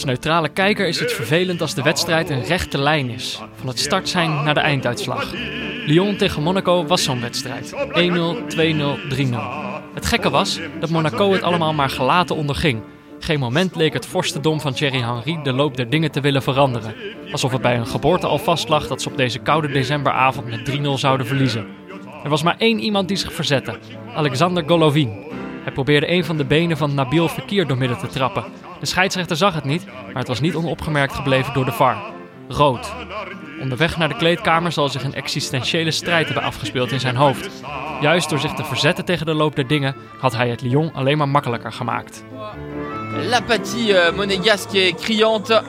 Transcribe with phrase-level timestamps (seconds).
[0.00, 3.40] Als neutrale kijker is het vervelend als de wedstrijd een rechte lijn is.
[3.54, 5.32] Van het startsein naar de einduitslag.
[5.86, 7.72] Lyon tegen Monaco was zo'n wedstrijd.
[7.72, 7.76] 1-0,
[8.48, 9.36] 2-0, 3-0.
[9.94, 12.82] Het gekke was dat Monaco het allemaal maar gelaten onderging.
[13.18, 16.94] Geen moment leek het vorstendom van Thierry Henry de loop der dingen te willen veranderen.
[17.32, 20.82] Alsof het bij een geboorte al vastlag dat ze op deze koude decemberavond met 3-0
[20.94, 21.66] zouden verliezen.
[22.24, 23.78] Er was maar één iemand die zich verzette:
[24.14, 25.28] Alexander Golovin.
[25.70, 28.44] Hij probeerde een van de benen van Nabil Fekir doormidden te trappen.
[28.80, 31.96] De scheidsrechter zag het niet, maar het was niet onopgemerkt gebleven door de VAR.
[32.48, 32.92] Rood.
[33.60, 37.50] Onderweg naar de kleedkamer zal zich een existentiële strijd hebben afgespeeld in zijn hoofd.
[38.00, 41.18] Juist door zich te verzetten tegen de loop der dingen had hij het Lyon alleen
[41.18, 42.24] maar makkelijker gemaakt.
[43.28, 45.62] L'apathie euh, monégasque est criante.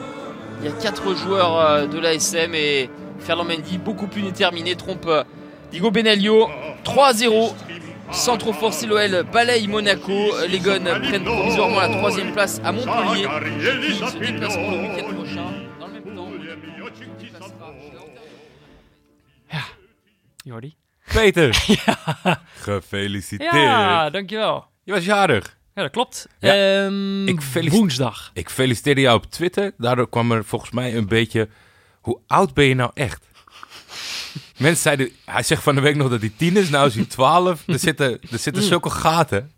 [0.60, 5.06] Il y a quatre joueurs euh, de l'ASM et Ferland Mendy, beaucoup plus déterminé, trompe
[5.06, 5.24] euh,
[5.70, 6.48] Diego Benaglio.
[6.84, 7.54] 3-0.
[8.10, 10.32] Sans trop forcer l'OL, balaye Monaco.
[10.48, 13.26] Les Gones prennent provisoirement la troisième place à Montpellier.
[13.80, 15.52] Puis se déplaceront le week-end prochain.
[15.80, 19.68] Dans le même temps, Monaco se déplacera chez Antwerp.
[20.44, 20.76] Jordi?
[21.12, 21.50] Peter,
[22.64, 23.52] gefeliciteerd.
[23.54, 24.64] Ja, dankjewel.
[24.84, 25.58] Je was jarig.
[25.74, 26.26] Ja, dat klopt.
[26.40, 26.52] Ja,
[26.84, 28.30] Ehm, ik woensdag.
[28.34, 29.72] Ik feliciteerde jou op Twitter.
[29.78, 31.48] Daardoor kwam er volgens mij een beetje...
[32.00, 33.26] Hoe oud ben je nou echt?
[34.56, 35.10] Mensen zeiden...
[35.24, 36.68] Hij zegt van de week nog dat hij tien is.
[36.70, 37.62] Nou is hij twaalf.
[37.68, 39.50] Er zitten, er zitten zulke gaten.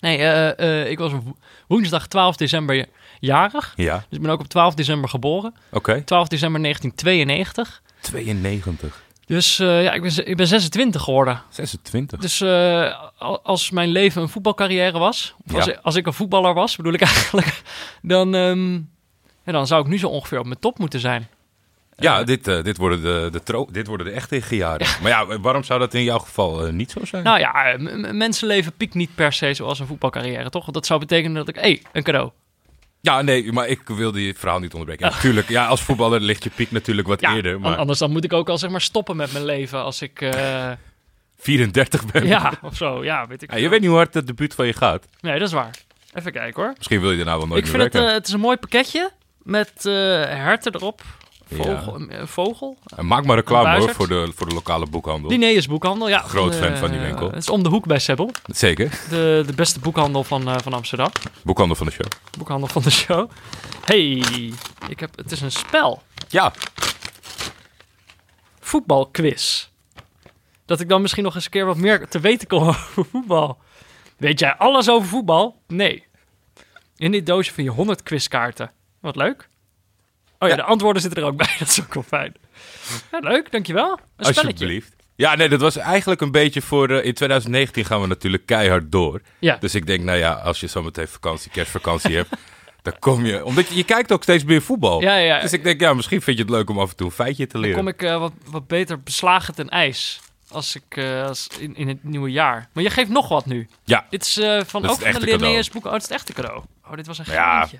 [0.00, 1.36] Nee, eh, eh, ik was wo-
[1.68, 2.86] woensdag 12 december
[3.20, 3.72] jarig.
[3.76, 5.54] Ja, Dus ik ben ook op 12 december geboren.
[5.70, 6.02] oké.
[6.04, 7.82] 12 december 1992.
[8.00, 9.04] 92.
[9.26, 11.42] Dus eh, ja, ik ben, ik ben 26 geworden.
[11.48, 12.20] 26.
[12.20, 12.42] Dus
[13.18, 16.76] al- als mijn leven een voetbalcarrière was, of als, ik, als ik een voetballer was,
[16.76, 17.62] bedoel ik eigenlijk,
[18.02, 18.30] dan,
[19.44, 21.28] ja, dan zou ik nu zo ongeveer op mijn top moeten zijn.
[21.96, 24.86] Ja, dit, eh, dit, worden de, de tro- dit worden de echte jaren.
[25.02, 27.22] Maar ja, waarom zou dat in jouw geval eh, niet zo zijn?
[27.24, 27.78] Nou ja, eh,
[28.12, 30.62] mensenleven piekt niet per se zoals een voetbalcarrière, toch?
[30.62, 32.30] Want dat zou betekenen dat ik, hé, hey, een cadeau.
[33.00, 35.06] Ja, nee, maar ik wilde je verhaal niet onderbreken.
[35.08, 37.60] Ja, Natuurlijk, ja, als voetballer ligt je piek natuurlijk wat Ja, eerder.
[37.60, 40.20] Maar anders dan moet ik ook al zeg maar stoppen met mijn leven als ik,
[40.20, 40.70] eh,
[41.38, 42.26] 34 ben.
[42.26, 44.66] ja, of zo, ja, weet ik Ja, je weet niet hoe hard het debuut van
[44.66, 45.06] je gaat.
[45.20, 45.70] Nee, dat is waar.
[46.14, 46.72] Even kijken hoor.
[46.76, 48.56] Misschien wil je daarna wel nooit Ik meer vind het, eh, het is een mooi
[48.56, 49.10] pakketje
[49.42, 49.92] met eh,
[50.24, 51.02] herten erop.
[51.52, 52.18] Vogel, Ja.
[52.18, 52.76] een vogel.
[52.96, 55.30] Eh, Maak maar reclame hoor, voor de, voor de lokale boekhandel.
[55.30, 56.18] Linnaeus Boekhandel, ja.
[56.18, 57.26] Groot Eh, fan van die winkel.
[57.26, 58.30] Het is om de hoek bij Sebbel.
[58.46, 58.90] Zeker.
[59.10, 61.10] De, de beste boekhandel van, eh, van Amsterdam.
[61.42, 62.06] Boekhandel van de show.
[62.38, 63.30] Boekhandel van de show.
[63.84, 64.22] Hey,
[64.88, 66.02] ik heb, het is een spel.
[66.28, 66.52] Ja,
[68.60, 69.68] Voetbalquiz.
[70.64, 73.58] Dat ik dan misschien nog eens een keer wat meer te weten kom over voetbal.
[74.16, 75.60] Weet jij alles over voetbal?
[75.66, 76.04] Nee.
[76.96, 78.70] In dit doosje vind je 100 quizkaarten.
[79.00, 79.48] Wat leuk.
[80.38, 81.54] Oh ja, de antwoorden zitten er ook bij.
[81.58, 82.34] Dat is ook wel fijn.
[83.12, 83.90] Ja, leuk, dankjewel.
[83.90, 84.40] Een spelletje.
[84.50, 84.94] alsjeblieft.
[85.16, 86.88] Ja, nee, dat was eigenlijk een beetje voor...
[86.90, 89.20] eh, in 2019 gaan we natuurlijk keihard door.
[89.38, 89.56] Ja.
[89.56, 92.28] Dus ik denk, nou ja, als je zometeen vakantie, kerstvakantie hebt...
[92.82, 93.44] dan kom je...
[93.44, 95.00] Omdat je, je kijkt ook steeds meer voetbal.
[95.00, 95.40] Ja, ja.
[95.40, 97.46] Dus ik denk, ja, misschien vind je het leuk om af en toe een feitje
[97.46, 97.76] te Dan leren.
[97.78, 100.20] kom ik eh, wat, wat beter beslagen ten ijs.
[100.50, 102.68] Als ik eh, als in, in het nieuwe jaar.
[102.72, 103.68] Maar je geeft nog wat nu.
[103.84, 105.86] Ja, Dit is van Dat is ook het van de echte Linnaeus boek.
[105.86, 106.62] Oh, het is het echte cadeau.
[106.86, 107.56] Oh, dit was een Ja.
[107.56, 107.78] geintje.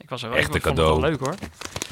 [0.00, 1.00] Ik was er wel het wel cadeau.
[1.00, 1.34] leuk hoor.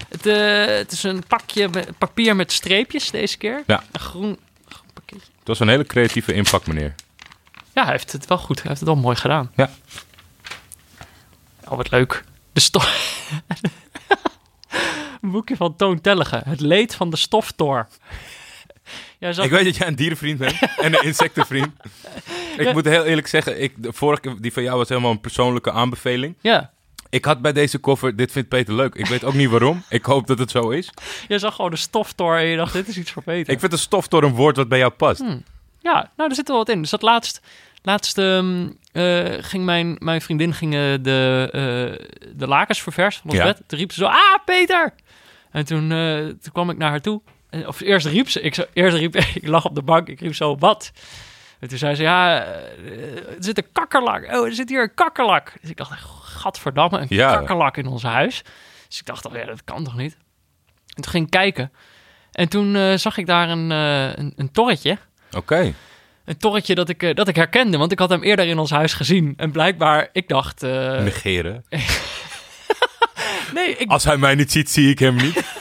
[0.08, 3.62] Het, eh, het is een pakje papier met streepjes deze keer.
[3.66, 3.82] Ja.
[3.92, 4.38] Een groen,
[4.68, 5.26] groen pakketje.
[5.38, 6.94] het was een hele creatieve inpak, meneer.
[7.74, 8.56] Ja, hij heeft het wel goed.
[8.58, 9.52] Hij heeft het wel mooi gedaan.
[9.56, 9.70] Ja.
[11.68, 12.24] Oh, wat leuk.
[12.52, 13.20] De stof...
[15.20, 16.40] een boekje van Toon Tellige.
[16.44, 17.88] Het leed van de stoftor.
[19.18, 21.72] Jij zag Ik weet dat jij een dierenvriend bent en een insectenvriend.
[22.56, 22.72] Ik Ja.
[22.72, 26.34] moet heel eerlijk zeggen, ik, de vorige, die van jou was helemaal een persoonlijke aanbeveling.
[26.40, 26.72] Ja,
[27.10, 28.94] Ik had bij deze koffer, dit vindt Peter leuk.
[28.94, 29.82] Ik weet ook niet waarom.
[29.88, 30.90] Ik hoop dat het zo is.
[31.28, 33.52] jij zag gewoon de stoftor en je dacht, dit is iets voor Peter.
[33.52, 35.20] Ik vind een stoftor een woord wat bij jou past.
[35.80, 36.80] Ja, nou, er zit wel wat in.
[36.80, 37.40] Dus dat laatst,
[37.82, 43.38] laatst ehm, eh, ging mijn, mijn vriendin ging, de, eh, de lakens verversen van ons
[43.40, 43.44] Ja.
[43.46, 43.62] bed.
[43.66, 44.94] Toen riep ze zo, ah, Peter!
[45.50, 47.20] En toen, eh, toen kwam ik naar haar toe.
[47.50, 50.20] En, of eerst riep ze, ik, zo, eerst riep, ik lag op de bank, ik
[50.20, 50.90] riep zo, wat?
[51.60, 54.24] En toen zei ze, ja, eh, er zit een kakkerlak.
[54.32, 55.52] Oh, er zit hier een kakkerlak.
[55.60, 57.32] Dus ik dacht, gadverdamme, een Ja.
[57.32, 58.42] kakkerlak in ons huis.
[58.88, 60.16] Dus ik dacht, oh ja, dat kan toch niet?
[60.94, 61.72] En toen ging ik kijken.
[62.32, 64.98] En toen eh, zag ik daar een, eh, een, een torretje.
[65.32, 65.74] Oké.
[66.24, 68.92] Een torretje dat ik, dat ik herkende, want ik had hem eerder in ons huis
[68.92, 69.34] gezien.
[69.36, 70.60] En blijkbaar, ik dacht...
[70.60, 71.64] Negeren.
[73.54, 75.42] nee, ik, Als hij mij niet ziet, zie ik hem niet.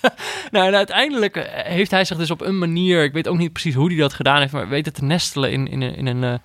[0.50, 3.04] nou, en uiteindelijk eh, heeft hij zich dus op een manier...
[3.04, 5.52] Ik weet ook niet precies hoe hij dat gedaan heeft, maar weet het te nestelen
[5.52, 6.38] in, in, een- in, een, eh,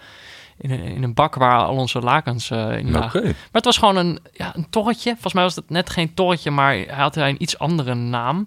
[0.58, 3.24] in, een, in een bak waar al onze lakens eh, in lagen.
[3.24, 5.12] Maar het was gewoon een, ja, een torretje.
[5.12, 8.46] Volgens mij was het net geen torretje, maar hij had hij een iets andere naam.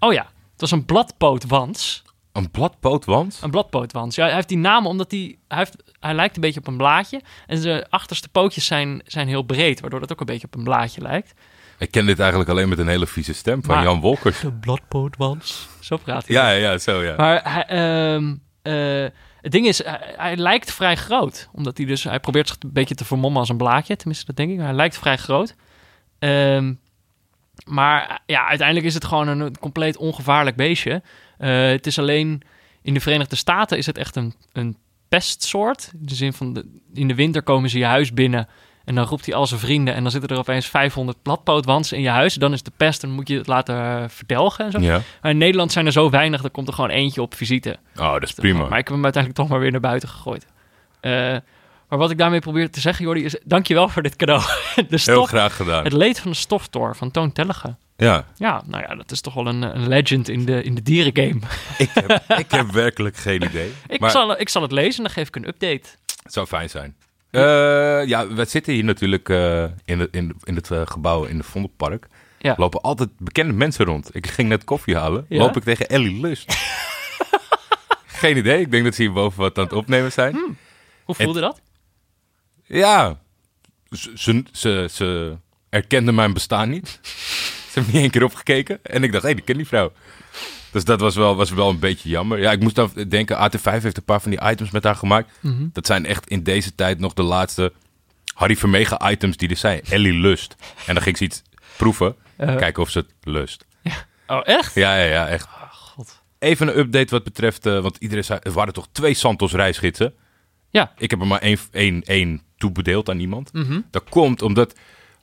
[0.00, 0.22] Oh ja,
[0.52, 2.02] het was een bladpootwans.
[2.32, 3.42] Een bladpootwans?
[3.42, 4.14] Een bladpootwans.
[4.14, 6.76] Ja, hij heeft die naam omdat hij, hij, heeft, hij lijkt een beetje op een
[6.76, 7.20] blaadje.
[7.46, 10.64] En zijn achterste pootjes zijn, zijn heel breed, waardoor dat ook een beetje op een
[10.64, 11.34] blaadje lijkt.
[11.78, 14.40] Ik ken dit eigenlijk alleen met een hele vieze stem van Maar- Jan Wolkers.
[14.50, 15.68] De bladpootwans.
[15.80, 16.36] Zo praat hij.
[16.36, 17.16] Ja, ja, ja, zo ja.
[17.16, 19.06] Maar hij, ehm, eh,
[19.40, 21.48] het ding is, hij, hij lijkt vrij groot.
[21.52, 23.96] Omdat hij dus, hij probeert zich een beetje te vermommen als een blaadje.
[23.96, 24.58] Tenminste, dat denk ik.
[24.58, 25.54] Hij lijkt vrij groot.
[26.18, 26.74] Ehm,
[27.66, 31.02] maar ja, uiteindelijk is het gewoon een, een compleet ongevaarlijk beestje.
[31.38, 32.42] Eh, het is alleen
[32.82, 34.76] in de Verenigde Staten is het echt een, een
[35.08, 35.90] pestsoort.
[35.92, 38.48] In de zin van, de, in de winter komen ze je huis binnen...
[38.86, 42.02] En dan roept hij al zijn vrienden en dan zitten er opeens 500 bladpootwansen in
[42.02, 42.34] je huis.
[42.34, 44.80] Dan is de pest en moet je het laten eh, verdelgen en zo.
[44.80, 45.00] Ja.
[45.22, 47.76] Maar in Nederland zijn er zo weinig, dan komt er gewoon eentje op visite.
[47.96, 48.58] Oh, dat is prima.
[48.58, 50.46] Maar ik heb hem uiteindelijk toch maar weer naar buiten gegooid.
[51.00, 51.12] Eh,
[51.88, 54.42] maar wat ik daarmee probeer te zeggen, Jordi, is dankjewel voor dit cadeau.
[54.88, 55.84] De Heel graag gedaan.
[55.84, 57.76] het leed van de stoftoor van Toon Tellige.
[57.96, 60.82] Ja, Ja, nou ja, dat is toch wel een, een legend in de, in de
[60.82, 61.40] dierengame.
[61.78, 63.72] ik heb, ik heb werkelijk geen idee.
[63.88, 65.88] Ik, maar zal, ik zal het lezen en dan geef ik een update.
[66.22, 66.96] het zou fijn zijn.
[67.36, 71.36] Eh, ja, we zitten hier natuurlijk eh, in, het, in, in het eh, gebouw in
[71.36, 72.06] het Vondelpark.
[72.38, 72.54] Ja.
[72.56, 74.14] lopen altijd bekende mensen rond.
[74.14, 75.26] Ik ging net koffie halen.
[75.28, 75.38] Ja?
[75.38, 76.56] Loop ik tegen Ellie Lust.
[78.06, 78.60] geen idee.
[78.60, 80.32] Ik denk dat ze hier boven wat aan het opnemen zijn.
[80.32, 80.52] Hm.
[81.04, 81.60] Hoe voelde dat?
[82.64, 83.18] Ja,
[83.90, 85.36] ze, ze, ze, ze
[85.68, 86.98] erkende mijn bestaan niet.
[87.70, 88.78] ze hebben niet één keer opgekeken.
[88.82, 89.92] En ik dacht, hé, hey, ik ken die vrouw.
[90.76, 92.38] Dus dat was wel, was wel een beetje jammer.
[92.38, 95.30] Ja, ik moest dan denken, AT5 heeft een paar van die items met haar gemaakt.
[95.40, 95.66] Mhm.
[95.72, 97.72] Dat zijn echt in deze tijd nog de laatste
[98.34, 99.80] Harry Vermegen items die er zijn.
[99.88, 100.56] Ellie lust.
[100.86, 101.42] En dan ging ze iets
[101.76, 102.16] proeven.
[102.36, 102.56] Eh.
[102.56, 103.66] Kijken of ze het lust.
[104.26, 104.74] Oh, echt?
[104.74, 105.44] Ja, ja, ja, echt.
[105.44, 106.22] Oh, god.
[106.38, 110.14] Even een update wat betreft, eh, want iedereen zei, er waren toch twee Santos reisgidsen.
[110.70, 110.92] Ja.
[110.98, 113.52] Ik heb er maar één, één, één toebedeeld aan iemand.
[113.52, 113.80] Mhm.
[113.90, 114.74] Dat komt omdat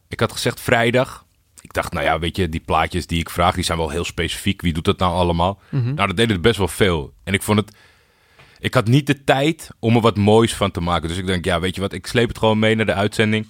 [0.07, 1.22] ik had gezegd vrijdag.
[1.63, 4.04] Ik dacht, nou ja, weet je, die plaatjes die ik vraag, die zijn wel heel
[4.04, 4.62] specifiek.
[4.62, 5.60] Wie doet dat nou allemaal?
[5.69, 5.94] Mhm.
[5.94, 7.13] Nou, dat deden er best wel veel.
[7.24, 7.75] En ik vond het.
[8.60, 11.07] Ik had niet de tijd om er wat moois van te maken.
[11.07, 13.48] Dus ik denk, ja, weet je wat, ik sleep het gewoon mee naar de uitzending.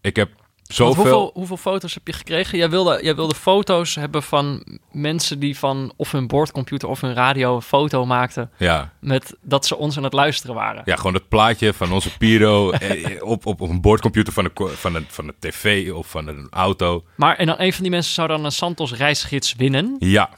[0.00, 0.30] Ik heb
[0.74, 0.94] zoveel.
[1.02, 2.58] hoeveel, hoeveel foto's heb je gekregen?
[2.58, 7.14] Jij wilde, jij wilde foto's hebben van mensen die van of hun boordcomputer of hun
[7.14, 8.50] radio een foto maakten.
[8.58, 10.82] Ja, Met dat ze ons aan het luisteren waren.
[10.84, 14.68] ja, gewoon het plaatje van onze Piro eh, op, op, op een boordcomputer van een,
[14.68, 17.04] van, een, van een tv of van een auto.
[17.16, 19.96] Maar en dan een van die mensen zou dan een Santos reisgids winnen.
[19.98, 20.30] Ja,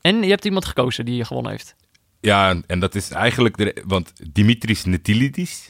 [0.00, 1.74] En je hebt iemand gekozen die je gewonnen heeft.
[2.20, 3.56] Ja, en- en dat is eigenlijk...
[3.56, 5.69] De, want Dimitris Netilidis,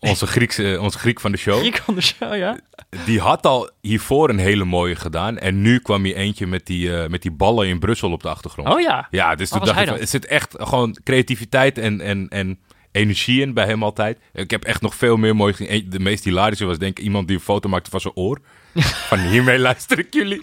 [0.00, 1.58] onze, Griekse, onze Griek van de show...
[1.58, 2.58] Griek van de show, ja.
[3.04, 5.38] die had al hiervoor een hele mooie gedaan.
[5.38, 8.28] En nu kwam hier eentje met die, eh, met die ballen in Brussel op de
[8.28, 8.68] achtergrond.
[8.68, 9.06] Oh ja.
[9.10, 12.58] Ja, dus toen dacht hij ik, er zit echt gewoon creativiteit en, en, en
[12.92, 14.18] energie in bij hem altijd.
[14.32, 15.72] Ik heb echt nog veel meer mooi gezien.
[15.72, 18.40] Eén- De meest hilarische was denk ik iemand die een foto maakte van zijn oor.
[19.10, 20.42] van hiermee luister ik jullie.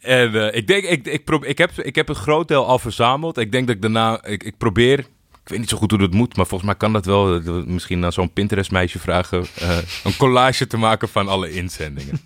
[0.00, 2.78] en eh, ik denk, ik, ik, probeer, ik, heb, ik heb een groot deel al
[2.78, 3.38] verzameld.
[3.38, 5.04] Ik denk dat ik daarna, ik, ik probeer...
[5.52, 7.40] Ik weet niet zo goed hoe dat moet, maar volgens mij kan dat wel.
[7.66, 9.46] Misschien aan zo'n Pinterest-meisje vragen.
[9.58, 12.20] eh, een collage te maken van alle inzendingen.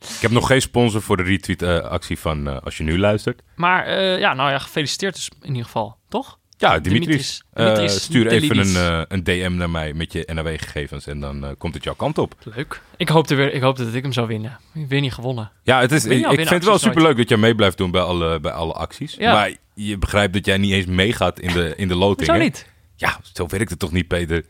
[0.00, 3.42] Ik heb nog geen sponsor voor de retweet-actie van eh, als je nu luistert.
[3.56, 6.38] Maar eh, ja, nou ja, gefeliciteerd dus in ieder geval, toch?
[6.56, 7.42] Ja, Dimitris.
[7.52, 8.02] Dimitris.
[8.02, 11.94] stuur even een, een DM naar mij met je NAW-gegevens en dan komt het jouw
[11.94, 12.34] kant op.
[12.54, 12.80] Leuk.
[12.96, 14.58] Ik hoopte, weer, ik hoopte dat ik hem zou winnen.
[14.74, 15.50] Ik weer niet gewonnen.
[15.62, 16.80] Ja, het is, ik, vind het wel acties nooit?
[16.80, 19.14] superleuk dat jij mee blijft doen bij alle, bij alle acties.
[19.14, 19.32] Ja.
[19.32, 22.28] Maar je begrijpt dat jij niet eens meegaat in de, in de loting.
[22.28, 22.66] Zo niet.
[22.96, 24.44] Ja, zo werkt het toch niet, Peter?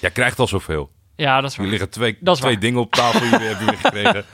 [0.00, 0.90] Jij krijgt al zoveel.
[1.16, 1.70] Ja, dat is Er waar.
[1.70, 2.62] liggen twee, Dat is twee waar.
[2.62, 4.24] dingen op tafel die we hebben gekregen.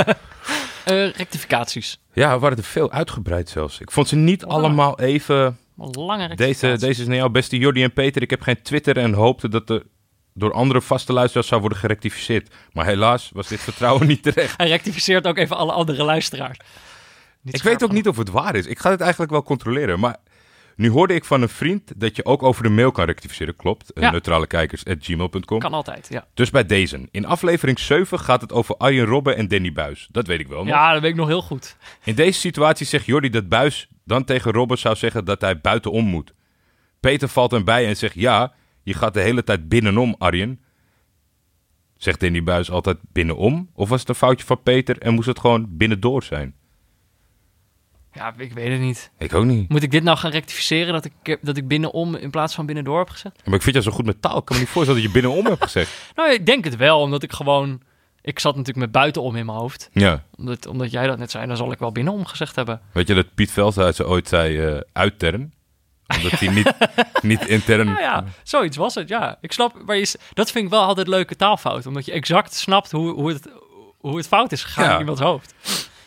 [0.84, 2.00] Eh, rectificaties.
[2.12, 3.80] Ja, we waren er veel uitgebreid zelfs.
[3.80, 5.56] Ik vond ze niet allemaal even...
[5.76, 8.22] Lange Deze, deze is naar jou, beste Jordi en Peter.
[8.22, 9.82] Ik heb geen Twitter en hoopte dat er
[10.34, 12.54] door andere vaste luisteraars zou worden gerectificeerd.
[12.72, 14.54] Maar helaas was dit vertrouwen niet terecht.
[14.56, 16.58] Hij rectificeert ook even alle andere luisteraars.
[17.42, 18.66] Niet Ik weet ook niet of het waar is.
[18.66, 20.00] Ik ga het eigenlijk wel controleren.
[20.00, 20.16] Maar
[20.76, 23.56] nu hoorde ik van een vriend dat je ook over de mail kan rectificeren.
[23.56, 23.90] Klopt.
[23.94, 24.10] Ja.
[24.10, 25.58] Neutralekijkers.gmail.com.
[25.58, 26.26] Kan altijd, ja.
[26.34, 27.08] Dus bij deze.
[27.10, 30.08] In aflevering 7 gaat het over Arjen Robben en Danny Buis.
[30.10, 30.58] Dat weet ik wel.
[30.58, 30.68] nog.
[30.68, 31.76] Ja, dat weet ik nog heel goed.
[32.04, 36.04] In deze situatie zegt Jordi dat Buis dan tegen Robben zou zeggen dat hij buitenom
[36.04, 36.34] moet.
[37.00, 40.60] Peter valt hem bij en zegt ja, je gaat de hele tijd binnenom, Arjen.
[41.96, 43.70] Zegt Danny Buis altijd binnenom?
[43.74, 46.54] Of was het een foutje van Peter en moest het gewoon binnendoor zijn?
[48.12, 49.10] Ja, ik weet het niet.
[49.18, 49.68] Ik ook niet.
[49.68, 52.98] Moet ik dit nou gaan rectificeren dat ik, dat ik binnenom in plaats van binnendoor
[52.98, 53.36] heb gezegd?
[53.44, 54.38] Maar ik vind jou zo goed met taal.
[54.38, 55.90] Ik kan me niet voorstellen dat je binnenom hebt gezegd.
[56.16, 57.80] Nou, ik denk het wel, omdat ik gewoon...
[58.22, 59.88] Ik zat natuurlijk met buitenom in mijn hoofd.
[59.92, 60.24] Ja.
[60.36, 62.80] Omdat, omdat jij dat net zei, dan zal ik wel binnenom gezegd hebben.
[62.92, 65.52] Weet je dat Piet Veldhuis ooit zei eh uittern?
[66.16, 66.72] Omdat hij niet,
[67.22, 67.86] niet intern...
[67.88, 69.38] Ja, zoiets was het, ja.
[69.40, 71.86] Ik snap, maar je, dat vind ik wel altijd leuke taalfout.
[71.86, 73.48] Omdat je exact snapt hoe, hoe, het,
[73.98, 74.92] hoe het fout is gegaan Ja.
[74.94, 75.54] in iemands hoofd.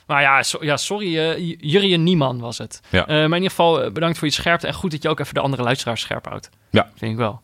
[0.08, 2.82] Maar ja, so- ja sorry, eh, J- Jurjen Nieman was het.
[2.90, 3.02] Ja.
[3.02, 4.68] Eh, maar in ieder geval eh, bedankt voor je scherpte.
[4.68, 6.50] En goed dat je ook even de andere luisteraars scherp houdt.
[6.70, 6.90] Ja.
[6.96, 7.42] Vind ik wel.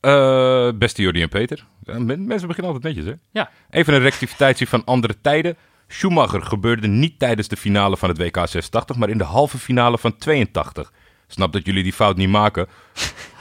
[0.00, 1.64] Eh, beste Jordi en Peter.
[1.84, 3.12] Mensen beginnen altijd netjes, hè?
[3.30, 3.50] Ja.
[3.70, 5.56] Even een rectificatie van andere tijden.
[5.88, 9.98] Schumacher gebeurde niet tijdens de finale van het WK 86, maar in de halve finale
[9.98, 10.92] van 82.
[11.26, 12.66] Snap dat jullie die fout niet maken.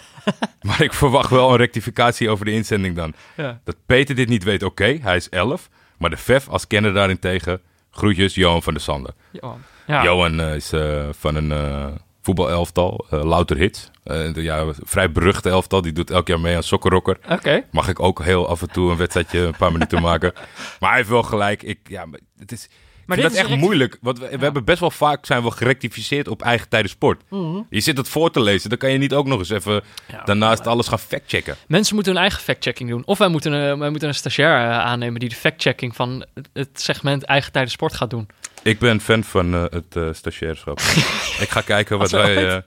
[0.67, 3.13] maar ik verwacht wel een rectificatie over de inzending dan.
[3.37, 3.59] Ja.
[3.63, 5.69] Dat Peter dit niet weet, oké, hij is 11.
[5.97, 9.13] Maar de VEF als kenner daarentegen, groetjes, Johan van der Sande.
[9.31, 9.61] Johan.
[9.87, 10.03] Ja.
[10.03, 11.85] Johan eh, is eh, van een eh
[12.21, 13.91] voetbalelftal, Louter Hits.
[14.33, 17.17] Ja, vrij beruchte elftal, die doet elk jaar mee aan Sokkerrocker.
[17.29, 17.63] Oké.
[17.71, 20.33] Mag ik ook heel af en toe een wedstrijdje een paar minuten maken.
[20.79, 21.63] Maar hij heeft wel gelijk.
[21.63, 22.05] Ik, ja,
[22.37, 22.69] het is,
[23.09, 23.97] Maar dit vind is dat echt recti- moeilijk.
[24.01, 27.21] Want we, we hebben best wel vaak zijn we gerectificeerd op eigen tijden sport.
[27.29, 27.61] Mhm.
[27.69, 28.69] Je zit het voor te lezen.
[28.69, 31.55] Dan kan je niet ook nog eens even Ja, daarnaast alles gaan factchecken.
[31.67, 33.05] Mensen moeten hun eigen fact-checking doen.
[33.05, 36.69] Of wij moeten, eh, wij moeten een stagiair eh, aannemen die de fact-checking van het-
[36.73, 38.27] segment eigen tijden sport gaat doen.
[38.63, 40.79] Ik ben fan van eh, het stagiairschap.
[41.45, 42.53] ik ga kijken wat wij...
[42.53, 42.63] ooit-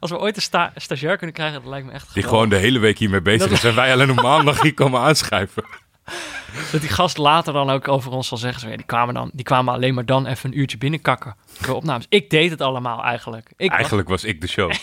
[0.00, 2.30] Als we ooit een sta- stagiair kunnen krijgen, dat lijkt me echt die geweldig.
[2.32, 3.64] gewoon de hele week hiermee bezig Dat- is.
[3.64, 5.64] En wij alleen op maandag hier komen aanschuiven.
[6.72, 8.60] Dat die gast later dan ook over ons zal zeggen.
[8.60, 11.74] Zo, ja, die, kwamen dan, die kwamen alleen maar dan even een uurtje binnenkakken voor
[11.74, 12.06] opnames.
[12.08, 13.50] Ik deed het allemaal eigenlijk.
[13.56, 14.72] Ik Eigenlijk was ik de show.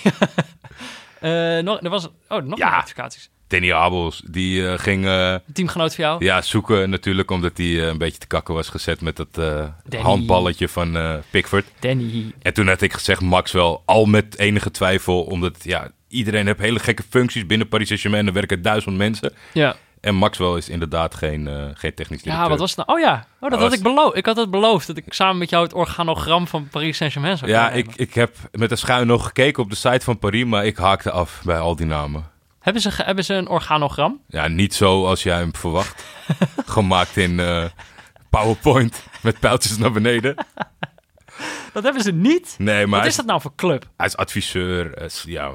[1.20, 2.76] Eh, nog, er was oh, nog Ja.
[2.76, 3.30] notificaties.
[3.48, 5.06] Danny Abels, die eh, ging...
[5.06, 6.26] eh, teamgenoot van jou?
[6.26, 9.64] Ja, zoeken natuurlijk, omdat hij een beetje te kakken was gezet met dat
[10.02, 10.98] handballetje van
[11.30, 11.66] Pickford.
[11.80, 12.34] Danny.
[12.42, 16.80] En toen had ik gezegd, Maxwell, al met enige twijfel, omdat ja, iedereen heeft hele
[16.80, 18.28] gekke functies binnen Paris Saint-Germain.
[18.28, 19.34] Er werken duizend mensen.
[19.54, 19.76] Ja.
[20.02, 22.44] En Maxwell is inderdaad geen, eh, geen technisch directeur.
[22.44, 23.00] ja, wat was het nou?
[23.00, 24.16] Oh ja, oh, dat had was- ik beloofd.
[24.18, 27.52] Ik had het beloofd dat ik samen met jou het organogram van Paris Saint-Germain zou
[27.52, 30.66] Ja, ik, ik heb met een schuin nog gekeken op de site van Paris, maar
[30.66, 32.30] ik haakte af bij al die namen.
[32.60, 34.22] Hebben, ze, hebben ze een organogram?
[34.28, 36.06] Ja, niet zo als jij hem verwacht.
[36.66, 37.66] Gemaakt in eh,
[38.30, 40.36] PowerPoint met pijltjes naar beneden.
[41.74, 42.56] Dat hebben ze niet.
[42.58, 43.86] Nee, maar Wat is dat nou voor club?
[43.98, 45.02] hij is adviseur.
[45.02, 45.52] is- ja,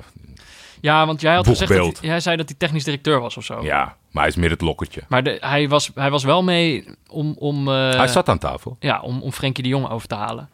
[0.80, 3.62] Ja, want jij had gezegd dat jij zei dat hij technisch directeur was of zo.
[3.62, 5.02] ja, maar hij is meer het lokketje.
[5.08, 8.76] Maar de, hij, was, hij was wel mee om, om, eh, hij zat aan tafel.
[8.80, 10.48] ja, om, om Frenkie de Jong over te halen.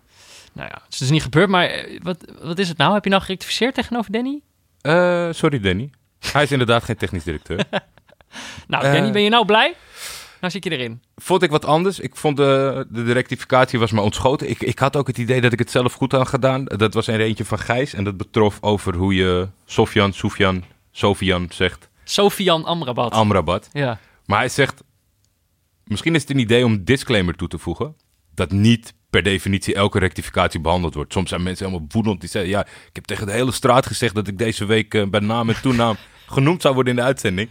[0.52, 2.94] Nou ja, het is niet gebeurd, maar eh, wat, wat is het nou?
[2.94, 4.40] Heb je nou gerectificeerd tegenover Danny?
[4.80, 5.90] Eh, sorry, Danny.
[6.32, 7.64] Hij is inderdaad geen technisch directeur.
[8.66, 8.82] Nou.
[8.82, 9.74] Danny, ben je nou blij?
[10.40, 11.02] Nou zit je erin.
[11.16, 12.00] Vond ik wat anders.
[12.00, 14.50] Ik vond de, de, rectificatie was me ontschoten.
[14.50, 16.64] Ik, ik had ook het idee dat ik het zelf goed had gedaan.
[16.64, 17.94] Dat was er eentje van Gijs.
[17.94, 21.88] En dat betrof over hoe je Sofjan, Sofian, Sofian zegt.
[22.10, 23.12] Sofian Amrabat.
[23.12, 23.68] Amrabat.
[23.72, 23.98] ja.
[24.26, 24.82] Maar hij zegt...
[25.84, 27.96] Misschien is het een idee om een disclaimer toe te voegen.
[28.34, 31.12] Dat niet per definitie elke rectificatie behandeld wordt.
[31.12, 32.20] Soms zijn mensen helemaal woedend.
[32.20, 34.14] Die zeggen, ja, ik heb tegen de hele straat gezegd...
[34.14, 35.96] dat ik deze week eh, bij naam en toenaam
[36.26, 37.50] genoemd zou worden in de uitzending.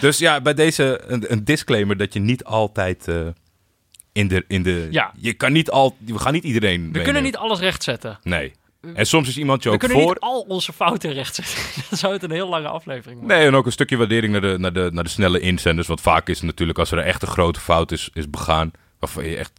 [0.00, 3.08] Dus ja, bij deze een, een disclaimer dat je niet altijd...
[3.08, 3.26] eh,
[4.12, 5.12] in de, in de, Ja.
[5.16, 6.74] Je kan niet al, we gaan niet iedereen.
[6.74, 7.02] We meenemen.
[7.04, 8.18] kunnen niet alles rechtzetten.
[8.22, 8.52] Nee.
[8.94, 10.08] En soms is iemand je We ook kunnen voor.
[10.12, 11.54] niet al onze fouten rechtzetten.
[11.88, 13.38] Dan zou het een heel lange aflevering worden.
[13.38, 15.86] Nee, en ook een stukje waardering naar de, naar, de, naar de snelle inzenders.
[15.88, 18.70] Want vaak is het natuurlijk als er echt een grote fout is, is begaan.
[18.98, 19.52] waarvan je echt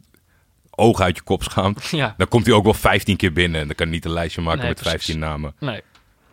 [0.70, 1.84] ogen uit je kop schaamt.
[1.90, 3.60] Ja, Dan komt hij ook wel 15 keer binnen.
[3.60, 4.92] En dan kan niet een lijstje maken Nee, met precies.
[5.04, 5.54] 15 namen.
[5.58, 5.80] nee.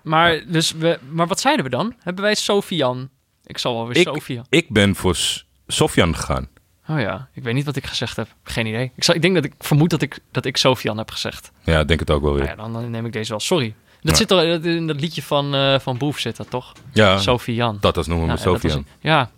[0.02, 1.94] Maar, dus we, maar wat zeiden we dan?
[2.00, 3.10] Hebben wij Sofian?
[3.46, 4.46] Ik zal wel weer Sofian.
[4.50, 6.50] Ik ben voor S- Sofjan gegaan.
[6.90, 8.28] Oh ja, ik weet niet wat ik gezegd heb.
[8.44, 8.92] Geen idee.
[8.96, 11.52] Ik, zal, ik denk dat ik vermoed dat ik, dat ik Sofian heb gezegd.
[11.64, 12.52] Ja, ik denk het ook wel Nou weer.
[12.56, 13.40] ja, dan, dan neem ik deze wel.
[13.40, 13.74] Sorry.
[14.02, 14.18] Dat Ja.
[14.18, 16.74] zit er dat- in dat liedje van, eh van Boef zit dat toch?
[16.94, 17.78] Ja, Sofian.
[17.80, 18.34] dat als noemen we
[18.68, 19.30] Nou, ja,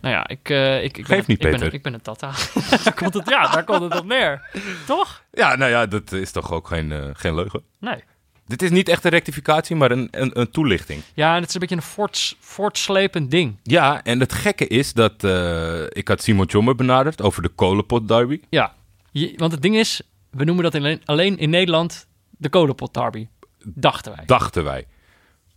[0.00, 2.30] nou ja, ik, eh, ik, ik ben, niet, ik ben, ik ben een tata.
[2.84, 4.42] daar komt het, ja, daar komt het op neer.
[4.86, 5.22] Toch?
[5.32, 7.62] Ja, nou ja, dat is toch ook geen, eh, geen leugen.
[7.80, 8.04] Nee.
[8.50, 11.02] Dit is niet echt een rectificatie, maar een, een, een toelichting.
[11.14, 13.56] Ja, en het is een beetje een voorts, voortslepend ding.
[13.62, 18.08] Ja, en het gekke is dat eh, ik had Simon Tjommer benaderd over de kolenpot
[18.08, 18.40] derby.
[18.48, 18.74] Ja,
[19.10, 23.26] je- want het ding is, we noemen dat alleen, alleen in Nederland de kolenpot derby.
[23.64, 24.24] Dachten wij.
[24.26, 24.86] dachten wij.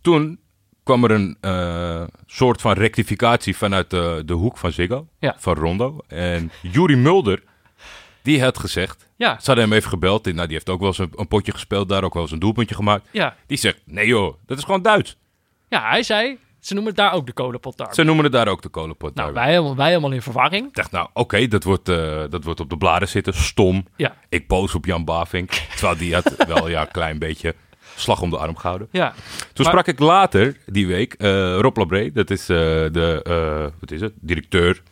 [0.00, 0.38] Toen
[0.82, 5.34] kwam er een eh, soort van rectificatie vanuit de, de hoek van Ziggo, Ja.
[5.38, 5.98] van Rondo.
[6.08, 7.42] En Juri Mulder,
[8.24, 10.88] die had gezegd, Ja, ze hadden hem even gebeld, die- nou, die heeft ook wel
[10.88, 13.08] eens een, een potje gespeeld, daar ook wel eens een doelpuntje gemaakt.
[13.10, 13.36] ja.
[13.46, 15.16] Die zegt, nee joh, dat is gewoon Duits.
[15.68, 17.88] ja, hij zei, ze noemen het daar ook de kolenpot.
[17.92, 20.66] Ze noemen het daar ook de kolenpot Nou, wij helemaal, wij helemaal in verwarring.
[20.66, 23.86] Ik dacht, nou oké, dat, wordt, eh, dat wordt op de bladen zitten, stom.
[23.96, 27.54] Ja, Ik boos op Jan Bavink, terwijl die had wel ja, een klein beetje
[27.96, 28.88] slag om de arm gehouden.
[28.90, 29.10] ja.
[29.52, 31.28] Toen Maar- sprak ik later die week eh,
[31.58, 34.12] Rob Labré, dat is eh, de wat is het?
[34.20, 34.82] directeur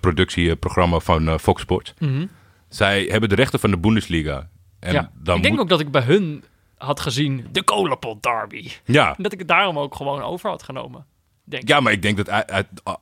[0.00, 1.94] productieprogramma van Fox Sports.
[1.98, 2.26] Mhm.
[2.74, 4.48] Zij hebben de rechten van de Bundesliga.
[4.80, 5.10] En ja.
[5.14, 6.44] dan ik denk moet, ook dat ik bij hun
[6.76, 8.70] had gezien de kolenpot derby.
[8.84, 9.16] ja.
[9.16, 11.06] En dat ik het daarom ook gewoon over had genomen.
[11.44, 11.68] Denk ik.
[11.68, 12.28] ja, maar ik denk dat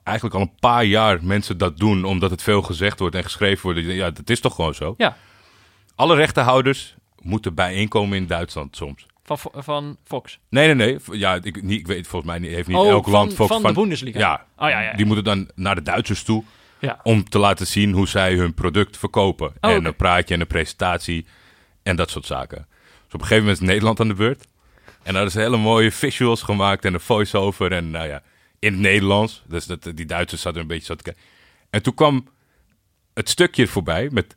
[0.02, 3.62] eigenlijk al een paar jaar mensen dat doen, omdat het veel gezegd wordt en geschreven
[3.72, 3.80] wordt.
[3.86, 4.94] Ja, dat is toch gewoon zo.
[4.96, 5.16] Ja.
[5.94, 9.06] Alle rechtenhouders moeten bijeenkomen in Duitsland soms.
[9.24, 10.38] Van, van Fox.
[10.48, 11.18] Nee, nee, nee.
[11.18, 13.50] Ja, ik, niet, ik weet volgens mij niet, heeft niet Oh, elk van- land Fox
[13.52, 14.18] van de Bundesliga.
[14.18, 14.96] Ja, Oh, ja, ja, ja.
[14.96, 16.44] die moeten dan naar de Duitsers toe
[16.80, 17.00] Ja.
[17.02, 19.52] om te laten zien hoe zij hun product verkopen.
[19.60, 19.86] en Oh, oké.
[19.86, 21.26] een praatje en een presentatie
[21.82, 22.66] en dat soort zaken.
[23.04, 24.46] Dus op een gegeven moment is Nederland aan de beurt.
[24.84, 27.72] En daar hadden ze hele mooie visuals gemaakt en een voice-over.
[27.72, 28.22] En nou ja,
[28.58, 29.42] in het Nederlands.
[29.46, 31.22] Dus dat, die Duitsers zaten een beetje zo te kijken.
[31.70, 32.28] En toen kwam
[33.14, 34.34] het stukje voorbij met...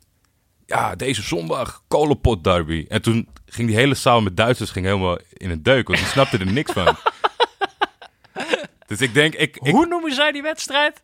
[0.66, 2.84] Ja, deze zondag, kolenpot derby.
[2.88, 5.86] En toen ging die hele zaal met Duitsers ging helemaal in een deuk.
[5.86, 6.96] Want die snapten er niks van.
[8.86, 11.02] Dus ik denk, ik, ik, Hoe noemen zij die wedstrijd?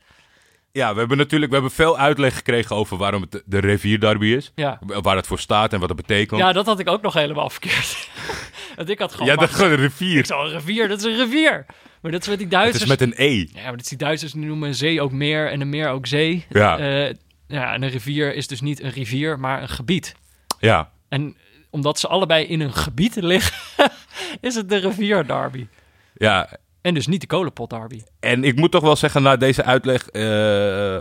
[0.73, 4.27] Ja, we hebben natuurlijk we hebben veel uitleg gekregen over waarom het de, de rivierderby
[4.27, 4.53] is.
[4.55, 4.79] Ja.
[4.87, 6.41] Waar het voor staat en wat het betekent.
[6.41, 8.09] Ja, dat had ik ook nog helemaal verkeerd.
[8.77, 9.27] Want ik had gewoon...
[9.27, 10.27] ja dat gewoon een rivier.
[10.27, 11.67] Zo'n rivier, dat is een rivier.
[12.01, 12.83] Maar dat is met die Het Duitsers...
[12.83, 13.39] is met een E.
[13.39, 15.89] Ja, maar dat is die Duitsers die noemen een zee ook meer en een meer
[15.89, 16.47] ook zee.
[16.49, 16.79] Ja.
[16.79, 17.15] Eh,
[17.47, 20.15] ja, en een rivier is dus niet een rivier, maar een gebied.
[20.59, 20.91] Ja.
[21.09, 21.37] En
[21.71, 23.91] omdat ze allebei in een gebied liggen,
[24.41, 25.67] is het de rivier derby.
[26.15, 26.49] ja.
[26.83, 28.03] En dus niet de kolenpot derby.
[28.21, 30.99] En ik moet toch wel zeggen, na deze uitleg eh,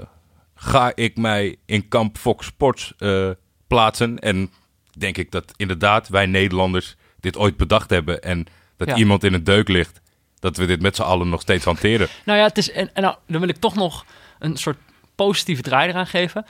[0.55, 3.29] ga ik mij in kamp Fox Sports eh,
[3.67, 4.19] plaatsen.
[4.19, 4.51] En
[4.97, 8.21] denk ik dat inderdaad wij Nederlanders dit ooit bedacht hebben.
[8.21, 8.45] En
[8.77, 8.95] dat Ja.
[8.95, 10.01] iemand in een deuk ligt.
[10.39, 12.07] Dat we dit met z'n allen nog steeds hanteren.
[12.25, 14.05] Nou ja, het is, en, en nou, dan wil ik toch nog
[14.39, 14.77] een soort
[15.15, 16.45] positieve draai eraan geven.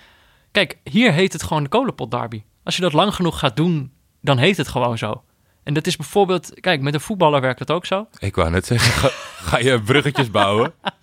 [0.51, 2.43] Kijk, hier heet het gewoon de kolenpot derby.
[2.63, 5.23] Als je dat lang genoeg gaat doen, dan heet het gewoon zo.
[5.69, 8.07] En dat is bijvoorbeeld, kijk, met een voetballer werkt dat ook zo.
[8.19, 9.09] Ik wou net zeggen, ga,
[9.49, 10.73] ga je bruggetjes bouwen?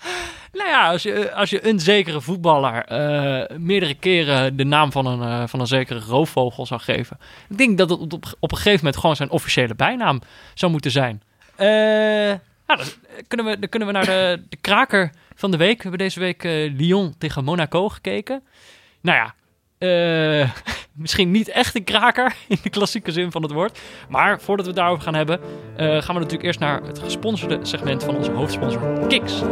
[0.53, 5.07] Nou ja, als je, als je een zekere voetballer eh, meerdere keren de naam van
[5.07, 7.19] een, eh, van een zekere roofvogel zou geven.
[7.49, 10.21] Ik denk dat het op, op een gegeven moment gewoon zijn officiële bijnaam
[10.55, 11.23] zou moeten zijn.
[11.57, 12.87] Eh, nou, dan,
[13.29, 15.77] kunnen we, dan kunnen we naar de, de kraker van de week.
[15.77, 16.43] We hebben deze week
[16.77, 18.43] Lyon tegen Monaco gekeken.
[19.01, 19.35] Nou ja,
[19.79, 20.51] eh,
[20.97, 23.79] misschien niet echt een kraker in de klassieke zin van het woord.
[24.09, 27.59] Maar voordat we het daarover gaan hebben, eh, gaan we natuurlijk eerst naar het gesponsorde
[27.63, 29.43] segment van onze hoofdsponsor Kiks.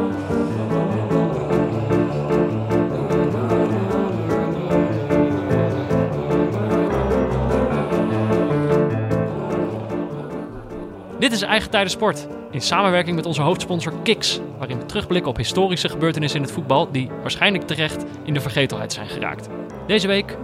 [11.19, 15.37] Dit is Eigen Tijden Sport, in samenwerking met onze hoofdsponsor Kiks, waarin we terugblikken op
[15.37, 19.49] historische gebeurtenissen in het voetbal die waarschijnlijk terecht in de vergetelheid zijn geraakt.
[19.87, 20.37] Deze week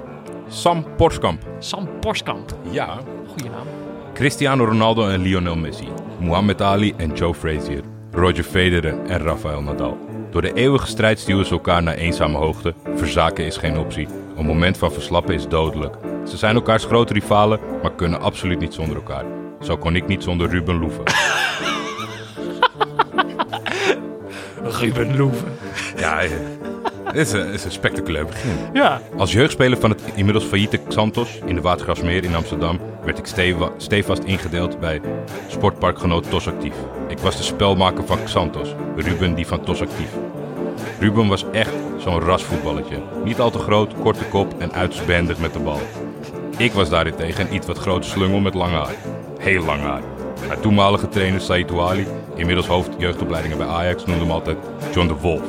[0.50, 1.42] Sam Porskamp.
[1.58, 2.50] Sam Porskamp.
[2.70, 2.98] Ja.
[3.26, 3.66] Goeie naam.
[4.14, 5.88] Cristiano Ronaldo en Lionel Messi.
[6.18, 7.82] Muhammad Ali en Joe Frazier.
[8.12, 9.98] Roger Federer en Rafael Nadal.
[10.30, 12.74] Door de eeuwige strijd stuwen ze elkaar naar eenzame hoogte.
[12.94, 14.08] Verzaken is geen optie.
[14.36, 15.96] Een moment van verslappen is dodelijk.
[16.26, 19.24] Ze zijn elkaars grote rivalen, maar kunnen absoluut niet zonder elkaar.
[19.60, 21.04] Zo kon ik niet zonder Ruben Loeven.
[24.80, 25.52] Ruben Loeven.
[25.96, 26.59] Ja, eh, dit
[27.22, 28.56] is een, is een spectaculair begin.
[28.72, 29.00] Ja.
[29.16, 33.72] Als jeugdspeler van het inmiddels failliete Xantos in de Watergasmeer in Amsterdam werd ik steva-
[33.76, 35.00] stevast ingedeeld bij
[35.48, 36.74] sportparkgenoot TOS Actief.
[37.08, 40.10] Ik was de spelmaker van Xantos, Ruben die van TOS Actief.
[41.00, 42.96] Ruben was echt zo'n rasvoetballetje.
[43.24, 45.80] Niet al te groot, korte kop en uitsbendig met de bal.
[46.56, 48.94] Ik was daarentegen een iets wat grote slungel met lang haar.
[49.38, 50.02] Heel lang haar.
[50.46, 54.56] Mijn toenmalige trainer Said Ouali, inmiddels hoofd jeugdopleidingen bij Ajax, noemde hem altijd
[54.94, 55.42] John de Wolf.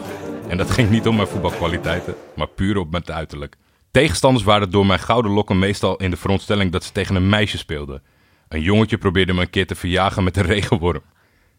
[0.52, 3.56] En dat ging niet om mijn voetbalkwaliteiten, maar puur op mijn uiterlijk.
[3.92, 7.58] Tegenstanders waren door mijn gouden lokken meestal in de veronderstelling dat ze tegen een meisje
[7.58, 8.02] speelden.
[8.48, 11.02] Een jongetje probeerde me een keer te verjagen met een regenworm.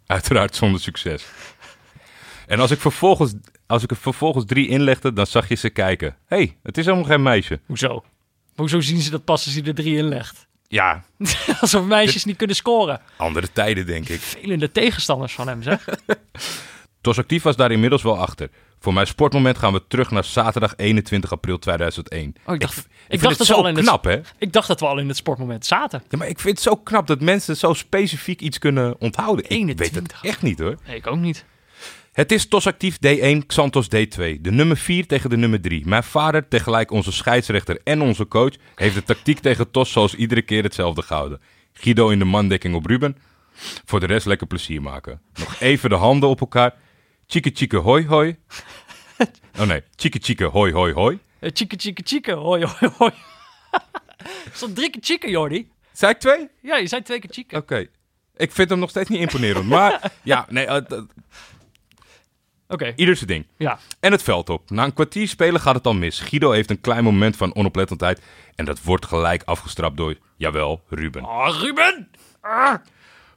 [0.06, 1.24] Uiteraard zonder succes.
[2.46, 3.34] En als ik vervolgens,
[3.66, 6.16] als ik er vervolgens drie inlegde, dan zag je ze kijken.
[6.26, 7.60] Hé, hey, het is helemaal geen meisje.
[7.66, 8.04] Hoezo?
[8.54, 10.46] Hoezo zien ze dat pas als hij er drie in legt?
[10.68, 11.04] Ja,
[11.60, 13.00] Alsof meisjes niet kunnen scoren.
[13.16, 14.20] andere tijden denk ik.
[14.20, 15.84] Velende tegenstanders van hem, zeg.
[17.00, 18.50] TOS Actief was daar inmiddels wel achter.
[18.82, 22.34] Voor mijn sportmoment gaan we terug naar zaterdag 21 april 2001.
[22.46, 24.20] Oh, ik dacht, ik, dacht het dat we al in het- knap, hè?
[24.38, 26.02] Ik dacht dat we al in het sportmoment zaten.
[26.08, 29.44] Ja, maar ik vind het zo knap dat mensen zo specifiek iets kunnen onthouden.
[29.44, 30.20] Ik weet 21.
[30.20, 30.76] het echt niet, hoor.
[30.86, 31.44] Nee, ik ook niet.
[32.12, 34.40] Het is TOS Actief D1, Xantos D2.
[34.40, 35.86] De nummer 4 tegen de nummer 3.
[35.86, 40.42] Mijn vader, tegelijk onze scheidsrechter en onze coach, heeft de tactiek tegen TOS zoals iedere
[40.42, 41.40] keer hetzelfde gehouden.
[41.72, 43.16] Guido in de mandekking op Ruben.
[43.84, 45.20] Voor de rest lekker plezier maken.
[45.34, 46.74] Nog even de handen op elkaar.
[47.32, 48.36] Chieke chieke hoi hoi.
[49.58, 51.18] Oh nee, chieke chieke hoi hoi hoi.
[51.38, 52.32] Eh, Chieke, chieke, chieke.
[52.32, 53.12] Hoi, hoi, hoi.
[54.58, 55.70] Stond drie keer chieke, Jordi.
[55.92, 56.48] Zei ik twee?
[56.62, 57.56] Ja, je zei twee keer chieke.
[57.56, 57.86] Oké.
[58.36, 59.68] Ik vind hem nog steeds niet imponerend.
[59.68, 61.02] Maar ja, nee, eh,
[62.68, 63.46] Oké, ieder zijn ding.
[63.56, 63.78] ja.
[64.00, 64.70] En het veld op.
[64.70, 66.20] Na een kwartier spelen gaat het al mis.
[66.20, 68.20] Guido heeft een klein moment van onoplettendheid.
[68.54, 71.24] En dat wordt gelijk afgestrapt door, jawel, Ruben.
[71.24, 72.10] Oh, Ruben!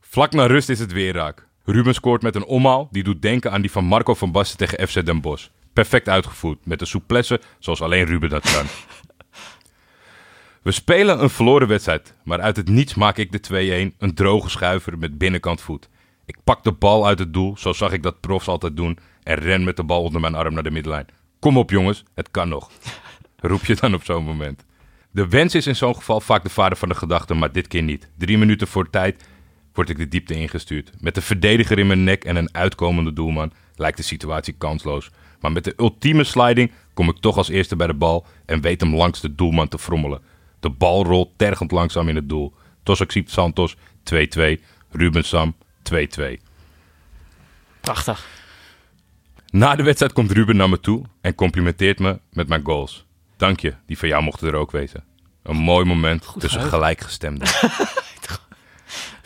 [0.01, 1.44] Vlak na rust is het weer raak.
[1.65, 4.87] Ruben scoort met een omhaal die doet denken aan die van Marco van Basten tegen
[4.87, 5.47] FC Den Bosch.
[5.73, 8.65] Perfect uitgevoerd, met een souplesse zoals alleen Ruben dat kan.
[10.63, 14.49] We spelen een verloren wedstrijd, maar uit het niets maak ik de 2-1 een droge
[14.49, 15.89] schuiver met binnenkant voet.
[16.25, 19.35] Ik pak de bal uit het doel, zo zag ik dat profs altijd doen, en
[19.35, 21.07] ren met de bal onder mijn arm naar de middenlijn.
[21.39, 22.71] Kom op jongens, het kan nog.
[23.37, 24.65] Roep je dan op zo'n moment.
[25.11, 27.83] De wens is in zo'n geval vaak de vader van de gedachte, maar dit keer
[27.83, 28.09] niet.
[28.17, 29.23] Drie minuten voor tijd
[29.75, 30.91] word ik de diepte ingestuurd.
[30.99, 35.09] Met de verdediger in mijn nek en een uitkomende doelman lijkt de situatie kansloos.
[35.39, 38.81] Maar met de ultieme sliding kom ik toch als eerste bij de bal en weet
[38.81, 40.21] hem langs de doelman te frommelen.
[40.59, 42.53] De bal rolt tergend langzaam in het doel.
[42.83, 43.77] Tosaxiep Santos 2-2,
[44.91, 45.55] Ruben Sam
[45.93, 45.95] 2-2.
[47.81, 48.27] Prachtig.
[49.49, 53.05] Na de wedstrijd komt Ruben naar me toe en complimenteert me met mijn goals.
[53.37, 55.03] Dank je, die van jou mochten er ook wezen.
[55.43, 57.47] Een mooi moment tussen gelijkgestemden.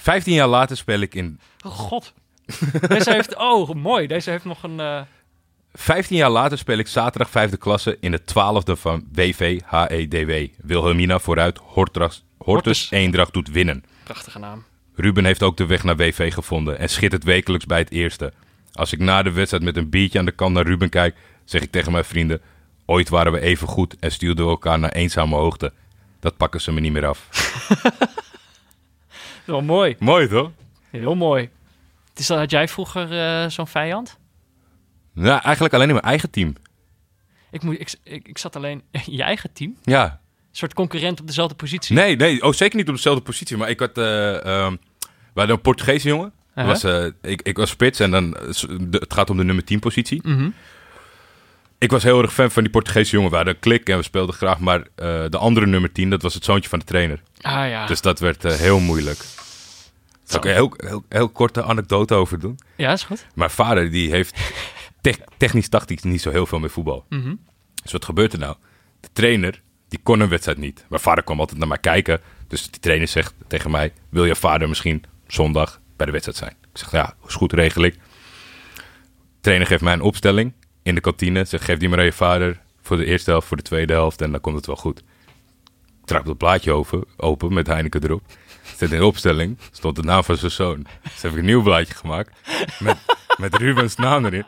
[0.02, 2.14] Vijftien jaar later speel ik in Oh god.
[2.88, 3.36] Deze heeft...
[3.36, 4.08] Oh, mooi.
[4.08, 4.80] Deze heeft nog een...
[4.80, 5.02] eh,
[5.74, 10.48] 15 jaar later speel ik zaterdag vijfde klasse in de twaalfde van WV HEDW.
[10.58, 12.92] Wilhelmina vooruit, Hortras, Hortus Hortus.
[12.92, 13.84] Eendracht doet winnen.
[14.04, 14.64] prachtige naam.
[14.96, 18.34] Ruben heeft ook de weg naar WV gevonden en schittert wekelijks bij het eerste.
[18.74, 21.62] Als ik na de wedstrijd met een biertje aan de kant naar Ruben kijk, zeg
[21.62, 22.42] ik tegen mijn vrienden...
[22.86, 25.74] Ooit waren we even goed en stuurden we elkaar naar eenzame hoogte.
[26.20, 27.28] Dat pakken ze me niet meer af.
[29.50, 29.96] Wel mooi.
[30.00, 30.52] Mooi toch?
[30.90, 31.50] Heel mooi.
[32.10, 34.18] Het is, dat- had jij vroeger eh, zo'n vijand?
[35.14, 36.56] Nou, eigenlijk alleen in mijn eigen team.
[37.52, 39.76] Ik, moet, ik, ik, ik zat alleen in je eigen team.
[39.84, 41.96] Ja, Een soort concurrent op dezelfde positie.
[41.96, 43.58] Nee, nee, oh, zeker niet op dezelfde positie.
[43.58, 44.72] Maar ik had, eh ehm,
[45.34, 46.32] we hadden een Portugese jongen.
[46.56, 46.66] Uh-huh.
[46.68, 48.36] was, eh, ik, ik was spits en dan,
[48.92, 50.22] het gaat om de nummer 10 positie.
[50.28, 50.50] Mhm.
[51.80, 53.30] Ik was heel erg fan van die Portugese jongen.
[53.30, 54.60] We hadden een klik en we speelden graag.
[54.60, 54.86] Maar eh,
[55.30, 57.22] de andere nummer 10, dat was het zoontje van de trainer.
[57.42, 57.86] Ah ja.
[57.86, 59.18] Dus dat werd eh, heel moeilijk.
[60.24, 62.60] Zal ik een heel, heel, heel korte anekdote over doen?
[62.76, 63.26] Ja, is goed.
[63.36, 64.36] Mijn vader die heeft
[65.02, 67.06] tech- technisch-tactisch niet zo heel veel met voetbal.
[67.10, 67.36] Mhm.
[67.84, 68.56] Dus wat gebeurt er nou?
[69.00, 70.86] De trainer, die kon een wedstrijd niet.
[70.90, 72.22] Mijn vader kwam altijd naar mij kijken.
[72.48, 73.94] Dus die trainer zegt tegen mij...
[74.10, 76.52] wil je vader misschien zondag bij de wedstrijd zijn?
[76.74, 77.94] Ik zeg, ja, is goed, regel ik.
[77.94, 78.02] De
[79.42, 80.54] trainer geeft mij een opstelling
[80.90, 81.46] in de kantine.
[81.46, 84.22] Zegt, geef die maar aan je vader voor de eerste helft, voor de tweede helft...
[84.22, 85.04] en dan komt het wel goed.
[86.06, 88.22] Trap het blaadje open, open met Heineken erop.
[88.78, 90.86] Zit in de opstelling, stond de naam van zijn zoon.
[91.04, 92.40] Dus heb ik een nieuw blaadje gemaakt
[92.80, 92.98] met,
[93.38, 94.46] met Rubens naam erin.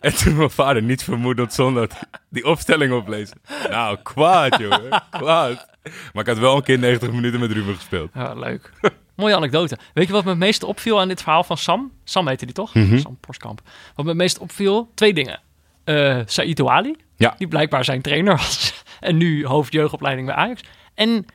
[0.00, 1.88] En toen mijn vader niet vermoedend zonder
[2.28, 3.40] die opstelling oplezen.
[3.68, 5.02] Nou, kwaad, jongen.
[5.10, 5.67] Kwaad.
[6.12, 8.10] Maar ik had wel een keer 90 minuten met Ruben gespeeld.
[8.14, 8.70] Ja, leuk.
[9.16, 9.78] Mooie anekdote.
[9.94, 11.92] Weet je wat me het meest opviel aan dit verhaal van Sam?
[12.04, 12.74] Sam heette die toch?
[12.74, 12.98] Mhm.
[12.98, 13.60] Sam Porskamp.
[13.94, 14.90] Wat me het meest opviel?
[14.94, 15.40] Twee dingen.
[15.84, 17.34] Eh Saïd Ali, Ja.
[17.38, 18.82] die blijkbaar zijn trainer was.
[19.00, 20.60] en nu hoofdjeugdopleiding bij Ajax.
[20.94, 21.26] En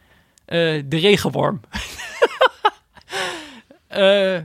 [0.46, 1.60] eh, de regenworm.
[3.88, 4.38] Eh,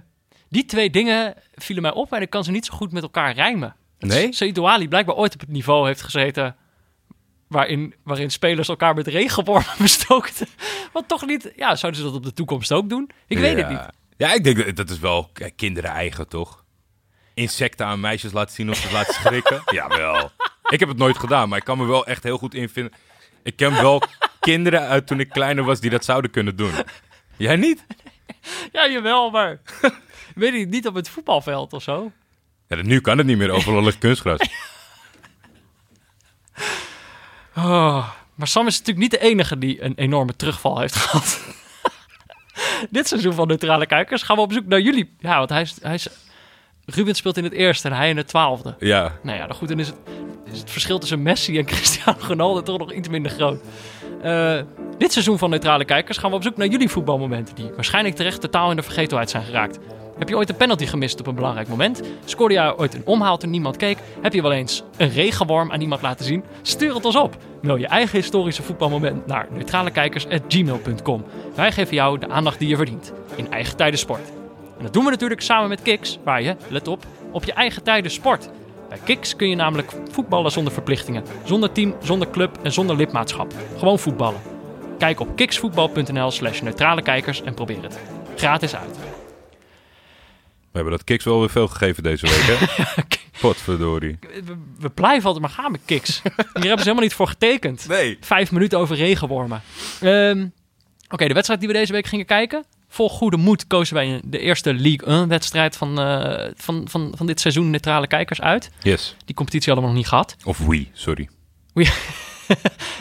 [0.49, 3.33] die twee dingen vielen mij op en ik kan ze niet zo goed met elkaar
[3.35, 3.77] rijmen.
[3.99, 4.33] Nee?
[4.33, 6.57] Saïd Ali blijkbaar ooit op het niveau heeft gezeten...
[7.49, 10.47] Waarin, waarin spelers elkaar met regenwormen bestookten.
[10.93, 11.53] Wat toch niet...
[11.57, 13.11] Ja, zouden ze dat op de toekomst ook doen?
[13.27, 13.87] Ik weet het niet.
[14.17, 16.65] Ja, ik denk dat dat is wel kinderen eigen, toch?
[17.35, 19.63] Insecten aan meisjes laten zien of ze laten schrikken.
[19.67, 20.31] Jawel.
[20.69, 22.93] Ik heb het nooit gedaan, maar ik kan me wel echt heel goed invinden.
[23.43, 24.03] Ik ken wel
[24.41, 26.73] kinderen uit toen ik kleiner was die dat zouden kunnen doen.
[27.37, 27.87] Jij niet?
[28.73, 29.61] Ja, jawel, maar...
[30.35, 32.13] weet ik niet op het voetbalveld of zo.
[32.69, 33.51] Ja, nu kan het niet meer.
[33.51, 34.41] Overal kunstgras.
[37.65, 41.41] Oh, maar Sam is natuurlijk niet de enige die een enorme terugval heeft gehad.
[42.91, 45.15] Dit seizoen van Neutrale Kijkers gaan we op zoek naar jullie.
[45.19, 46.09] Ja, want hij is, hij is...
[46.85, 48.77] Ruben speelt in het eerste en hij in het twaalfde.
[48.79, 49.13] Ja.
[49.23, 49.97] Nou ja, dan goed, dan is het,
[50.53, 53.61] is het verschil tussen Messi en Cristiano Ronaldo toch nog iets minder groot.
[54.23, 54.61] Eh,
[54.99, 57.55] dit seizoen van Neutrale Kijkers gaan we op zoek naar jullie voetbalmomenten...
[57.55, 59.79] die waarschijnlijk terecht totaal in de vergetelheid zijn geraakt.
[60.19, 62.03] Heb je ooit een penalty gemist op een belangrijk moment?
[62.25, 63.99] Scoorde je ooit een omhaal toen niemand keek?
[64.21, 66.45] Heb je wel eens een regenworm aan iemand laten zien?
[66.63, 67.37] Stuur het ons op.
[67.63, 71.25] Mail je eigen historische voetbalmoment naar neutralekijkers.gmail.com.
[71.55, 73.13] Wij geven jou de aandacht die je verdient.
[73.35, 74.33] In eigen tijden sport.
[74.79, 77.83] En dat doen we natuurlijk samen met Kiks, waar je, let op, op je eigen
[77.83, 78.51] tijden sport.
[78.89, 83.55] Bij Kiks kun je namelijk voetballen zonder verplichtingen, zonder team, zonder club en zonder lidmaatschap.
[83.79, 84.41] Gewoon voetballen.
[84.99, 87.99] Kijk op kiksvoetbal.nl slash neutrale kijkers en probeer het.
[88.37, 88.99] Gratis uit.
[90.71, 93.03] We hebben dat kiks wel weer veel gegeven deze week, hè?
[93.41, 94.19] Potverdorie.
[94.21, 96.21] We, we blijven altijd maar gaan met Kiks.
[96.23, 97.89] Hier hebben ze helemaal niet voor getekend.
[97.89, 98.19] Nee.
[98.21, 99.63] Vijf minuten over regenwormen.
[100.01, 100.47] Ehm,
[101.11, 102.65] Oké, de wedstrijd die we deze week gingen kijken.
[102.89, 107.41] Vol goede moed kozen wij de eerste League 1-wedstrijd van, eh, van, van, van dit
[107.41, 108.71] seizoen Neutrale Kijkers uit.
[108.83, 109.17] Yes.
[109.25, 110.37] Die competitie hadden we nog niet gehad.
[110.45, 111.29] Of we, sorry.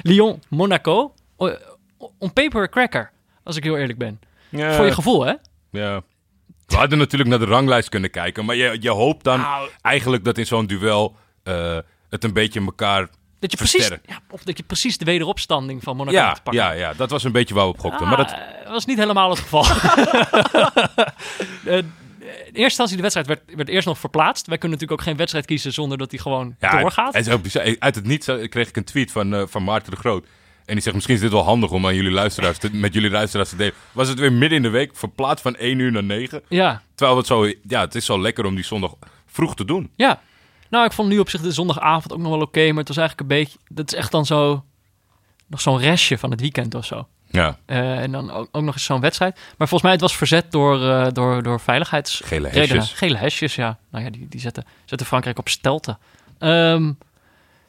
[0.02, 1.14] Lyon, Monaco.
[2.18, 3.12] On paper cracker,
[3.44, 4.20] als ik heel eerlijk ben.
[4.50, 4.74] Ja.
[4.74, 5.34] Voor je gevoel, hè?
[5.72, 6.02] Ja.
[6.68, 9.70] We hadden natuurlijk naar de ranglijst kunnen kijken, maar je, je hoopt dan Nou.
[9.82, 11.78] eigenlijk dat in zo'n duel eh,
[12.10, 13.08] het een beetje elkaar
[13.40, 16.64] Dat je precies, ja, of dat je precies de wederopstanding van Monaco Ja, te pakken.
[16.64, 18.02] ja, ja, dat was een beetje waar we op gokten.
[18.02, 18.32] Ah, maar dat,
[18.66, 19.66] eh, was niet helemaal het geval.
[21.66, 21.78] Eh,
[22.28, 24.48] in eerste instantie, de wedstrijd werd, werd eerst nog verplaatst.
[24.48, 27.30] Wij kunnen natuurlijk ook geen wedstrijd kiezen zonder dat die gewoon ja, doorgaat.
[27.32, 27.76] Ook bizar.
[27.80, 30.26] Uit het niets eh, kreeg ik een tweet van, van Maarten de Groot.
[30.68, 33.10] En die zegt, misschien is dit wel handig om aan jullie luisteraars te- met jullie
[33.10, 33.74] luisteraars te delen.
[33.92, 36.42] Was het weer midden in de week, verplaatst van 1 uur naar 9.
[36.50, 38.94] Ja, Terwijl het zo, ja, het is zo lekker om die zondag
[39.26, 39.92] vroeg te doen.
[39.96, 40.22] ja.
[40.70, 42.68] Nou, ik vond nu op zich de zondagavond ook nog wel oké.
[42.70, 43.58] maar het was eigenlijk een beetje...
[43.70, 44.64] Dat is echt dan zo...
[45.48, 47.08] Nog zo'n restje van het weekend of zo.
[47.30, 49.36] Ja, Eh, en dan ook, ook nog eens zo'n wedstrijd.
[49.36, 52.22] Maar volgens mij het was verzet door, eh, door, door veiligheids...
[52.26, 52.92] gele hesjes.
[52.94, 53.78] Gele hesjes, ja.
[53.92, 55.98] Nou ja, die, die zetten, zetten Frankrijk op stelten.
[56.40, 56.92] Ehm,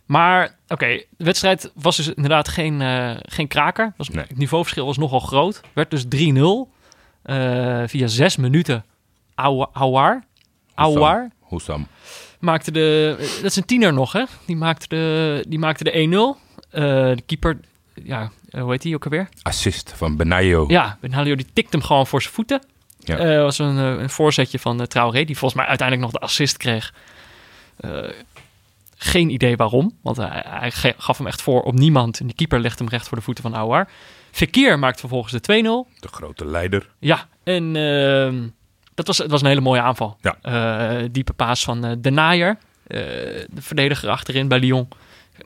[0.08, 3.92] maar, oké, de wedstrijd was dus inderdaad geen, eh, geen kraker.
[3.96, 4.24] Was, Nee.
[4.28, 5.60] Het niveauverschil was nogal groot.
[5.72, 6.68] Werd dus 3-0
[7.22, 8.84] eh, via zes minuten.
[9.34, 10.24] Aouar, Aouar,
[10.74, 11.86] Aouar Hoesam.
[12.38, 13.16] maakte de...
[13.18, 14.24] eh, Dat is een tiener nog, hè?
[14.46, 16.40] Die maakte de, die maakte de 1-0.
[16.70, 16.82] Eh,
[17.16, 17.58] de keeper,
[18.04, 19.28] ja, hoe heet die ook alweer?
[19.42, 20.64] Assist van Benayo.
[20.68, 22.60] Ja, Benalio die tikte hem gewoon voor zijn voeten.
[22.98, 23.42] Ja.
[23.42, 26.92] Was een, een voorzetje van uh, Traoré, die volgens mij uiteindelijk nog de assist kreeg.
[28.98, 32.20] Geen idee waarom, want hij, gaf hem echt voor op niemand.
[32.20, 33.88] En die keeper legde hem recht voor de voeten van Aouar.
[34.30, 36.00] Fekir maakt vervolgens de 2-0.
[36.00, 36.88] De grote leider.
[36.98, 38.48] Ja, en ehm,
[38.94, 40.16] dat was, het was een hele mooie aanval.
[40.20, 40.36] Ja.
[40.42, 42.98] Eh, diepe paas van eh De Naaier, eh,
[43.50, 44.88] de verdediger achterin bij Lyon.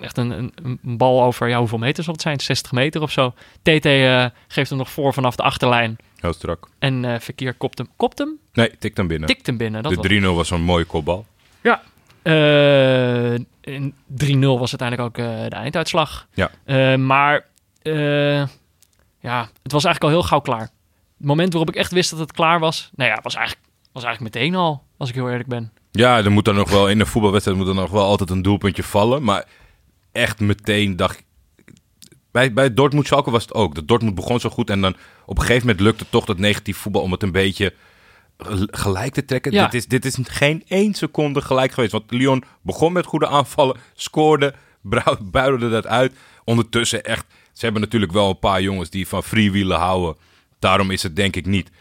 [0.00, 0.52] Echt een, een,
[0.84, 2.40] een bal over, ja, hoeveel meter zal het zijn?
[2.40, 3.30] 60 meter of zo.
[3.62, 3.86] TT
[4.48, 5.96] geeft hem nog voor vanaf de achterlijn.
[6.16, 6.68] Heel strak.
[6.78, 9.28] En Verkeer kopt hem, kopt hem, Nee, tik dan binnen.
[9.28, 9.82] tikt hem binnen.
[9.82, 11.26] Dat de 3-0 was een mooie kopbal.
[11.60, 11.82] ja.
[12.22, 16.26] Eh, en 3-0 was uiteindelijk ook eh, de einduitslag.
[16.35, 16.50] Ja.
[16.64, 17.46] Eh, maar
[17.82, 18.46] eh,
[19.20, 20.70] ja, het was eigenlijk al heel gauw klaar.
[21.18, 24.04] Het moment waarop ik echt wist dat het klaar was, nou ja, was eigenlijk, was
[24.04, 25.72] eigenlijk meteen al, als ik heel eerlijk ben.
[25.90, 28.42] Ja, er moet dan nog wel in een voetbalwedstrijd moet er nog wel altijd een
[28.42, 29.22] doelpuntje vallen.
[29.22, 29.44] Maar
[30.12, 31.24] echt meteen dacht ik.
[32.30, 33.74] Bij, bij Dortmund Schalke was het ook.
[33.74, 36.76] Dat Dortmund begon zo goed en dan op een gegeven moment lukte toch dat negatief
[36.76, 37.74] voetbal om het een beetje
[38.71, 39.53] gelijk te trekken.
[39.53, 39.64] Ja.
[39.64, 41.92] Dit, is, dit is geen één seconde gelijk geweest.
[41.92, 44.55] Want Lyon begon met goede aanvallen, scoorde,
[45.21, 46.14] buidelde dat uit.
[46.45, 50.16] Ondertussen echt, ze hebben natuurlijk wel een paar jongens die van freewheelen houden.
[50.59, 51.75] Daarom is het denk ik niet 6-7-0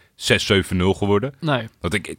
[0.76, 1.34] geworden.
[1.40, 1.68] Nee.
[1.80, 2.16] Want ik,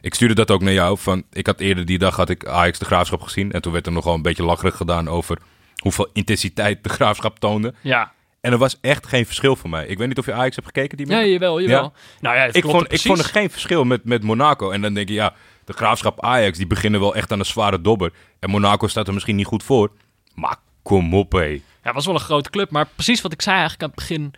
[0.00, 0.98] ik stuurde dat ook naar jou.
[0.98, 3.52] Van, ik had eerder die dag had ik Ajax de Graafschap gezien.
[3.52, 5.38] En toen werd er nogal een beetje lacherig gedaan over
[5.76, 7.74] hoeveel intensiteit de Graafschap toonde.
[7.80, 8.12] Ja,
[8.46, 9.86] En er was echt geen verschil voor mij.
[9.86, 11.32] Ik weet niet of je Ajax hebt gekeken die ja middag.
[11.32, 11.82] jawel, jawel.
[11.82, 11.92] Ja.
[12.20, 14.70] Nou ja, ik, vond, ik vond er geen verschil met, met Monaco.
[14.70, 17.80] En dan denk je, ja, de Graafschap Ajax, die beginnen wel echt aan een zware
[17.80, 18.12] dobber.
[18.38, 19.90] En Monaco staat er misschien niet goed voor.
[20.34, 21.44] Maar kom op, hé.
[21.46, 23.98] Ja, het was wel een grote club, maar precies wat ik zei eigenlijk aan het
[24.08, 24.34] begin.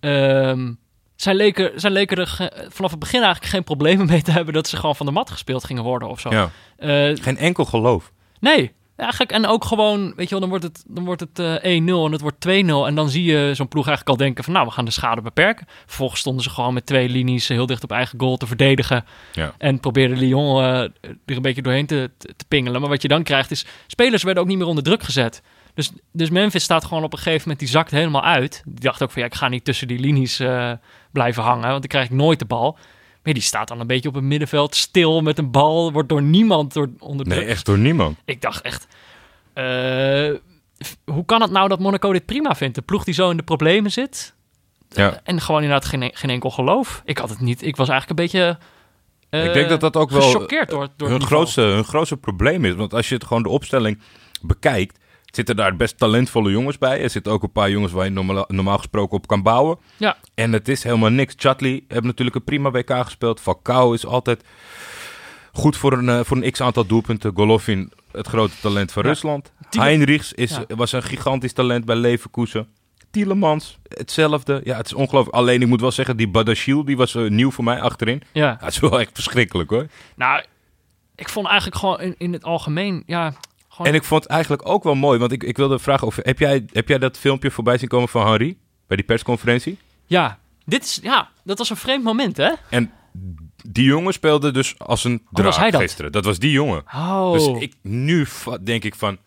[0.00, 0.72] ehm
[1.16, 4.68] zij leken, zij leken er vanaf het begin eigenlijk geen problemen mee te hebben dat
[4.68, 6.30] ze gewoon van de mat gespeeld gingen worden of zo.
[6.30, 6.50] Ja.
[6.76, 8.12] Eh, Geen enkel geloof.
[8.40, 9.32] nee, eigenlijk.
[9.32, 12.12] En ook gewoon, weet je wel, dan wordt het, dan wordt het eh, 1-0 en
[12.12, 12.50] het wordt 2-0.
[12.86, 15.20] En dan zie je zo'n ploeg eigenlijk al denken van, nou, we gaan de schade
[15.20, 15.66] beperken.
[15.86, 19.04] Vervolgens stonden ze gewoon met twee linies heel dicht op eigen goal te verdedigen.
[19.32, 19.54] Ja.
[19.58, 20.92] En probeerde Lyon eh, er
[21.24, 22.10] een beetje doorheen te,
[22.48, 22.80] pingelen.
[22.80, 25.42] Maar wat je dan krijgt is, spelers werden ook niet meer onder druk gezet.
[25.74, 28.62] Dus, dus Memphis staat gewoon op een gegeven moment, die zakt helemaal uit.
[28.64, 30.72] Die dacht ook van, ja, ik ga niet tussen die linies eh,
[31.12, 32.78] blijven hangen, want dan krijg ik nooit de bal.
[33.22, 36.22] Maar die staat dan een beetje op het middenveld, stil met een bal, wordt door
[36.22, 38.18] niemand door, onder druk Nee, echt door niemand.
[38.24, 38.86] ik dacht echt,
[39.52, 39.64] eh,
[41.04, 42.74] hoe kan het nou dat Monaco dit prima vindt?
[42.74, 44.34] De ploeg die zo in de problemen zit.
[44.88, 45.20] Ja.
[45.24, 47.02] En gewoon inderdaad geen, geen enkel geloof.
[47.04, 47.62] Ik had het niet.
[47.62, 48.58] Ik was eigenlijk een beetje.
[49.30, 52.16] eh, Ik denk dat dat ook wel gechoqueerd door, door het hun, grootste, hun grootste
[52.16, 52.74] probleem is.
[52.74, 54.00] Want als je het gewoon de opstelling
[54.42, 54.98] bekijkt,
[55.30, 57.02] zitten daar best talentvolle jongens bij.
[57.02, 59.78] Er zitten ook een paar jongens waar je normaal, normaal gesproken op kan bouwen.
[59.96, 61.34] Ja, En het is helemaal niks.
[61.36, 63.40] Chatley heeft natuurlijk een prima WK gespeeld.
[63.40, 64.44] Falcao is altijd
[65.52, 67.32] goed voor een, eh, voor een x-aantal doelpunten.
[67.34, 69.08] Golovin, het grote talent van Ja.
[69.08, 69.52] Rusland.
[69.68, 70.76] Tiele- Heinrichs is, Ja.
[70.76, 72.68] was een gigantisch talent bij Leverkusen.
[73.10, 74.60] Tielemans, hetzelfde.
[74.64, 75.36] Ja, het is ongelooflijk.
[75.36, 78.22] Alleen, ik moet wel zeggen, die Badashil, die was eh, nieuw voor mij achterin.
[78.32, 78.56] ja.
[78.60, 79.86] Dat is wel echt verschrikkelijk, hoor.
[80.16, 80.42] Nou,
[81.14, 83.02] ik vond eigenlijk gewoon in, in het algemeen.
[83.06, 83.32] Ja,
[83.70, 83.86] gewoon.
[83.86, 86.16] En ik vond het eigenlijk ook wel mooi, want ik, ik wilde vragen of...
[86.22, 88.58] Heb jij, heb jij dat filmpje voorbij zien komen van Henri?
[88.86, 89.78] Bij die persconferentie?
[90.06, 90.98] Ja, dit is.
[91.02, 92.50] Ja, dat was een vreemd moment, hè?
[92.70, 92.92] En
[93.64, 95.80] die jongen speelde dus als een was draak hij dat?
[95.80, 96.12] gisteren.
[96.12, 96.82] Dat was die jongen.
[96.94, 97.32] Oh.
[97.32, 98.26] Dus ik nu
[98.60, 99.18] denk ik van...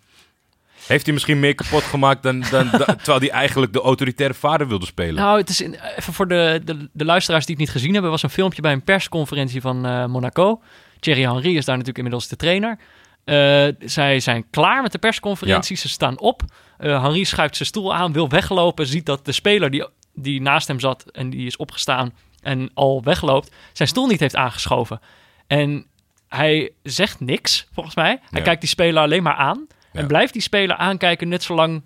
[0.88, 4.68] Heeft hij misschien meer kapot gemaakt dan, dan, dan- terwijl hij eigenlijk de autoritaire vader
[4.68, 5.16] wilde spelen?
[5.16, 8.12] Nou, het is in, even voor de, de, de luisteraars die het niet gezien hebben,
[8.12, 10.62] was een filmpje bij een persconferentie van eh, Monaco.
[11.00, 12.78] Thierry Henry is daar natuurlijk inmiddels de trainer.
[13.24, 16.42] Eh, zij zijn klaar met de persconferentie, ze staan op.
[16.78, 20.68] Eh Henry schuift zijn stoel aan, wil weglopen, ziet dat de speler die, die naast
[20.68, 25.00] hem zat en die is opgestaan en al wegloopt, zijn stoel niet heeft aangeschoven.
[25.48, 25.86] En
[26.28, 28.20] hij zegt niks, volgens mij.
[28.30, 28.46] Hij Ja.
[28.46, 29.68] kijkt die speler alleen maar aan.
[29.92, 31.84] En blijft die speler aankijken net zolang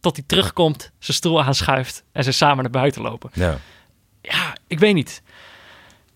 [0.00, 3.30] tot hij terugkomt, zijn stoel aanschuift en ze samen naar buiten lopen.
[3.34, 3.58] Ja.
[4.22, 5.22] Ja, ik weet niet.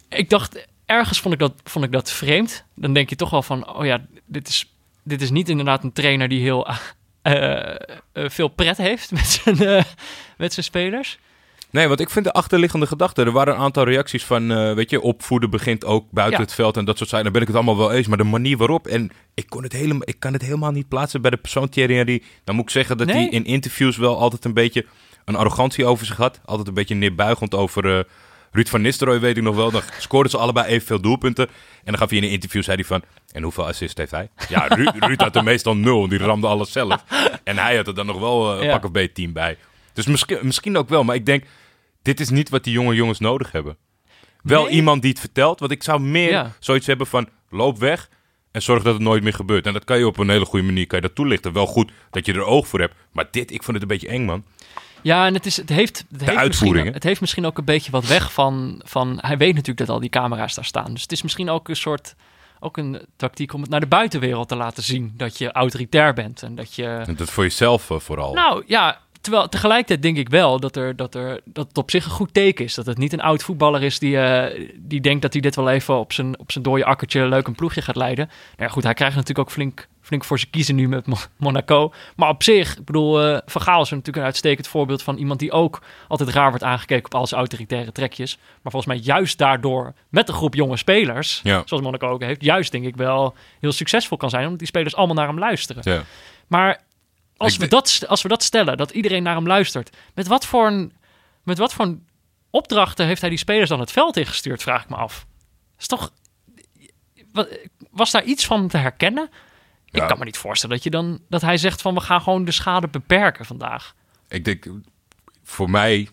[0.09, 2.64] Ik dacht, ergens vond ik dat, vond ik dat vreemd.
[2.74, 4.72] Dan denk je toch wel van, oh ja, dit is,
[5.03, 6.66] dit is niet inderdaad een trainer die heel
[7.22, 7.77] eh, eh,
[8.12, 9.85] veel pret heeft met zijn, eh,
[10.37, 11.18] met zijn spelers.
[11.70, 13.22] Nee, want ik vind de achterliggende gedachte.
[13.22, 16.44] Er waren een aantal reacties van, weet je, opvoeden begint ook buiten Ja.
[16.44, 17.24] het veld en dat soort zaken.
[17.24, 18.07] Dan ben ik het allemaal wel eens.
[18.07, 21.20] Maar de manier waarop, en ik, kon het helemaal, ik kan het helemaal niet plaatsen
[21.22, 22.22] bij de persoon Thierry Henry.
[22.44, 23.16] Dan moet ik zeggen dat Nee.
[23.16, 24.87] hij in interviews wel altijd een beetje
[25.24, 26.40] een arrogantie over zich had.
[26.44, 28.07] Altijd een beetje neerbuigend over
[28.52, 29.70] Ruud van Nistelrooy, weet ik nog wel.
[29.70, 31.46] Dan scoorden ze allebei evenveel doelpunten.
[31.48, 34.28] En dan gaf hij in een interview, zei hij van, en hoeveel assists heeft hij?
[34.48, 37.04] Ja, Ruud, Ruud had er meestal nul, die ramde alles zelf.
[37.44, 38.78] En hij had er dan nog wel eh, een Ja.
[38.78, 39.56] pak of B team bij.
[39.92, 41.44] Dus misschien, misschien ook wel, maar ik denk,
[42.02, 43.76] dit is niet wat die jonge jongens nodig hebben.
[44.42, 44.72] Wel Nee.
[44.72, 46.52] iemand die het vertelt, want ik zou meer Ja.
[46.58, 48.08] zoiets hebben van, loop weg
[48.52, 49.66] en zorg dat het nooit meer gebeurt.
[49.66, 51.52] En dat kan je op een hele goede manier kan je dat toelichten.
[51.52, 54.08] Wel goed dat je er oog voor hebt, maar dit, ik vond het een beetje
[54.08, 54.44] eng, man.
[55.02, 56.92] Ja, en het, is, het, heeft, het, heeft misschien, uitvoeringen.
[56.92, 59.18] het heeft misschien ook een beetje wat weg van, van...
[59.20, 60.92] Hij weet natuurlijk dat al die camera's daar staan.
[60.92, 62.14] Dus het is misschien ook een soort...
[62.61, 65.12] Ook een tactiek om het naar de buitenwereld te laten zien.
[65.16, 67.02] Dat je autoritair bent en dat je...
[67.06, 68.34] En dat voor jezelf eh, vooral.
[68.34, 72.04] Nou ja, terwijl tegelijkertijd denk ik wel dat, er, dat, er, dat het op zich
[72.04, 72.74] een goed teken is.
[72.74, 75.70] Dat het niet een oud voetballer is die, eh, die denkt dat hij dit wel
[75.70, 78.26] even op zijn, op zijn dode akkertje leuk een ploegje gaat leiden.
[78.26, 81.16] Nou ja, goed, hij krijgt natuurlijk ook flink, flink voor zijn kiezen nu met Mo-
[81.37, 81.92] Monaco.
[82.16, 85.38] Maar op zich, ik bedoel, eh Van Gaal is natuurlijk een uitstekend voorbeeld van iemand
[85.40, 88.37] die ook altijd raar wordt aangekeken op al zijn autoritaire trekjes.
[88.62, 91.62] Maar volgens mij juist daardoor met een groep jonge spelers, Ja.
[91.64, 94.42] zoals Monaco ook heeft, juist denk ik wel heel succesvol kan zijn.
[94.44, 95.83] Omdat die spelers allemaal naar hem luisteren.
[95.85, 96.02] Ja.
[96.46, 96.81] Maar
[97.38, 100.46] als Ik we, dat, als we dat stellen, dat iedereen naar hem luistert, met wat
[100.46, 100.92] voor een,
[101.42, 102.07] met wat voor een
[102.51, 105.27] opdrachten heeft hij die spelers dan het veld ingestuurd, vraag ik me af.
[105.79, 106.12] Is toch,
[107.33, 107.46] wa-
[107.90, 109.29] was daar iets van te herkennen?
[109.85, 110.03] Ja.
[110.03, 112.44] Ik kan me niet voorstellen dat, je dan, dat hij zegt van we gaan gewoon
[112.44, 113.94] de schade beperken vandaag.
[114.29, 114.66] Ik denk,
[115.42, 116.09] voor mij,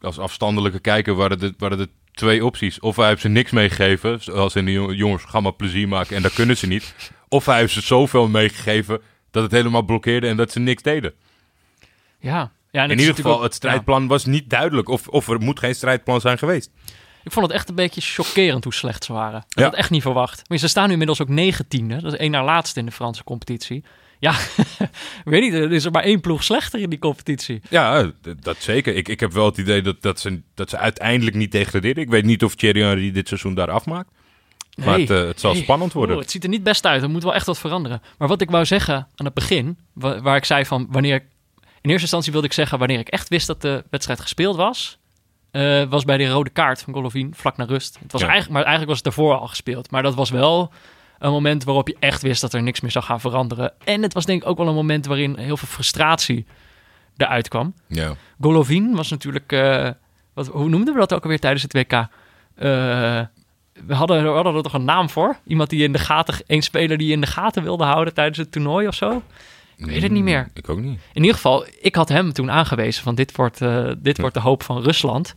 [0.00, 2.80] als afstandelijke kijker, waren het, waren het twee opties.
[2.80, 6.16] Of hij heeft ze niks meegegeven, zoals in de jong- jongens, ga maar plezier maken
[6.16, 6.94] en dat kunnen ze niet.
[7.28, 9.00] Of hij heeft ze zoveel meegegeven
[9.36, 11.12] dat het helemaal blokkeerde en dat ze niks deden.
[12.20, 14.88] Ja, ja en in ieder geval, ook- het strijdplan was niet duidelijk.
[14.88, 16.70] Of, of er moet geen strijdplan zijn geweest.
[17.24, 19.44] ik vond het echt een beetje chockerend hoe slecht ze waren.
[19.48, 20.48] Ik had het echt niet verwacht.
[20.48, 22.00] Maar ze staan nu inmiddels ook negentiende.
[22.00, 23.84] Dat is één na laatste in de Franse competitie.
[24.18, 24.34] Ja,
[25.24, 27.60] weet niet, er is er maar één ploeg slechter in die competitie.
[27.70, 28.94] Ja, dat zeker.
[28.94, 32.02] Ik, ik heb wel het idee dat, dat, ze, dat ze uiteindelijk niet degraderen.
[32.02, 34.10] Ik weet niet of Thierry Henry dit seizoen daar afmaakt.
[34.84, 36.18] Maar het, het zal spannend worden.
[36.18, 37.02] Het ziet er niet best uit.
[37.02, 38.02] Er moet wel echt wat veranderen.
[38.18, 41.24] Maar wat ik wou zeggen aan het begin, wa- waar ik zei van wanneer ik...
[41.80, 44.98] In eerste instantie wilde ik zeggen wanneer ik echt wist dat de wedstrijd gespeeld was...
[45.50, 47.98] eh, was bij de rode kaart van Golovin, vlak na rust.
[48.02, 48.26] Het was Ja.
[48.26, 49.90] eigenlijk, maar eigenlijk was het daarvoor al gespeeld.
[49.90, 50.72] Maar dat was wel
[51.18, 53.72] een moment waarop je echt wist dat er niks meer zou gaan veranderen.
[53.84, 56.46] En het was denk ik ook wel een moment waarin heel veel frustratie
[57.16, 57.74] eruit kwam.
[57.86, 58.14] Ja.
[58.40, 59.52] Golovin was natuurlijk...
[59.52, 59.90] eh,
[60.34, 61.92] wat, hoe noemden we dat ook alweer tijdens het WK?
[61.92, 63.20] Eh,
[63.86, 65.36] we, hadden, we hadden er toch een naam voor?
[65.46, 66.34] Iemand die in de gaten...
[66.46, 69.22] Een speler die in de gaten wilde houden tijdens het toernooi of zo?
[69.76, 70.40] Ik weet het niet meer.
[70.42, 70.98] Mm, Ik ook niet.
[71.12, 74.40] In ieder geval, ik had hem toen aangewezen van dit wordt, eh, dit wordt de
[74.40, 75.34] hoop van Rusland.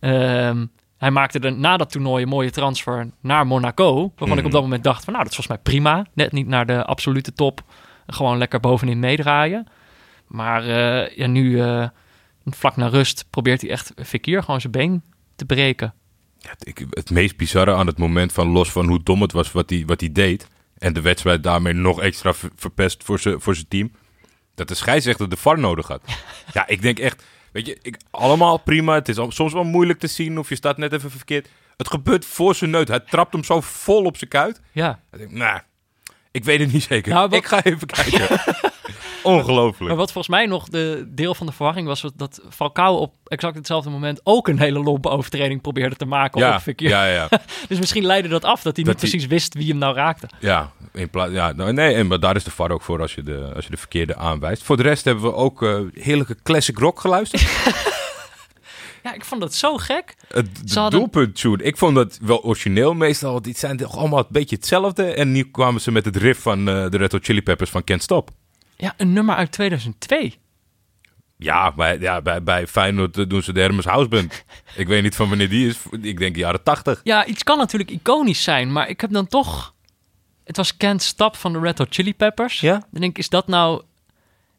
[0.00, 0.66] Ehm,
[0.98, 4.12] hij maakte er na dat toernooi een mooie transfer naar Monaco.
[4.16, 6.06] Waarvan ik op dat moment dacht van nou, dat is volgens mij prima.
[6.14, 7.62] Net niet naar de absolute top.
[8.06, 9.66] Gewoon lekker bovenin meedraaien.
[10.26, 11.88] Maar eh, ja, nu eh,
[12.44, 15.02] vlak na rust probeert hij echt Fekir gewoon zijn been
[15.36, 15.94] te breken.
[16.48, 19.52] Het- ik, het meest bizarre aan het moment van los van hoe dom het was
[19.52, 20.48] wat hij, wat deed.
[20.78, 23.92] En de wedstrijd daarmee nog extra ver- verpest voor zijn voor zijn team.
[24.54, 26.02] Dat de scheidsrechter de VAR nodig had.
[26.52, 28.94] ja, ik denk echt, weet je, ik, allemaal prima.
[28.94, 31.48] Het is soms wel moeilijk te zien of je staat net even verkeerd.
[31.76, 32.88] Het gebeurt voor zijn neus.
[32.88, 34.60] Hij trapt hem zo vol op zijn kuit.
[34.72, 35.60] Ja, Ik denk, nou,
[36.30, 37.12] ik weet het niet zeker.
[37.12, 38.28] Nou, wat- Ik ga even kijken.
[39.22, 39.88] Ongelooflijk.
[39.88, 42.00] Maar wat volgens mij nog de deel van de verwarring was...
[42.02, 46.40] was dat Falcao op exact hetzelfde moment ook een hele lompe overtreding probeerde te maken
[46.40, 47.28] Ja, op ja, ja.
[47.68, 50.28] Dus misschien leidde dat af dat hij Dat niet precies wist wie hem nou raakte.
[50.38, 53.14] Ja, in plaats, ja nou, nee, en, maar daar is de VAR ook voor als
[53.14, 54.62] je de, als je de verkeerde aanwijst.
[54.62, 57.42] Voor de rest hebben we ook eh, heerlijke classic rock geluisterd.
[59.02, 60.14] Ja, ik vond dat zo gek.
[60.28, 61.62] Het de hadden- doelpunt tune.
[61.62, 63.32] Ik vond dat wel origineel meestal.
[63.32, 65.04] want Die zijn toch allemaal een beetje hetzelfde.
[65.14, 67.84] En nu kwamen ze met het riff van eh, de Red Hot Chili Peppers van
[67.84, 68.30] Can't Stop.
[68.76, 70.34] Ja, een nummer uit 2002.
[71.36, 74.44] Ja, bij, ja, bij, bij Feyenoord eh, doen ze de Hermes Houseband.
[74.76, 75.78] ik weet niet van wanneer die is.
[76.00, 77.00] Ik denk jaren tachtig.
[77.04, 79.74] Ja, iets kan natuurlijk iconisch zijn, maar ik heb dan toch...
[80.44, 82.60] Het was Can't Stop van de Red Hot Chili Peppers.
[82.60, 82.72] Ja?
[82.72, 83.82] Dan denk ik, is dat nou...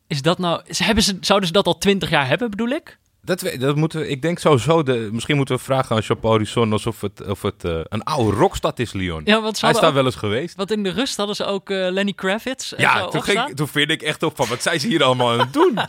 [0.08, 0.62] Is dat nou...
[0.68, 3.00] Hebben ze, zouden ze dat al twintig jaar hebben, bedoel ik?
[3.24, 6.34] Dat, we- dat moeten we, ik denk sowieso, de, misschien moeten we vragen aan Chapeau
[6.36, 9.22] Horizon alsof het, of het eh, een oude rockstad is, Lyon.
[9.26, 10.56] Ja, want Hij is daar ook- wel eens geweest.
[10.56, 12.72] Want in de rust hadden ze ook eh, Lenny Kravitz.
[12.72, 15.32] en Ja, toen, ging, toen vind ik echt op van, wat zijn ze hier allemaal
[15.32, 15.74] aan het doen?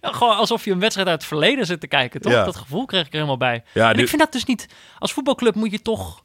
[0.00, 2.32] Ja, gewoon alsof je een wedstrijd uit het verleden zit te kijken, toch?
[2.32, 2.44] Ja.
[2.44, 3.64] Dat gevoel kreeg ik er helemaal bij.
[3.74, 4.68] Ja, en nu- ik vind dat dus niet...
[4.98, 6.22] Als voetbalclub moet je toch...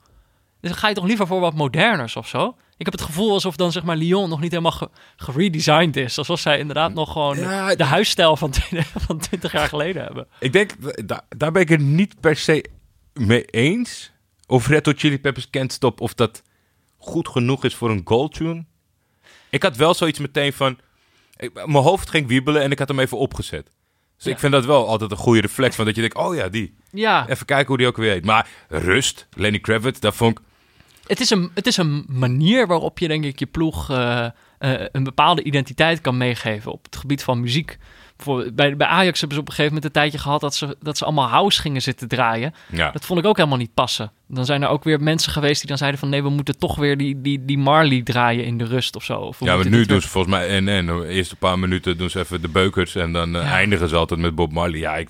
[0.62, 2.56] Dan ga je toch liever voor wat moderners of zo?
[2.82, 6.18] Ik heb het gevoel alsof dan zeg maar Lyon nog niet helemaal ge- geredesigned is.
[6.18, 10.28] Alsof zij inderdaad nog gewoon Ja, de huisstijl van, 20 van 20 jaar geleden hebben.
[10.40, 10.72] Ik denk,
[11.08, 12.66] da- daar ben ik het niet per se
[13.14, 14.12] mee eens.
[14.48, 16.44] Of Red Hot Chili Peppers Can't Stop, of dat
[16.98, 18.66] goed genoeg is voor een goaltune.
[19.50, 20.78] Ik had wel zoiets meteen van...
[21.38, 23.66] ik- mijn hoofd ging wiebelen en ik had hem even opgezet.
[24.16, 24.32] Dus Ja.
[24.32, 25.76] ik vind dat wel altijd een goede reflex.
[25.76, 26.76] Van dat je denkt, oh ja, die.
[26.92, 28.26] Ja, Even kijken hoe die ook weer heet.
[28.26, 30.46] Maar rust, Lenny Kravitz, dat vond ik...
[31.12, 34.32] het is, een, het is een manier waarop je denk ik je ploeg eh, eh,
[34.92, 37.78] een bepaalde identiteit kan meegeven op het gebied van muziek.
[38.54, 40.98] Bij, bij Ajax hebben ze op een gegeven moment een tijdje gehad dat ze, dat
[40.98, 42.54] ze allemaal house gingen zitten draaien.
[42.72, 44.12] Ja, Dat vond ik ook helemaal niet passen.
[44.28, 46.10] Dan zijn er ook weer mensen geweest die dan zeiden van...
[46.10, 49.18] nee, we moeten toch weer die, die, die Marley draaien in de rust of zo.
[49.20, 50.48] Of ja maar nu doen weer- ze volgens mij...
[50.48, 52.96] En, en de eerste paar minuten doen ze even de beukers.
[52.96, 53.52] En dan eh, Ja.
[53.52, 54.80] eindigen ze altijd met Bob Marley.
[54.80, 55.10] Ja, ik,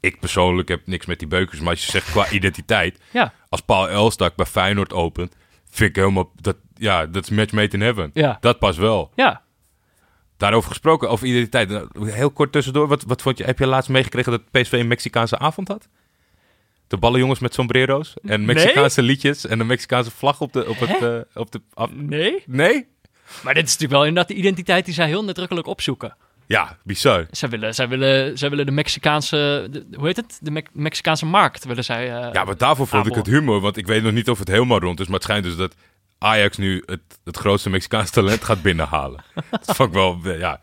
[0.00, 1.60] ik persoonlijk heb niks met die beukers.
[1.60, 2.98] Maar als je zegt qua identiteit...
[3.10, 5.34] Ja, als Paul Elstak bij Feyenoord opent,
[5.72, 8.10] vind ik helemaal dat ja, dat is match made in heaven.
[8.14, 9.10] ja, Dat pas wel.
[9.14, 9.42] ja.
[10.36, 11.86] Daarover gesproken, over identiteit.
[12.04, 15.38] Heel kort tussendoor, wat, wat vond je, heb je laatst meegekregen dat PSV een Mexicaanse
[15.38, 15.88] avond had?
[16.86, 18.54] De ballenjongens met sombrero's en Nee?
[18.54, 22.42] Mexicaanse liedjes en een Mexicaanse vlag op de op het eh, op de af- Nee?
[22.46, 22.86] Nee?
[23.44, 26.16] Maar dit is natuurlijk wel inderdaad de identiteit die zij heel nadrukkelijk opzoeken.
[26.46, 27.26] Ja, bizar.
[27.30, 29.66] Zij willen, zij willen, zij willen de Mexicaanse...
[29.70, 30.38] de- hoe heet het?
[30.40, 32.04] De Me- Mexicaanse markt willen zij...
[32.20, 34.48] eh, Ja, maar daarvoor vond ik het humor, want ik weet nog niet of het
[34.48, 35.74] helemaal rond is, maar het schijnt dus dat
[36.18, 39.24] Ajax nu het, het grootste Mexicaanse talent gaat binnenhalen.
[39.50, 40.60] dat vond ik wel, eh, ja,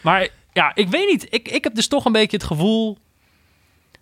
[0.00, 1.26] Maar ja, ik weet niet.
[1.30, 2.98] Ik, ik heb dus toch een beetje het gevoel...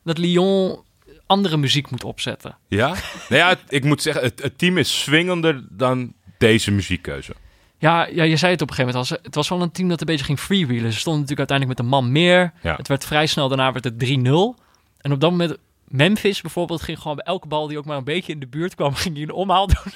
[0.05, 0.85] dat Lyon
[1.27, 2.57] andere muziek moet opzetten.
[2.69, 2.87] Ja?
[2.89, 7.33] nou ja, het- ik moet zeggen, het, het team is swingender dan deze muziekkeuze.
[7.79, 9.19] Ja, ja, je zei het op een gegeven moment al.
[9.23, 10.93] Het was wel een team dat een beetje ging freewheelen.
[10.93, 12.53] Ze stonden natuurlijk uiteindelijk met een man meer.
[12.63, 12.77] Ja.
[12.77, 14.63] Het werd vrij snel, daarna werd het 3-0.
[15.01, 15.57] En op dat moment,
[15.89, 18.75] Memphis bijvoorbeeld, ging gewoon bij elke bal die ook maar een beetje in de buurt
[18.75, 19.93] kwam, ging hij een omhaal doen.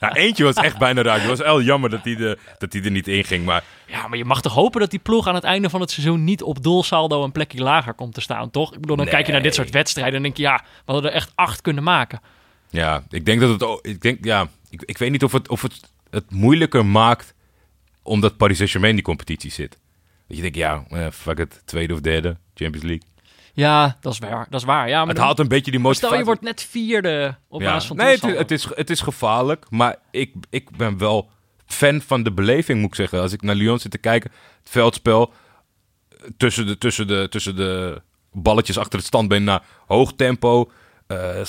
[0.00, 1.18] Nou, eentje was echt bijna raak.
[1.18, 3.44] Het was wel jammer dat hij, de, dat hij er niet in ging.
[3.44, 5.90] Maar Ja, maar je mag toch hopen dat die ploeg aan het einde van het
[5.90, 8.72] seizoen niet op doelsaldo een plekje lager komt te staan, toch?
[8.74, 9.14] Ik bedoel, dan Nee.
[9.14, 11.60] kijk je naar dit soort wedstrijden en denk je, ja, we hadden er echt acht
[11.60, 12.20] kunnen maken.
[12.70, 13.78] ja, ik denk dat het...
[13.82, 15.80] Ik, denk, ja, ik, ik weet niet of het, of het
[16.10, 17.34] het moeilijker maakt
[18.02, 19.78] omdat Paris Saint-Germain in die competitie zit.
[20.26, 23.08] Dat je denkt, ja, eh, fuck het, tweede of derde, Champions League.
[23.52, 24.46] Ja, dat is waar.
[24.50, 24.88] Dat is waar.
[24.88, 26.06] Ja, maar Het dan- haalt een beetje die motivatie.
[26.08, 27.72] stel je wordt net vierde op Ja.
[27.72, 31.30] basis van Nee, het, het, is, het is gevaarlijk, maar ik, ik ben wel
[31.66, 33.20] fan van de beleving, moet ik zeggen.
[33.20, 34.30] Als ik naar Lyon zit te kijken,
[34.60, 35.32] het veldspel
[36.08, 38.02] eh, tussen de, tussen de, tussen de
[38.32, 40.70] balletjes achter het standbeen naar hoog tempo.
[41.10, 41.40] Eh,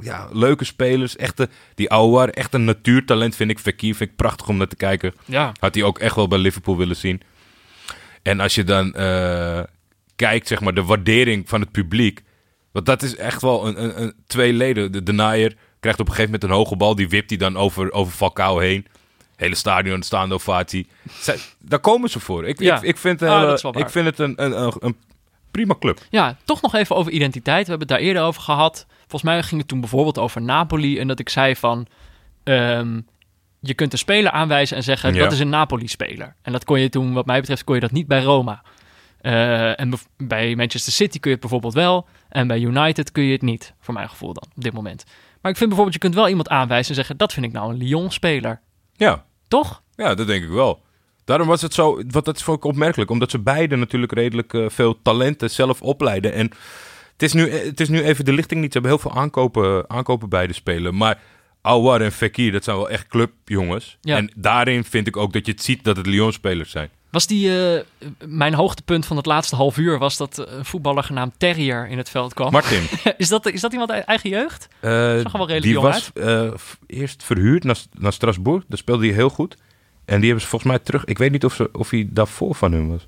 [0.00, 1.16] ja, leuke spelers.
[1.16, 3.58] Echte, die Aouar, echt een natuurtalent vind ik.
[3.58, 5.14] Fekir vind ik prachtig om naar te kijken.
[5.24, 7.20] Ja, Had hij ook echt wel bij Liverpool willen zien.
[8.22, 9.60] En als je dan eh,
[10.16, 12.22] kijkt, zeg maar, de waardering van het publiek.
[12.72, 14.92] Want dat is echt wel een, een, een twee leden.
[14.92, 16.94] De Denier krijgt op een gegeven moment een hoge bal.
[16.94, 18.86] Die wipt hij dan over, over Falcao heen.
[19.36, 20.86] Hele stadion, staande ovatie.
[21.20, 22.46] Zij, daar komen ze voor.
[22.46, 22.76] Ik, Ja.
[22.76, 24.96] ik, ik, vind, Ah, eh, ik vind het een, een, een
[25.50, 26.00] prima club.
[26.10, 27.64] Ja, toch nog even over identiteit.
[27.64, 28.86] We hebben het daar eerder over gehad.
[28.98, 30.98] Volgens mij ging het toen bijvoorbeeld over Napoli.
[30.98, 31.86] En dat ik zei van...
[32.42, 33.00] ehm,
[33.60, 35.14] je kunt een speler aanwijzen en zeggen...
[35.14, 35.22] Ja.
[35.22, 36.34] dat is een Napoli-speler.
[36.42, 38.62] En dat kon je toen, wat mij betreft, kon je dat niet bij Roma.
[39.20, 42.08] Eh, en bij Manchester City kun je het bijvoorbeeld wel.
[42.28, 43.74] En bij United kun je het niet.
[43.80, 45.04] Voor mijn gevoel dan, op dit moment.
[45.40, 47.16] Maar ik vind bijvoorbeeld, je kunt wel iemand aanwijzen en zeggen...
[47.16, 48.60] dat vind ik nou een Lyon-speler.
[48.92, 49.82] Ja, Toch?
[49.94, 50.82] ja, dat denk ik wel.
[51.30, 54.64] Daarom was het zo, wat dat vond ik opmerkelijk, omdat ze beide natuurlijk redelijk eh,
[54.68, 56.32] veel talenten zelf opleiden.
[56.32, 56.50] En
[57.12, 58.72] het is, nu, het is nu even de lichting niet.
[58.72, 60.96] Ze hebben heel veel aankopen, aankopen beide spelen.
[60.96, 61.18] Maar
[61.62, 63.98] Aouar en Fekir, dat zijn wel echt clubjongens.
[64.00, 64.16] Ja.
[64.16, 66.88] En daarin vind ik ook dat je het ziet dat het Lyon-spelers zijn.
[67.10, 67.74] Was die...
[67.74, 67.80] eh,
[68.26, 69.98] mijn hoogtepunt van het laatste half uur...
[69.98, 72.52] was dat eh, een voetballer genaamd Terrier in het veld kwam.
[72.52, 72.82] Martin,
[73.16, 74.68] is, dat, is dat iemand uit eigen jeugd?
[74.80, 78.64] eh, Zag er wel redelijk die jong was eh, f- eerst verhuurd naar, naar Strasbourg.
[78.68, 79.56] Daar speelde hij heel goed.
[80.10, 81.04] En die hebben ze volgens mij terug.
[81.04, 83.06] Ik weet niet of, ze, of hij daarvoor van hun was.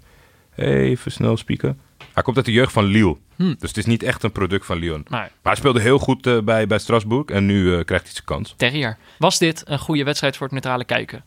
[0.57, 1.81] Even snel spieken.
[2.13, 3.17] Hij komt uit de jeugd van Lille.
[3.37, 3.55] Hm.
[3.59, 5.05] Dus het is niet echt een product van Lyon.
[5.09, 7.29] Nee, Maar hij speelde heel goed eh, bij, bij Strasbourg.
[7.29, 8.55] En nu eh, krijgt hij zijn kans.
[8.57, 8.97] Terrier.
[9.19, 11.25] Was dit een goede wedstrijd voor het neutrale kijken?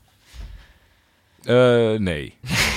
[1.43, 2.33] Eh, nee.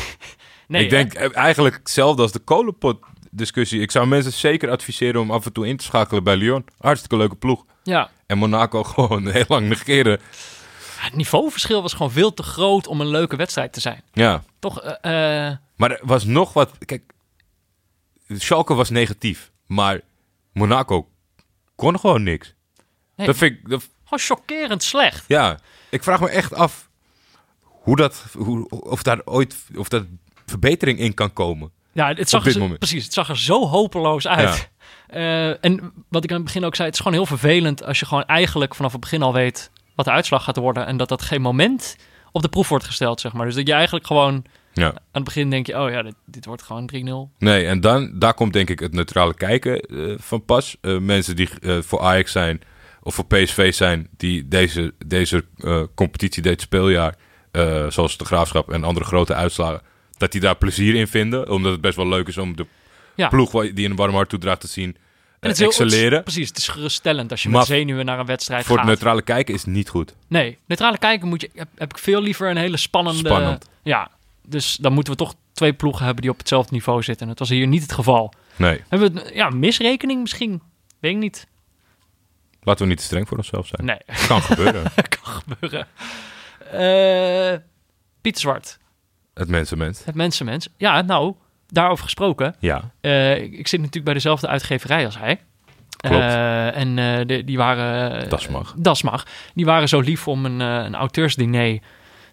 [0.69, 0.97] Nee, ik hè?
[0.97, 3.81] denk eh, eigenlijk hetzelfde als de kolenpot discussie.
[3.81, 6.65] Ik zou mensen zeker adviseren om af en toe in te schakelen bij Lyon.
[6.79, 7.65] Hartstikke leuke ploeg.
[7.83, 8.11] Ja.
[8.27, 10.21] En Monaco gewoon heel lang negeren.
[10.99, 14.03] Het niveauverschil was gewoon veel te groot om een leuke wedstrijd te zijn.
[14.13, 14.43] Ja.
[14.59, 16.71] Toch, eh, eh, Maar er was nog wat.
[16.85, 17.03] Kijk,
[18.29, 20.01] Schalke was negatief, maar
[20.53, 21.09] Monaco
[21.75, 22.55] kon gewoon niks.
[23.17, 23.27] Nee.
[23.27, 25.25] Dat vind ik, dat- Gewoon chockerend slecht.
[25.29, 25.59] ja,
[25.91, 26.89] ik vraag me echt af
[27.63, 30.05] hoe dat, hoe, of daar ooit, of daar
[30.47, 31.71] verbetering in kan komen.
[31.93, 34.71] Ja, het zag, er, precies, het zag er zo hopeloos uit.
[35.07, 37.99] Eh, en wat ik aan het begin ook zei, het is gewoon heel vervelend als
[37.99, 40.87] je gewoon eigenlijk vanaf het begin al weet wat de uitslag gaat worden.
[40.87, 41.97] En dat dat geen moment
[42.33, 43.47] op de proef wordt gesteld, zeg maar.
[43.47, 44.87] Dus dat je eigenlijk gewoon Ja.
[44.87, 46.91] aan het begin denk je, oh ja, dit, dit wordt gewoon
[47.31, 47.37] 3-0.
[47.39, 50.77] Nee, en dan, daar komt denk ik het neutrale kijken eh, van pas.
[50.81, 52.61] Eh, mensen die eh, voor Ajax zijn
[53.03, 55.45] of voor PSV zijn, die deze, deze
[55.95, 57.15] competitie, dit speeljaar,
[57.89, 59.81] zoals de Graafschap en andere grote uitslagen,
[60.17, 61.51] dat die daar plezier in vinden.
[61.51, 62.67] Omdat het best wel leuk is om de
[63.15, 63.29] Ja.
[63.29, 64.97] ploeg die een warm hart toedraagt te zien
[65.41, 66.23] En het is heel- het excelleren.
[66.23, 68.95] precies, het is geruststellend als je Maar met zenuwen naar een wedstrijd Voor het gaat.
[68.95, 70.15] neutrale kijken is het niet goed.
[70.27, 73.19] Nee, neutrale kijken moet je, heb, heb ik veel liever een hele spannende...
[73.29, 73.69] Spannend.
[73.83, 74.11] Ja,
[74.47, 77.23] dus dan moeten we toch twee ploegen hebben die op hetzelfde niveau zitten.
[77.23, 78.33] En dat was hier niet het geval.
[78.57, 80.63] Nee, Hebben we het, ja, misrekening misschien?
[80.99, 81.47] Weet ik niet.
[82.63, 83.85] laten we niet te streng voor onszelf zijn.
[83.87, 84.83] Nee, Het kan gebeuren.
[85.23, 85.87] kan gebeuren.
[86.71, 87.59] Eh
[88.21, 88.79] Pieter Zwart,
[89.35, 90.05] het mensenmens.
[90.05, 90.69] het mensenmens.
[90.77, 91.35] Ja, nou,
[91.69, 92.55] daarover gesproken.
[92.59, 95.41] Ja, Eh, ik, zit natuurlijk bij dezelfde uitgeverij als hij.
[95.97, 96.23] Klopt.
[96.23, 98.29] Eh, en eh, de, die waren...
[98.29, 98.75] Dat mag.
[98.77, 99.27] Dat mag.
[99.55, 101.79] Die waren zo lief om een, een auteursdiner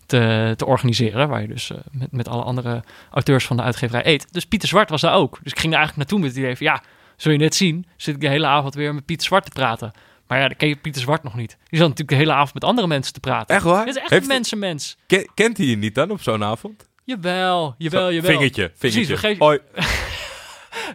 [0.05, 1.29] te, te organiseren.
[1.29, 4.33] Waar je dus met, met alle andere auteurs van de uitgeverij eet.
[4.33, 5.39] Dus Pieter Zwart was daar ook.
[5.43, 6.65] Dus ik ging er eigenlijk naartoe met het idee van...
[6.65, 6.83] Ja,
[7.17, 9.91] zul je net zien, zit ik de hele avond weer met Pieter Zwart te praten.
[10.27, 11.49] Maar ja, dan ken je Pieter Zwart nog niet.
[11.69, 13.55] Die zat natuurlijk de hele avond met andere mensen te praten.
[13.55, 13.85] Echt waar?
[13.85, 14.97] Dit is echt Heeft- een mensenmens.
[15.07, 16.84] Ken- kent hij je niet dan op zo'n avond?
[17.05, 18.31] Jawel, jawel, jawel.
[18.31, 19.35] Vingertje, Precies, vingertje.
[19.43, 19.59] Hoi.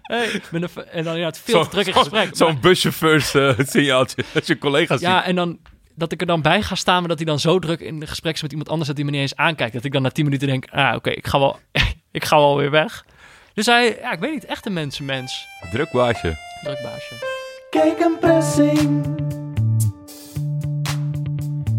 [0.03, 2.37] Hey, even- en dan ja, het veel te druk in Zo'n- gesprek.
[2.37, 4.25] Zo'n Maar- buschauffeurs eh, signaaltje.
[4.35, 5.59] Als je collega's Ja, en dan
[5.95, 8.07] dat ik er dan bij ga staan, maar dat hij dan zo druk in de
[8.07, 9.73] gesprek is met iemand anders dat hij me niet eens aankijkt.
[9.73, 11.59] Dat ik dan na tien minuten denk, ah, oké, ik ga wel,
[12.13, 13.05] ik ga wel weer weg.
[13.55, 15.47] Dus hij, ja, ik weet niet, echt een mensenmens.
[15.63, 15.71] ziet.
[15.71, 16.37] Druk baasje.
[16.63, 17.15] Druk baasje.
[17.71, 19.05] Kijk een pressing.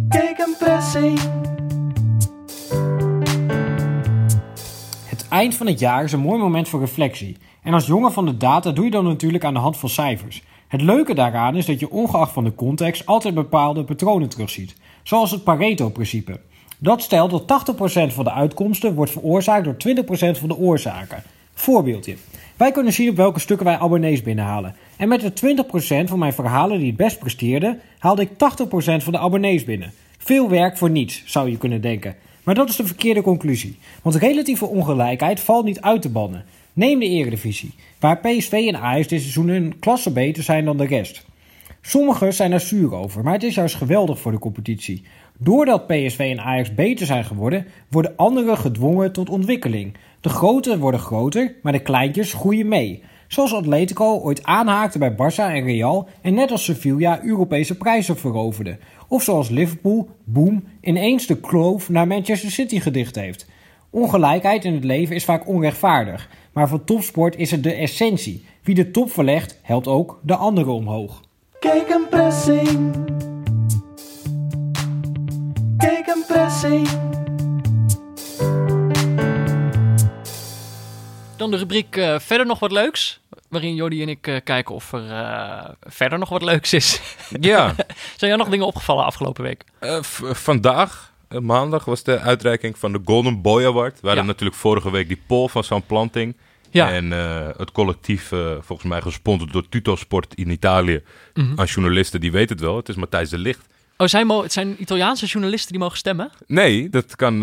[0.09, 1.19] Kijk een pressing.
[5.31, 7.37] Eind van het jaar is een mooi moment voor reflectie.
[7.63, 10.43] En als jongen van de data doe je dat natuurlijk aan de hand van cijfers.
[10.67, 14.75] Het leuke daaraan is dat je ongeacht van de context altijd bepaalde patronen terugziet.
[15.03, 16.39] Zoals het Pareto-principe.
[16.77, 17.75] Dat stelt dat
[18.11, 19.95] 80% van de uitkomsten wordt veroorzaakt door
[20.35, 21.23] 20% van de oorzaken.
[21.53, 22.15] Voorbeeldje.
[22.57, 24.75] Wij kunnen zien op welke stukken wij abonnees binnenhalen.
[24.97, 25.55] En met de
[26.05, 28.33] 20% van mijn verhalen die het best presteerden, haalde ik 80%
[29.03, 29.93] van de abonnees binnen.
[30.17, 32.15] Veel werk voor niets, zou je kunnen denken.
[32.43, 33.77] Maar dat is de verkeerde conclusie.
[34.01, 36.45] Want relatieve ongelijkheid valt niet uit te bannen.
[36.73, 40.85] Neem de Eredivisie, waar PSV en Ajax dit seizoen een klasse beter zijn dan de
[40.85, 41.25] rest.
[41.81, 45.03] Sommigen zijn er zuur over, maar het is juist geweldig voor de competitie.
[45.37, 49.93] Doordat PSV en Ajax beter zijn geworden, worden anderen gedwongen tot ontwikkeling.
[50.21, 53.03] De grote worden groter, maar de kleintjes groeien mee.
[53.27, 58.77] Zoals Atletico ooit aanhaakte bij Barça en Real en net als Sevilla Europese prijzen veroverde.
[59.11, 63.45] Of zoals Liverpool, boom, ineens de kloof naar Manchester City gedicht heeft.
[63.89, 68.45] Ongelijkheid in het leven is vaak onrechtvaardig, maar voor topsport is het de essentie.
[68.63, 71.21] Wie de top verlegt, helpt ook de anderen omhoog.
[71.59, 72.95] Kijk een pressing.
[75.77, 76.87] Kijk een pressing.
[81.35, 83.20] Dan de rubriek eh, Verder nog wat leuks.
[83.51, 87.01] Waarin Jordi en ik eh, kijken of er eh, verder nog wat leuks is.
[87.39, 87.75] Ja,
[88.17, 89.63] Zijn jou nog dingen opgevallen afgelopen week?
[89.79, 89.97] eh,
[90.33, 93.93] vandaag, maandag, was de uitreiking van de Golden Boy Award.
[94.01, 94.31] We hadden Ja.
[94.31, 96.37] natuurlijk vorige week die poll van Sam Planting.
[96.69, 96.91] Ja.
[96.91, 97.11] En
[97.57, 98.27] het collectief,
[98.59, 101.03] volgens mij gesponsord door Tutosport in Italië.
[101.33, 101.59] Mhm.
[101.59, 102.75] Aan journalisten, die weten het wel.
[102.75, 103.67] Het is Matthijs de Licht.
[104.01, 106.31] Oh, zijn mo- het zijn Italiaanse journalisten die mogen stemmen?
[106.47, 107.33] Nee, dat kan.
[107.33, 107.39] eh,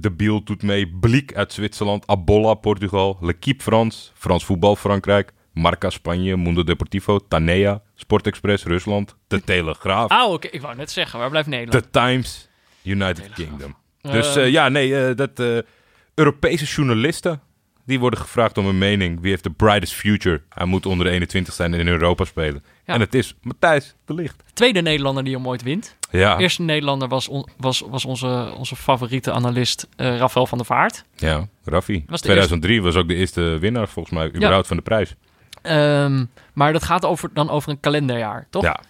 [0.00, 0.88] de Biel doet mee.
[1.00, 2.06] Bliek uit Zwitserland.
[2.06, 3.18] Abolla Portugal.
[3.20, 4.12] L'Equipe Frans.
[4.14, 5.32] Frans voetbal Frankrijk.
[5.52, 6.36] Marca Spanje.
[6.36, 7.18] Mundo Deportivo.
[7.28, 7.82] Tanea.
[7.94, 9.16] Sportexpress Rusland.
[9.26, 10.10] De Telegraaf.
[10.10, 10.48] Ah, oké.
[10.48, 11.82] Ik wou net zeggen, waar blijft Nederland?
[11.82, 12.48] The Times.
[12.82, 13.76] United Kingdom.
[14.00, 15.58] Dus Eh, eh, ja, nee, eh, dat eh,
[16.14, 17.40] Europese journalisten.
[17.86, 19.20] Die worden gevraagd om een mening.
[19.20, 20.42] Wie heeft de brightest future?
[20.48, 22.64] Hij moet onder de 21 zijn en in Europa spelen.
[22.86, 22.94] Ja.
[22.94, 24.42] En het is Matthijs de Licht.
[24.60, 25.96] Tweede Nederlander die hem ooit wint.
[26.10, 30.66] Ja, Eerste Nederlander was, on- was, was onze, onze favoriete analist eh Rafael van der
[30.66, 31.04] Vaart.
[31.16, 32.04] ja Raffi.
[32.06, 35.14] Was de 2003 was ook de eerste winnaar volgens mij überhaupt van de prijs.
[35.62, 38.62] Ehm, maar dat gaat over, dan over een kalenderjaar, toch?
[38.62, 38.80] Ja,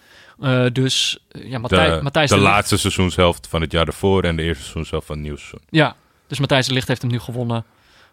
[0.41, 4.23] Eh, dus eh, ja, Matthij, de, Matthijs de de laatste seizoenshelft van het jaar ervoor
[4.23, 5.61] en de eerste seizoenshelft van het nieuwe seizoen.
[5.69, 5.95] Ja,
[6.27, 7.65] dus Matthijs de Licht heeft hem nu gewonnen.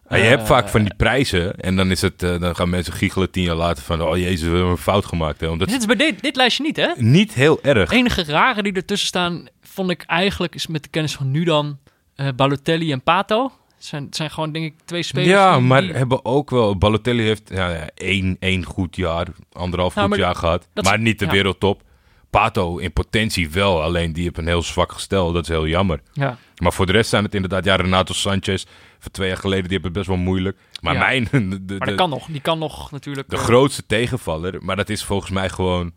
[0.08, 2.68] Ja, je Eh, hebt vaak van die prijzen en dan, is het, eh, dan gaan
[2.70, 4.02] mensen giechelen tien jaar later van...
[4.02, 5.40] oh jezus, we hebben een fout gemaakt.
[5.40, 5.46] Hè.
[5.48, 6.88] Omdat Dit is bij dit, dit lijstje niet, hè?
[6.96, 7.90] niet heel erg.
[7.90, 11.44] Het enige rare die ertussen staan, vond ik eigenlijk, is met de kennis van nu
[11.44, 11.78] dan,
[12.16, 13.42] eh Balotelli en Pato.
[13.76, 15.30] Het zijn, het zijn gewoon, denk ik, twee spelers.
[15.30, 16.76] Ja, maar die- hebben ook wel...
[16.78, 20.68] Balotelli heeft ja, ja, één, één goed jaar, anderhalf Nou, goed jaar gehad.
[20.74, 21.30] maar is- niet de ja.
[21.30, 21.82] wereldtop.
[22.30, 25.32] Pato in potentie wel, alleen die heeft een heel zwak gestel.
[25.32, 26.00] Dat is heel jammer.
[26.12, 26.38] ja.
[26.56, 27.64] Maar voor de rest zijn het inderdaad...
[27.64, 28.64] Ja, Renato Sanchez
[28.98, 30.58] van twee jaar geleden, die heeft het best wel moeilijk.
[30.80, 31.00] Maar Ja.
[31.00, 31.24] mijn...
[31.50, 32.26] De, de, Maar dat kan nog.
[32.26, 33.28] Die kan nog natuurlijk...
[33.30, 35.92] de eh, grootste tegenvaller, maar dat is volgens mij gewoon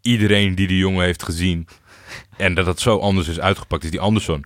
[0.00, 1.68] iedereen die die jongen heeft gezien.
[2.36, 4.44] En dat het zo anders is uitgepakt, is die Anderson.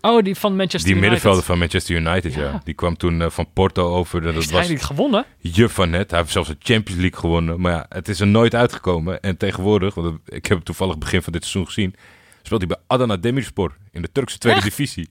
[0.00, 1.10] Oh, die van Manchester Die United.
[1.10, 2.42] middenvelder van Manchester United, ja.
[2.42, 2.60] Ja.
[2.64, 4.20] Die kwam toen eh, van Porto over.
[4.22, 5.24] Dat Heeft was hij niet gewonnen?
[5.38, 6.10] je van net.
[6.10, 7.60] Hij heeft zelfs de Champions League gewonnen.
[7.60, 9.20] Maar ja, het is er nooit uitgekomen.
[9.20, 11.94] En tegenwoordig, want ik heb het toevallig begin van dit seizoen gezien,
[12.42, 14.68] speelt hij bij Adana Demirspor in de Turkse tweede Echt?
[14.68, 15.10] divisie.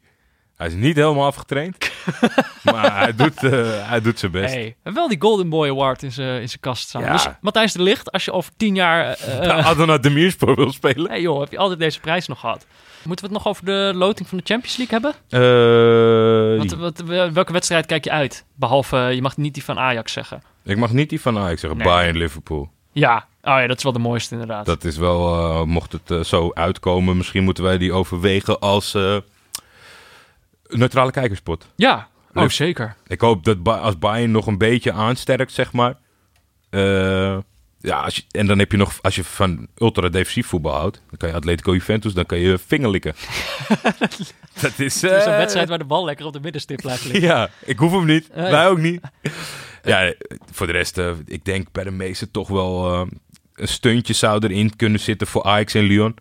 [0.58, 1.91] Hij is niet helemaal afgetraind,
[2.64, 4.53] maar hij doet, eh, hij doet zijn best.
[4.53, 7.01] Hey, en wel die Golden Boy Award in zijn in zijn kast staan.
[7.01, 7.12] Ja.
[7.12, 9.08] Dus Matthijs de Licht, als je over tien jaar...
[9.14, 11.10] eh, Bij Adana Demirspor wil spelen.
[11.10, 12.66] hey joh, heb je altijd deze prijs nog gehad?
[13.03, 15.14] Moeten we het nog over de loting van de Champions League hebben?
[15.30, 18.45] Eh, Wat, wat, welke wedstrijd kijk je uit?
[18.55, 20.41] Behalve, eh, je mag niet die van Ajax zeggen.
[20.64, 21.80] ik mag niet die van Ajax zeggen.
[21.80, 21.88] Nee.
[21.88, 22.70] Bayern Liverpool.
[22.91, 24.66] Ja, oh ja, dat is wel de mooiste inderdaad.
[24.66, 28.95] Dat is wel, mocht het zo uitkomen, misschien moeten wij die overwegen als
[30.70, 31.68] neutrale kijkerspot.
[31.76, 32.51] Ja, oh Leuk.
[32.51, 32.95] zeker.
[33.07, 35.95] Ik hoop dat als Bayern nog een beetje aansterkt, zeg maar.
[36.70, 37.38] eh,
[37.80, 41.18] ja, als je, en dan heb je nog, als je van ultra-defensief voetbal houdt, dan
[41.18, 43.13] kan je Atletico Juventus, dan kan je vingerlikken.
[44.61, 47.22] dat is, een eh, wedstrijd waar de bal lekker op de middenstip blijft liggen.
[47.30, 48.30] Ja, ik hoef hem niet.
[48.30, 49.01] Eh, Wij ook niet.
[49.84, 50.13] Ja,
[50.51, 52.95] voor de rest, ik denk bij de meeste toch wel
[53.55, 56.15] een steuntje zou erin kunnen zitten voor Ajax en Lyon.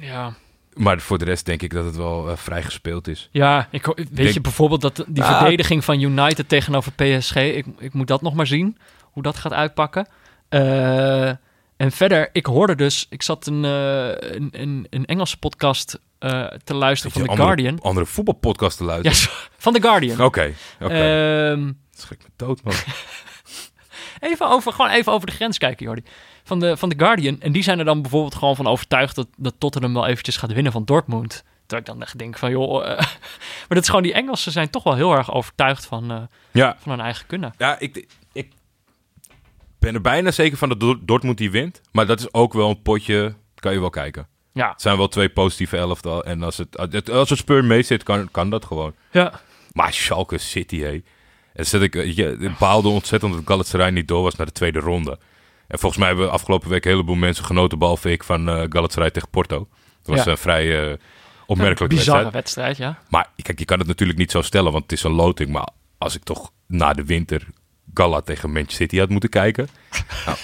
[0.00, 0.34] Ja,
[0.78, 3.28] Maar voor de rest denk ik dat het wel eh, vrij gespeeld is.
[3.32, 5.38] ja ik, weet Denk- je bijvoorbeeld dat die Ah.
[5.38, 9.52] verdediging van United tegenover PSG, ik, ik moet dat nog maar zien, hoe dat gaat
[9.52, 10.08] uitpakken.
[10.48, 11.28] Eh,
[11.76, 14.06] en verder, ik hoorde dus, ik zat een, eh,
[14.36, 16.00] een, een, een Engelse podcast
[16.64, 17.80] te luisteren van The andere, Guardian.
[17.80, 19.36] Andere voetbalpodcasten Ja, luisteren.
[19.58, 20.20] van The Guardian.
[20.20, 20.94] Oké, oké.
[20.94, 22.74] Ehm, Schrik me dood, man.
[24.20, 26.02] Even over, gewoon even over de grens kijken, Jordi.
[26.48, 27.40] Van de, van de Guardian.
[27.40, 30.52] En die zijn er dan bijvoorbeeld gewoon van overtuigd dat, dat Tottenham wel eventjes gaat
[30.52, 31.44] winnen van Dortmund.
[31.66, 32.82] Terwijl ik dan echt denk van, joh...
[32.84, 32.96] eh,
[33.68, 36.76] maar dat is gewoon, die Engelsen zijn toch wel heel erg overtuigd van, eh, Ja,
[36.78, 37.54] van hun eigen kunnen.
[37.58, 38.52] ja ik, ik
[39.78, 41.80] ben er bijna zeker van dat Dor- Dortmund die wint.
[41.92, 44.26] Maar dat is ook wel een potje, kan je wel kijken.
[44.52, 44.70] Ja.
[44.70, 46.24] Het zijn wel twee positieve elftal.
[46.24, 48.94] En als het, als het speur mee zit, kan, kan dat gewoon.
[49.10, 49.40] Ja.
[49.72, 51.02] Maar Schalke City, hé.
[51.52, 54.78] En zet ik, eh, je, baalde ontzettend dat Galatasaray niet door was naar de tweede
[54.78, 55.18] ronde.
[55.68, 59.10] En volgens mij hebben afgelopen week een heleboel mensen genoten, behalve ik, van eh Galatasaray
[59.10, 59.68] tegen Porto.
[60.02, 60.30] Dat was Ja.
[60.30, 60.96] een vrij eh,
[61.46, 62.66] opmerkelijke Bizarre wedstrijd.
[62.68, 63.02] wedstrijd, ja.
[63.08, 65.50] Maar kijk, je kan het natuurlijk niet zo stellen, want het is een loting.
[65.50, 67.46] Maar als ik toch na de winter
[67.94, 69.68] Gala tegen Manchester City had moeten kijken...
[70.26, 70.36] nou,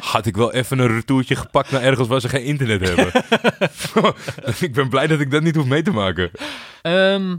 [0.00, 3.12] had ik wel even een retourtje gepakt naar ergens waar ze geen internet hebben.
[4.66, 6.30] ik ben blij dat ik dat niet hoef mee te maken.
[6.82, 7.36] Ehm,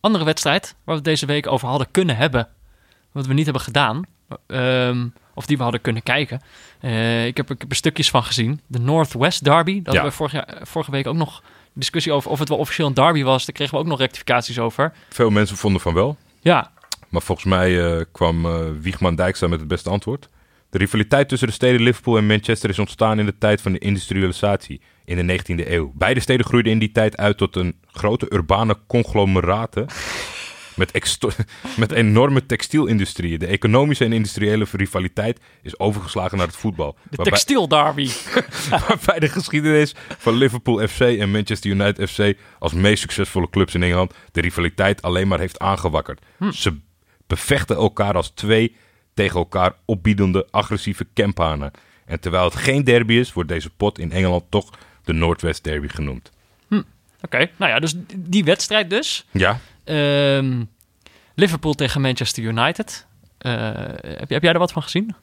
[0.00, 2.48] andere wedstrijd waar we het deze week over hadden kunnen hebben.
[3.12, 4.02] Wat we niet hebben gedaan.
[4.46, 6.40] ehm, of die we hadden kunnen kijken.
[6.90, 8.60] Eh, ik, heb, ik heb er stukjes van gezien.
[8.66, 9.82] De Northwest Derby.
[9.82, 10.02] Daar Ja.
[10.04, 13.22] we vorige, jaar- vorige week ook nog discussie over of het wel officieel een derby
[13.22, 13.44] was.
[13.46, 14.92] Daar kregen we ook nog rectificaties over.
[15.10, 16.16] Veel mensen vonden van wel.
[16.40, 16.70] Ja,
[17.08, 20.28] Maar volgens mij eh, kwam eh, Wiegman Dijkstra met het beste antwoord.
[20.70, 23.78] De rivaliteit tussen de steden Liverpool en Manchester is ontstaan in de tijd van de
[23.78, 25.92] industrialisatie in de 19e eeuw.
[25.94, 29.86] Beide steden groeiden in die tijd uit tot een grote urbane conglomeraten
[30.76, 31.18] met,
[31.76, 33.38] met enorme textielindustrieën.
[33.38, 36.92] De economische en industriële rivaliteit is overgeslagen naar het voetbal.
[36.92, 38.08] de Waarbij- textiel derby.
[38.70, 43.82] waarbij de geschiedenis van Liverpool FC en Manchester United FC als meest succesvolle clubs in
[43.82, 46.20] Engeland de rivaliteit alleen maar heeft aangewakkerd.
[46.52, 46.76] Ze
[47.26, 48.76] bevechten elkaar als twee
[49.14, 51.70] tegen elkaar opbiedende agressieve campanen.
[52.04, 54.70] En terwijl het geen derby is, wordt deze pot in Engeland toch
[55.04, 56.30] de Noordwest Derby genoemd.
[57.22, 59.26] Oké, nou ja, dus die wedstrijd dus.
[59.30, 60.64] Ja, Ehm,
[61.34, 63.06] Liverpool tegen Manchester United.
[63.38, 63.52] Eh,
[64.00, 65.14] heb, heb jij er wat van gezien?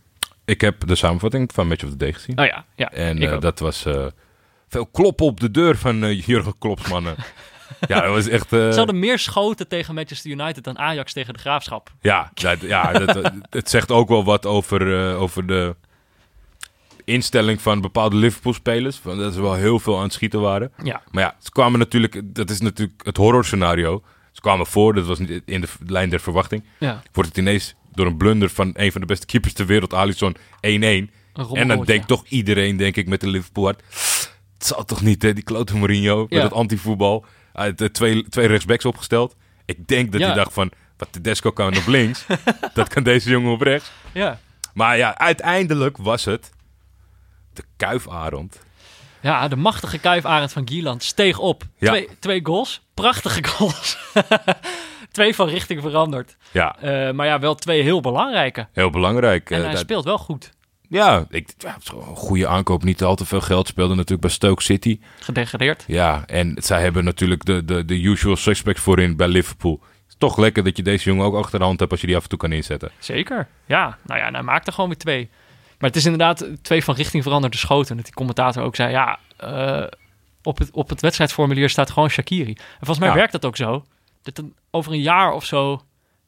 [0.45, 2.39] ik heb de samenvatting van Match of the Day gezien.
[2.39, 2.91] Oh ja, ja.
[2.91, 4.05] en eh, dat was eh,
[4.67, 7.15] veel kloppen op de deur van Jurgen Klopps mannen.
[7.87, 8.49] ja, dat was echt...
[8.49, 11.91] Ze hadden meer schoten tegen Manchester United dan Ajax tegen de Graafschap.
[12.01, 15.75] Ja, dat, ja dat, het zegt ook wel wat over, over de
[17.03, 19.01] instelling van bepaalde Liverpool-spelers.
[19.01, 20.71] Dat ze wel heel veel aan het schieten waren.
[20.83, 21.01] Ja.
[21.11, 24.03] Maar ja, ze kwamen natuurlijk, dat is natuurlijk het horrorscenario.
[24.43, 26.63] Kwamen voor, dat was niet in de lijn der verwachting.
[26.79, 29.93] Ja, Wordt het ineens door een blunder van een van de beste keepers ter wereld,
[29.93, 30.39] Alisson, 1-1.
[30.59, 31.09] een
[31.53, 33.83] En dan denkt toch iedereen, denk ik, met de Liverpool hart...
[34.53, 37.25] Het zal toch niet, hè, die klote Mourinho, met het antivoetbal.
[37.53, 39.35] Hij had eh, twee, twee rechtsbacks opgesteld.
[39.65, 42.25] Ik denk dat hij dacht van, wat Tedesco kan op links,
[42.73, 43.91] dat kan deze jongen op rechts.
[44.13, 44.39] Ja.
[44.73, 46.51] Maar ja, uiteindelijk was het
[47.53, 48.59] de kuifarend.
[49.21, 51.63] ja, de machtige kuifarend van Gieland steeg op.
[51.77, 51.89] Ja.
[51.89, 53.97] Twee, twee goals, prachtige goals.
[55.11, 56.37] twee van richting veranderd.
[56.51, 58.67] Ja, Eh, maar ja, wel twee heel belangrijke.
[58.73, 59.49] heel belangrijk.
[59.49, 60.51] En Eh, hij dat- speelt wel goed.
[60.89, 61.75] ja, ik, ja,
[62.07, 62.83] een goede aankoop.
[62.83, 63.67] Niet al te veel geld.
[63.67, 64.99] Speelde natuurlijk bij Stoke City.
[65.19, 65.83] Gedegradeerd.
[65.87, 69.79] Ja, en zij hebben natuurlijk de, de, de usual suspects voorin bij Liverpool.
[70.07, 72.15] Is toch lekker dat je deze jongen ook achter de hand hebt als je die
[72.15, 72.91] af en toe kan inzetten.
[72.99, 73.47] Zeker.
[73.65, 75.29] Ja, nou ja, en hij maakte gewoon weer twee.
[75.79, 77.95] Maar het is inderdaad twee van richting veranderde schoten.
[77.95, 79.83] Dat die commentator ook zei, ja, eh,
[80.43, 82.53] op, het, op het wedstrijdformulier staat gewoon Shakiri.
[82.53, 83.15] En volgens mij Ja.
[83.15, 83.85] werkt dat ook zo.
[84.21, 85.81] Dat dan over een jaar of zo,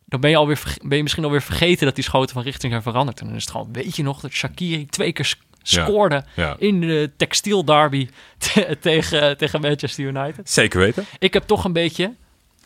[0.06, 2.84] dan ben je, alweer, ben je misschien alweer vergeten dat die schoten van richting zijn
[2.84, 3.20] veranderd.
[3.20, 6.56] En dan is het gewoon, weet je nog, dat Shakiri twee keer scoorde Ja.
[6.60, 10.50] in de textiel derby te- tegen, tegen Manchester United.
[10.50, 11.06] Zeker weten.
[11.20, 12.14] Ik heb toch een beetje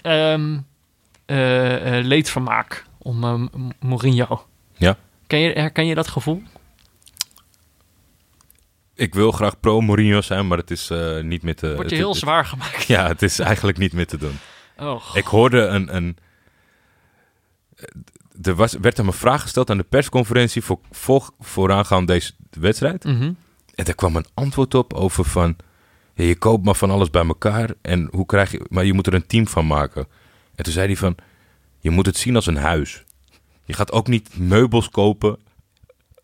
[0.02, 0.58] ehm
[1.26, 4.46] eh, eh, leedvermaak om eh, M- Mourinho.
[4.78, 4.98] Ja.
[5.28, 6.44] Ken je, herken je dat gevoel?
[9.00, 11.66] Ik wil graag pro Mourinho zijn, maar het is eh, niet meer te...
[11.68, 12.84] Wordt je het- heel het- zwaar gemaakt.
[12.84, 14.38] Ja, het is eigenlijk niet meer te doen.
[14.78, 15.96] Oh, Ik hoorde een...
[15.96, 16.18] een
[18.42, 23.04] er was, werd hem een vraag gesteld aan de persconferentie voor, voor, vooraangaand deze wedstrijd.
[23.04, 23.34] Mhm.
[23.76, 25.56] En daar kwam een antwoord op over van...
[26.14, 28.66] Ja, je koopt maar van alles bij elkaar en hoe krijg je...
[28.70, 30.08] Maar je moet er een team van maken.
[30.56, 31.16] En toen zei hij van...
[31.80, 33.04] Je moet het zien als een huis.
[33.64, 35.38] Je gaat ook niet meubels kopen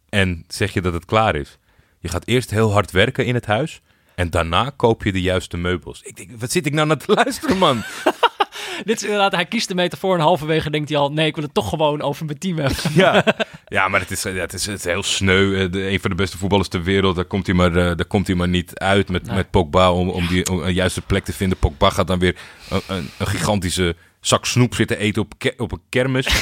[0.10, 1.58] en zeg je dat het klaar is.
[2.06, 3.82] Je gaat eerst heel hard werken in het huis...
[4.16, 6.02] En daarna koop je de juiste meubels.
[6.04, 7.84] Ik denk, wat zit ik nou naar te luisteren, man?
[8.86, 11.44] Dit is inderdaad, hij kiest de metafoor en halverwege denkt hij al, nee, ik wil
[11.44, 12.78] het toch gewoon over mijn team hebben.
[12.94, 13.24] Ja,
[13.78, 15.64] ja maar het is, het, is, het is heel sneu.
[15.64, 18.06] Eh, De, een van de beste voetballers ter wereld, daar komt hij maar, eh, daar
[18.06, 19.36] komt hij maar niet uit met, Nee.
[19.36, 21.58] met Pogba om, om, die, om een juiste plek te vinden.
[21.58, 22.36] Pogba gaat dan weer
[22.70, 26.28] een, een, een gigantische zak snoep zitten eten op, ke- op een kermis.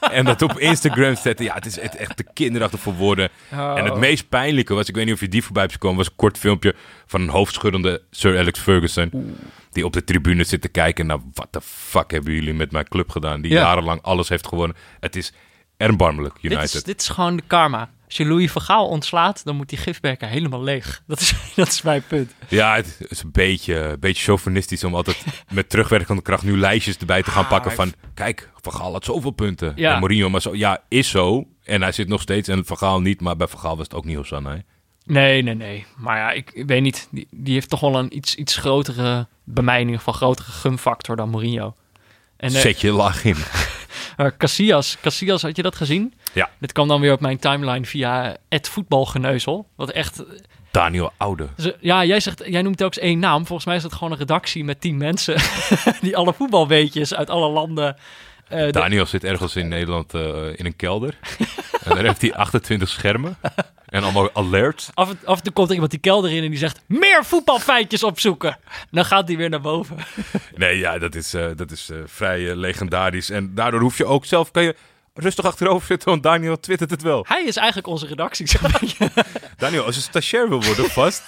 [0.00, 1.44] en dat op Instagram zetten.
[1.44, 3.28] Ja, het is echt, echt te kinderachtig voor woorden.
[3.50, 6.06] En het meest pijnlijke was, ik weet niet of je die voorbij hebt gekomen, was
[6.06, 6.74] een kort filmpje
[7.06, 9.36] van een hoofdschuddende Sir Alex Ferguson.
[9.72, 12.88] Die op de tribune zit te kijken naar wat de fuck hebben jullie met mijn
[12.88, 13.40] club gedaan.
[13.40, 13.60] Die Ja.
[13.60, 14.76] jarenlang alles heeft gewonnen.
[15.00, 15.32] Het is
[15.78, 16.74] erbarmelijk, Dit United.
[16.74, 17.90] is, dit is gewoon de karma.
[18.06, 21.02] Als je Louis Vergaal ontslaat, dan moet die gifbeker helemaal leeg.
[21.06, 22.32] Dat is, dat is mijn punt.
[22.48, 26.96] Ja, het is een beetje, een beetje chauvinistisch om altijd met terugwerkende kracht nu lijstjes
[26.96, 27.92] erbij te gaan Ah, pakken van...
[28.14, 29.72] Kijk, Van Gaal had zoveel punten.
[29.76, 29.92] Ja.
[29.92, 30.54] En Mourinho maar zo.
[30.56, 31.44] Ja, is zo.
[31.64, 32.48] En hij zit nog steeds.
[32.48, 33.20] En Van Gaal niet.
[33.20, 34.50] Maar bij Van Gaal was het ook niet Hosanna.
[34.50, 34.58] hè?
[35.04, 35.86] Nee, nee, nee.
[35.96, 37.08] Maar ja, ik, ik weet niet.
[37.10, 40.50] Die, die heeft toch wel een iets, iets grotere, bij mij in ieder geval, grotere
[40.50, 41.74] gunfactor dan Mourinho.
[42.36, 43.36] En eh, Zet je laag in.
[44.20, 46.14] Uh, Casillas, Casillas, had je dat gezien?
[46.32, 46.50] Ja.
[46.60, 49.68] Dit kwam dan weer op mijn timeline via het voetbalgeneuzel.
[49.76, 50.24] Wat echt...
[50.70, 51.48] Daniel Oude.
[51.80, 53.46] Ja, jij, zegt, jij noemt telkens één naam.
[53.46, 55.34] Volgens mij is het gewoon een redactie met tien mensen...
[56.00, 57.96] die alle voetbalweetjes uit alle landen...
[58.48, 60.20] eh, de- Daniel zit ergens in Nederland eh,
[60.56, 61.14] in een kelder.
[61.84, 63.36] en daar heeft hij 28 schermen.
[63.86, 64.90] En allemaal alerts.
[64.94, 66.80] af, en, af en toe komt er iemand die kelder in en die zegt...
[66.86, 68.58] meer voetbalfeitjes opzoeken.
[68.90, 69.96] Dan gaat hij weer naar boven.
[70.56, 73.30] Nee, ja, dat is, eh, dat is vrij legendarisch.
[73.30, 74.50] En daardoor hoef je ook zelf...
[74.50, 74.74] Kan je
[75.18, 77.24] rustig achterover zitten, want Daniel twittert het wel.
[77.28, 78.46] Hij is eigenlijk onze redactie.
[79.56, 81.22] Daniel, als je stagiair wil worden vast...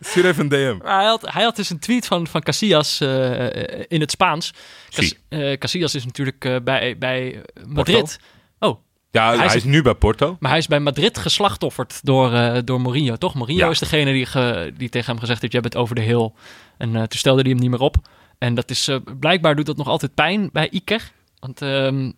[0.00, 0.84] stuur even een DM.
[0.84, 4.52] Maar hij, had, hij had dus een tweet van, van Casillas eh, in het Spaans.
[4.90, 8.18] Cas, eh, Casillas is natuurlijk eh, bij, bij Madrid.
[8.58, 10.36] Oh, Ja, hij, Hij is nu bij Porto.
[10.40, 13.34] Maar hij is bij Madrid geslachtofferd door, eh, door Mourinho, toch?
[13.34, 13.70] Mourinho Ja.
[13.70, 16.30] is degene die, ge- die tegen hem gezegd heeft, jij bent over de hill.
[16.78, 17.96] En eh, toen stelde hij hem niet meer op.
[18.38, 21.12] En dat is, eh, blijkbaar doet dat nog altijd pijn bij Iker.
[21.38, 22.10] Want ehm, eh,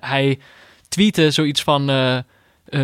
[0.00, 0.38] hij
[0.88, 1.90] tweette zoiets van...
[1.90, 2.22] eh, eh,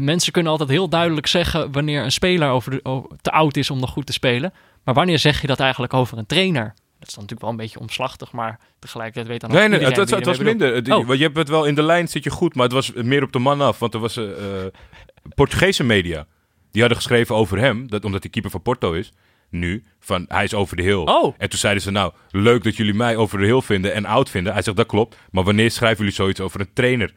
[0.01, 3.81] mensen kunnen altijd heel duidelijk zeggen wanneer een speler over de, te oud is om
[3.81, 4.53] nog goed te spelen.
[4.85, 6.75] Maar wanneer zeg je dat eigenlijk over een trainer?
[6.99, 9.79] Dat is dan natuurlijk wel een beetje omslachtig, maar tegelijkertijd weet dan ook Nee, nee,
[9.79, 10.93] iedereen het, was- het minder.
[10.99, 11.07] Oh.
[11.07, 13.23] Want je hebt het wel in de lijn, zit je goed, maar het was meer
[13.23, 13.79] op de man af.
[13.79, 14.67] Want er was eh eh,
[15.35, 16.27] Portugese media.
[16.71, 19.13] Die hadden geschreven over hem, dat, omdat hij keeper van Porto is,
[19.53, 20.97] nu, van hij is over de hill.
[21.05, 21.35] Oh.
[21.39, 24.31] En toen zeiden ze, nou, leuk dat jullie mij over de hill vinden en oud
[24.31, 24.53] vinden.
[24.53, 25.17] Hij zegt, dat klopt.
[25.31, 27.13] Maar wanneer schrijven jullie zoiets over een trainer?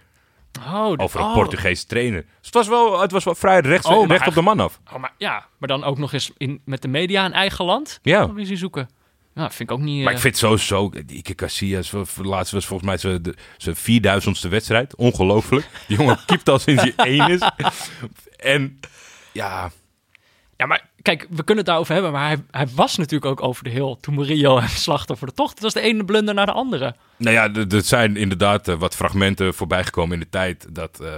[0.66, 1.34] Oh, Over een oh.
[1.34, 2.22] Portugese trainer.
[2.22, 4.80] Dus het was wel, het was wel vrij rechts, Oh, recht op de man af.
[4.94, 8.00] Oh, maar, ja, maar dan ook nog eens in, met de media in eigen land?
[8.02, 8.26] Ja.
[8.26, 8.90] Dan is hij zoeken.
[9.34, 9.98] Ja, vind ik ook niet...
[10.00, 14.50] Maar eh, ik vind sowieso, Iker Casillas, laatst was volgens mij zijn, de- zijn 4000ste
[14.50, 14.96] wedstrijd.
[14.96, 15.70] Ongelooflijk.
[15.88, 17.42] Die jongen kiept al sinds hij één is.
[18.38, 18.80] En
[19.32, 19.72] ja,
[20.58, 23.64] Ja, maar kijk, we kunnen het daarover hebben, maar hij, hij was natuurlijk ook over
[23.64, 25.54] de heel toen Murillo hem slachtoffer de tocht.
[25.54, 26.96] Het was de ene blunder naar de andere.
[27.18, 31.10] nou ja, er zijn inderdaad eh, wat fragmenten voorbijgekomen in de tijd dat, eh,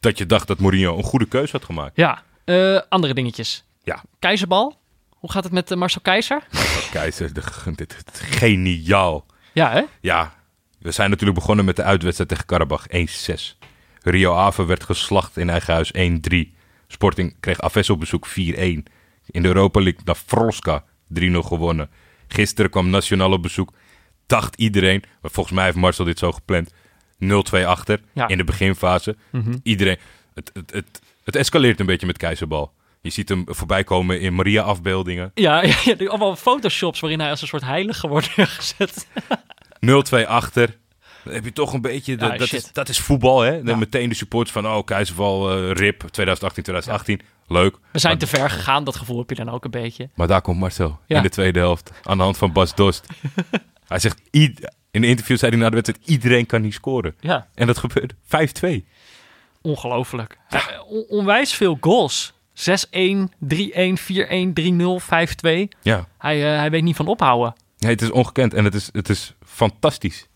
[0.00, 1.96] dat je dacht dat Mourinho een goede keuze had gemaakt.
[1.96, 3.64] Ja, eh, andere dingetjes.
[3.82, 4.02] Ja.
[4.18, 4.78] Keizerbal,
[5.10, 6.42] hoe gaat het met Marcel Keizer?
[6.90, 9.26] Keizer, de, dit, dit- geniaal.
[9.52, 9.82] Ja, hè?
[10.00, 10.34] Ja,
[10.78, 13.56] we zijn natuurlijk begonnen met de uitwedstrijd tegen Karabach 1-6.
[14.02, 16.60] Rio Ave werd geslacht in eigen huis 1-3.
[16.92, 18.32] Sporting kreeg Aves op bezoek 4-1.
[19.26, 20.84] In de Europa League naar Froska
[21.20, 21.90] 3-0 gewonnen.
[22.28, 23.72] Gisteren kwam Nacional op bezoek.
[24.26, 26.72] dacht iedereen, maar volgens mij heeft Marcel dit zo gepland,
[27.18, 28.28] 0-2 achter Ja.
[28.28, 29.16] in de beginfase.
[29.30, 29.56] Mhm.
[29.62, 29.96] Iedereen,
[30.34, 32.72] het, het, het, het escaleert een beetje met Keizerbal.
[33.00, 35.30] Je ziet hem voorbij komen in Maria-afbeeldingen.
[35.34, 39.06] Ja, ja, allemaal photoshops waarin hij als een soort heilige wordt neergezet.
[40.24, 40.78] 0-2 achter.
[41.24, 42.16] Dan heb je toch een beetje...
[42.16, 43.50] de- Ja, dat, is, dat is voetbal, hè?
[43.62, 43.76] Dan Ja.
[43.76, 44.66] meteen de supporters van...
[44.66, 47.20] Oh, Keizerval, eh, RIP, 2018, 2018.
[47.46, 47.76] Leuk.
[47.92, 50.08] We zijn Maar- te ver gegaan, dat gevoel heb je dan ook een beetje.
[50.14, 51.90] Maar daar komt Marcel in de tweede helft.
[52.02, 53.06] Aan de hand van Bas Dost.
[53.88, 54.20] hij zegt...
[54.30, 56.08] In de interview zei hij na de wedstrijd...
[56.08, 57.14] Iedereen kan niet scoren.
[57.20, 58.14] Ja, En dat gebeurde.
[58.82, 58.84] 5-2.
[59.62, 60.38] ongelooflijk.
[60.88, 62.32] On- onwijs veel goals.
[62.54, 65.68] 6-1, 3-1, 4-1, 3-0, 5-2.
[65.80, 66.06] Ja.
[66.18, 67.54] Hij, eh, hij weet niet van ophouden.
[67.78, 70.26] Nee, het is ongekend en het is, het is fantastisch.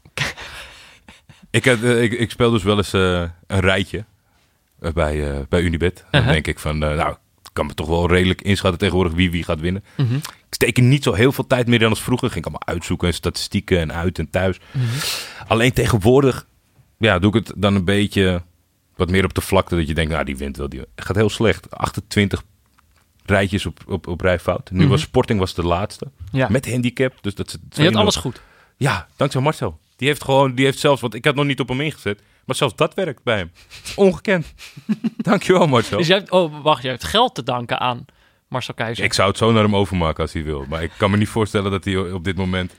[1.50, 4.04] Ik, heb, eh, ik, ik speel dus wel eens eh, een rijtje
[4.80, 5.96] eh, bij, eh, bij Unibet.
[6.10, 6.32] Dan Uh-huh.
[6.32, 7.10] denk ik van, eh, nou,
[7.42, 9.84] ik kan me toch wel redelijk inschatten tegenwoordig wie wie gaat winnen.
[9.96, 10.14] Mhm.
[10.14, 12.30] Ik steek er niet zo heel veel tijd meer dan als vroeger.
[12.30, 14.58] Ging ik allemaal uitzoeken en statistieken en uit en thuis.
[14.72, 14.84] Mhm.
[15.46, 16.46] Alleen tegenwoordig
[16.98, 18.42] ja, doe ik het dan een beetje
[18.96, 19.76] wat meer op de vlakte.
[19.76, 20.68] Dat je denkt, nou, die wint wel.
[20.68, 21.70] Die het gaat heel slecht.
[21.70, 22.42] 28
[23.24, 24.70] rijtjes op, op, op rijfout.
[24.70, 24.88] Nu Mhm.
[24.88, 26.06] was Sporting was de laatste.
[26.32, 27.12] Ja, Met handicap.
[27.20, 28.40] Dus dat ze je hebt alles goed.
[28.76, 29.78] ja, dankzij Marcel.
[29.96, 32.56] Die heeft gewoon, die heeft zelfs, want ik had nog niet op hem ingezet, maar
[32.56, 33.52] zelfs dat werkt bij hem.
[33.96, 34.54] Ongekend.
[35.16, 35.98] Dankjewel Marcel.
[35.98, 38.04] Dus jij hebt, oh, wacht, jij hebt geld te danken aan
[38.48, 39.04] Marcel Keizer.
[39.04, 41.28] Ik zou het zo naar hem overmaken als hij wil, maar ik kan me niet
[41.28, 42.74] voorstellen dat hij op dit moment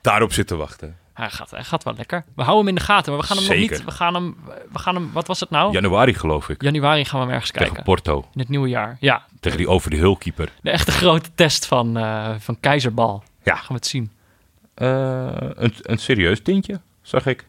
[0.00, 0.96] daarop zit te wachten.
[1.12, 2.24] Hij, gaat, hij gaat wel lekker.
[2.34, 3.84] We houden hem in de gaten, maar we gaan hem nog niet.
[3.84, 4.36] We gaan hem,
[4.72, 5.72] we gaan hem, wat was het nou?
[5.72, 7.84] Januari geloof ik, Januari gaan we hem ergens tegen kijken.
[7.84, 8.96] Porto, In het nieuwe jaar.
[9.00, 10.48] Ja, tegen die over de hulkeeper.
[10.62, 13.22] de echte grote test van, eh, van Keizerbal.
[13.42, 13.54] Ja.
[13.54, 14.10] Gaan we het zien.
[14.76, 17.46] Eh, een, een serieus tintje, zag ik.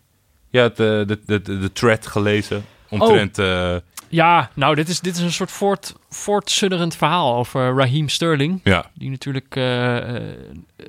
[0.50, 3.38] Ja, het, eh, de, de, de, de thread gelezen omtrent...
[3.38, 3.76] eh,
[4.10, 8.60] Ja, nou, dit is, dit is een soort voort, voortsudderend verhaal over Raheem Sterling.
[8.64, 9.58] ja, Die natuurlijk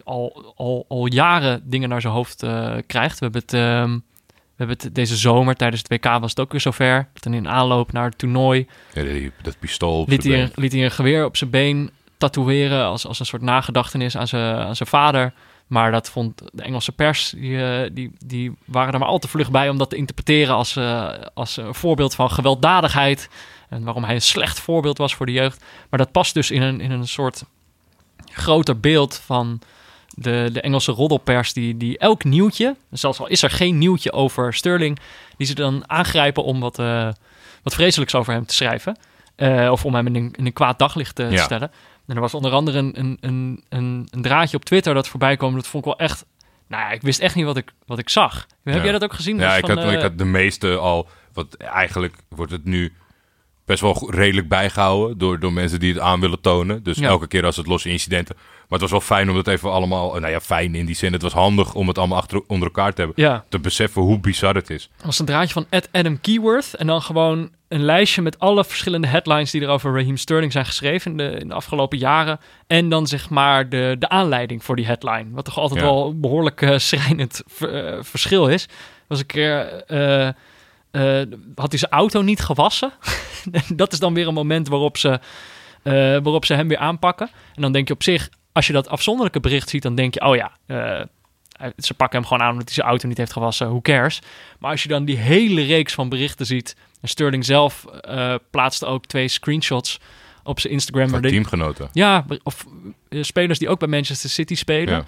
[0.04, 2.46] al, al, al jaren dingen naar zijn hoofd
[2.86, 3.18] krijgt.
[3.18, 3.92] We hebben het, ehm,
[4.32, 7.08] we hebben het deze zomer tijdens het WK was het ook weer zover.
[7.12, 11.24] Dat in aanloop naar het toernooi ja, die- dat pistool hij, liet hij een geweer
[11.24, 15.32] op zijn been tatoeëren als, als een soort nagedachtenis aan zijn, aan zijn vader.
[15.68, 19.28] Maar dat vond de Engelse pers, die, eh, die, die waren er maar al te
[19.28, 23.28] vlug bij om dat te interpreteren als, eh, als een voorbeeld van gewelddadigheid.
[23.68, 25.64] En waarom hij een slecht voorbeeld was voor de jeugd.
[25.90, 27.44] Maar dat past dus in een, in een soort
[28.32, 29.60] groter beeld van
[30.14, 34.54] de, de Engelse roddelpers, die, die elk nieuwtje, zelfs al is er geen nieuwtje over
[34.54, 34.98] Sterling,
[35.36, 37.08] die ze dan aangrijpen om wat, eh,
[37.62, 38.96] wat vreselijks over hem te schrijven.
[39.70, 41.42] Of om hem in een, in een kwaad daglicht te Ja.
[41.42, 41.70] stellen.
[42.08, 43.62] En er was onder andere een, een, een,
[44.10, 45.54] een, draadje op Twitter dat voorbij kwam.
[45.54, 46.24] Dat vond ik wel echt.
[46.68, 48.46] Nou ja, ik wist echt niet wat ik, wat ik zag.
[48.64, 48.82] Heb Ja.
[48.82, 49.38] jij dat ook gezien?
[49.38, 51.08] Ja, ik van, had, eh, ik had de meeste al.
[51.32, 52.92] Wat eigenlijk wordt het nu
[53.64, 56.82] best wel redelijk bijgehouden door, door mensen die het aan willen tonen.
[56.82, 57.08] Dus Ja.
[57.08, 58.34] elke keer als het losse incidenten.
[58.36, 60.10] Maar het was wel fijn om dat even allemaal.
[60.20, 61.12] Nou ja, fijn in die zin.
[61.12, 63.24] Het was handig om het allemaal achter, onder elkaar te hebben.
[63.24, 64.90] Ja, Te beseffen hoe bizar het is.
[65.04, 66.74] Was een draadje van Adam Keyworth.
[66.74, 70.64] En dan gewoon een lijstje met alle verschillende headlines die er over Raheem Sterling zijn
[70.66, 72.40] geschreven in de, in de afgelopen jaren.
[72.66, 75.24] En dan zeg maar de, de aanleiding voor die headline.
[75.30, 75.86] Wat toch altijd Ja.
[75.86, 78.68] wel een behoorlijk eh, schrijnend eh, verschil is.
[79.06, 79.82] Was een keer.
[79.86, 80.28] eh,
[80.90, 82.92] eh, had hij zijn auto niet gewassen.
[83.74, 85.20] dat is dan weer een moment waarop ze,
[86.22, 87.30] waarop ze hem weer aanpakken.
[87.54, 90.20] En dan denk je op zich, als je dat afzonderlijke bericht ziet, dan denk je,
[90.24, 90.52] oh ja,
[91.76, 93.66] ze pakken hem gewoon aan omdat hij zijn auto niet heeft gewassen.
[93.68, 94.20] Who cares?
[94.58, 96.76] Maar als je dan die hele reeks van berichten ziet.
[97.00, 100.00] En Sterling zelf eh, plaatste ook twee screenshots
[100.42, 101.08] op zijn Instagram.
[101.08, 101.88] Van teamgenoten.
[101.92, 102.66] ja, of
[103.08, 104.94] eh, spelers die ook bij Manchester City spelen.
[104.94, 105.04] Ja.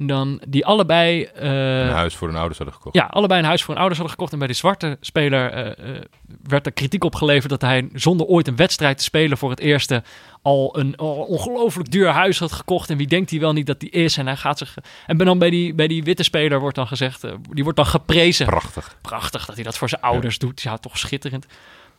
[0.00, 1.22] Dan die allebei.
[1.24, 2.96] eh, Een huis voor hun ouders hadden gekocht.
[2.96, 4.32] ja, allebei een huis voor hun ouders hadden gekocht.
[4.32, 6.02] En bij die zwarte speler eh, eh,
[6.42, 9.60] werd er kritiek op geleverd dat hij zonder ooit een wedstrijd te spelen voor het
[9.60, 10.02] eerste
[10.42, 12.90] al een al ongelooflijk duur huis had gekocht.
[12.90, 14.16] En wie denkt hij wel niet dat die is?
[14.16, 14.76] En hij gaat zich.
[15.06, 18.46] En dan bij die, bij die witte speler wordt dan gezegd, die wordt dan geprezen.
[18.46, 18.96] Prachtig.
[19.02, 20.62] Prachtig dat hij dat voor zijn ouders doet.
[20.62, 21.46] Ja, toch schitterend.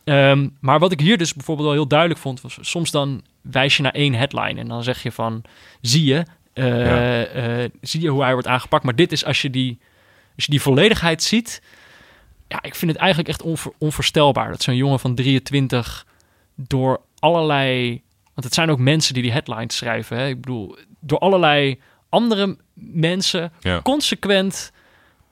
[0.04, 3.76] Ehm, maar wat ik hier dus bijvoorbeeld wel heel duidelijk vond, was soms dan wijs
[3.76, 5.42] je naar één headline en dan zeg je van,
[5.80, 6.24] zie je,
[6.64, 7.24] Ja.
[7.24, 8.84] eh, zie je hoe hij wordt aangepakt.
[8.84, 9.78] Maar dit is als je die,
[10.36, 11.62] als je die volledigheid ziet,
[12.48, 13.42] ja, ik vind het eigenlijk echt
[13.78, 16.06] onvoorstelbaar dat zo'n jongen van 23
[16.54, 18.02] door allerlei,
[18.34, 20.16] want het zijn ook mensen die die headlines schrijven.
[20.16, 20.26] Hè?
[20.26, 23.80] Ik bedoel, door allerlei andere mensen Ja.
[23.82, 24.72] consequent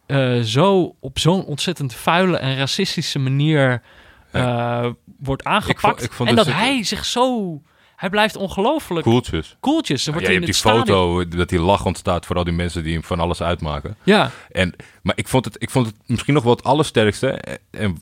[0.06, 3.82] eh, zo op zo'n ontzettend vuile en racistische manier
[4.30, 4.86] eh,
[5.18, 6.02] wordt aangepakt.
[6.02, 7.60] ik vond en dat hij zich zo...
[7.96, 9.56] Hij blijft ongelooflijk Koeltjes.
[9.60, 10.04] koeltjes.
[10.04, 10.86] Dan Ja, wordt je hebt die stadion...
[10.86, 13.96] foto dat die lach ontstaat voor al die mensen die hem van alles uitmaken.
[14.02, 17.28] Ja, En, maar ik vond, het, ik vond het misschien nog wel het allersterkste.
[17.70, 17.98] En,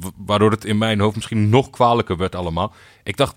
[0.00, 2.74] wa- waardoor het in mijn hoofd misschien nog kwalijker werd allemaal.
[3.02, 3.36] Ik dacht,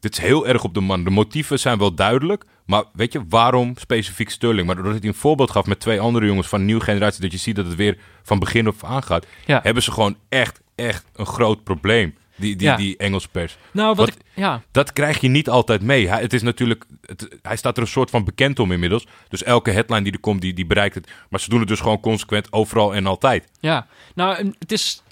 [0.00, 1.04] dit is heel erg op de man.
[1.04, 4.66] De motieven zijn wel duidelijk, maar weet je waarom specifiek Sterling?
[4.66, 7.32] Maar doordat hij een voorbeeld gaf met twee andere jongens van een nieuwe generatie, dat
[7.32, 9.60] je ziet dat het weer van begin af aan gaat, Ja.
[9.62, 12.14] hebben ze gewoon echt, echt een groot probleem.
[12.36, 12.76] Die, die, Ja.
[12.76, 13.56] die Engelse pers.
[13.70, 14.14] Nou, wat, Wat- ik...
[14.34, 16.08] Ja, Dat krijg je niet altijd mee.
[16.08, 19.06] Hij, het is natuurlijk, het- hij staat er een soort van bekend om inmiddels.
[19.28, 21.10] Dus elke headline die er komt, die, die bereikt het.
[21.30, 23.48] Maar ze doen het dus gewoon consequent overal en altijd.
[23.60, 25.02] Ja, nou, het is,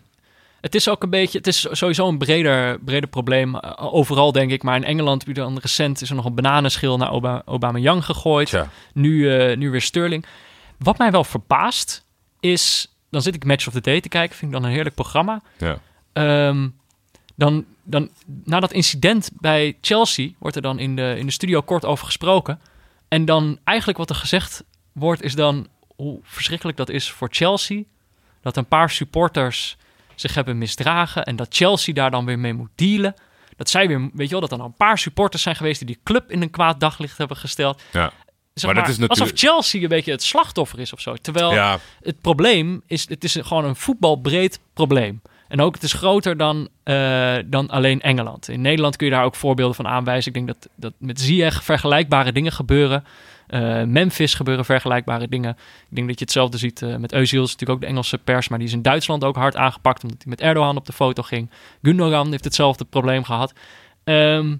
[0.60, 4.50] het is ook een beetje, het is sowieso een breder, breder probleem eh, overal, denk
[4.50, 4.62] ik.
[4.62, 8.48] Maar in Engeland, dan recent, is er nog een bananenschil naar Oba, Aubameyang gegooid.
[8.48, 8.68] Tja.
[8.92, 10.26] Nu, eh, nu weer Sterling.
[10.78, 12.04] Wat mij wel verbaast
[12.40, 14.94] is, dan zit ik Match of the Day te kijken, vind ik dan een heerlijk
[14.94, 15.42] programma.
[15.58, 15.78] Ja.
[16.12, 16.68] Ehm,
[17.34, 18.10] dan, dan,
[18.44, 22.06] na dat incident bij Chelsea wordt er dan in de, in de studio kort over
[22.06, 22.60] gesproken.
[23.08, 25.66] En dan eigenlijk wat er gezegd wordt, is dan
[25.96, 27.82] hoe verschrikkelijk dat is voor Chelsea.
[28.42, 29.76] Dat een paar supporters
[30.14, 33.14] zich hebben misdragen en dat Chelsea daar dan weer mee moet dealen.
[33.56, 36.00] Dat zij weer, weet je wel, dat dan een paar supporters zijn geweest die die
[36.04, 37.82] club in een kwaad daglicht hebben gesteld.
[37.92, 38.12] Ja.
[38.54, 41.14] Zeg Maar maar, dat is natuurlijk- Alsof Chelsea een beetje het slachtoffer is of zo.
[41.16, 45.22] Terwijl ja, het probleem is, het is gewoon een voetbalbreed probleem.
[45.48, 48.48] En ook, het is groter dan, eh, dan alleen Engeland.
[48.48, 50.32] In Nederland kun je daar ook voorbeelden van aanwijzen.
[50.32, 53.04] Ik denk dat, dat met Ziyech vergelijkbare dingen gebeuren.
[53.46, 55.56] Eh, Memphis gebeuren vergelijkbare dingen.
[55.90, 57.18] Ik denk dat je hetzelfde ziet eh, met Özil.
[57.18, 60.02] is natuurlijk ook de Engelse pers, maar die is in Duitsland ook hard aangepakt...
[60.02, 61.50] omdat hij met Erdogan op de foto ging.
[61.82, 63.52] Gundogan heeft hetzelfde probleem gehad.
[64.04, 64.56] Ehm,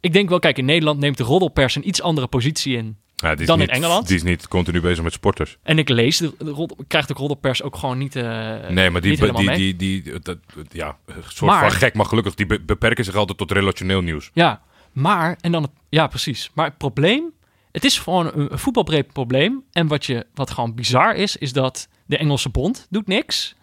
[0.00, 3.30] ik denk wel, kijk, in Nederland neemt de roddelpers een iets andere positie in ja
[3.30, 4.06] die is Dan in niet, Engeland?
[4.06, 5.58] Die is niet continu bezig met sporters.
[5.62, 8.24] En ik lees, de, de krijgt de roddelpers ook gewoon niet, eh
[8.68, 10.38] Nee, maar die, die, die, die, dat,
[10.70, 14.00] ja, een soort Maar- van gek, maar gelukkig, die be- beperken zich altijd tot relationeel
[14.00, 14.30] nieuws.
[14.34, 14.62] Ja,
[14.92, 16.50] maar, en dan het, ja precies.
[16.54, 17.24] Maar het probleem,
[17.72, 19.62] het is gewoon een, een voetbalbreed probleem.
[19.72, 23.54] En wat, je, wat gewoon bizar is, is dat de Engelse bond doet niks.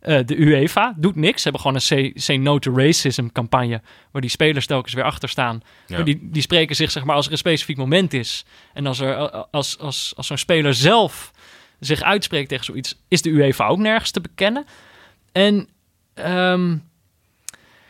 [0.00, 1.36] Eh, de UEFA doet niks.
[1.36, 3.80] Ze hebben gewoon een say, say No to Racism campagne,
[4.10, 5.62] waar die spelers telkens weer achter staan.
[5.86, 5.96] Ja.
[5.96, 8.44] Maar die, die spreken zich, zeg maar, als er een specifiek moment is.
[8.72, 11.30] En als, er, als, als, als zo'n speler zelf
[11.80, 14.64] zich uitspreekt tegen zoiets, is de UEFA ook nergens te bekennen.
[15.32, 15.68] En
[16.14, 16.76] ehm,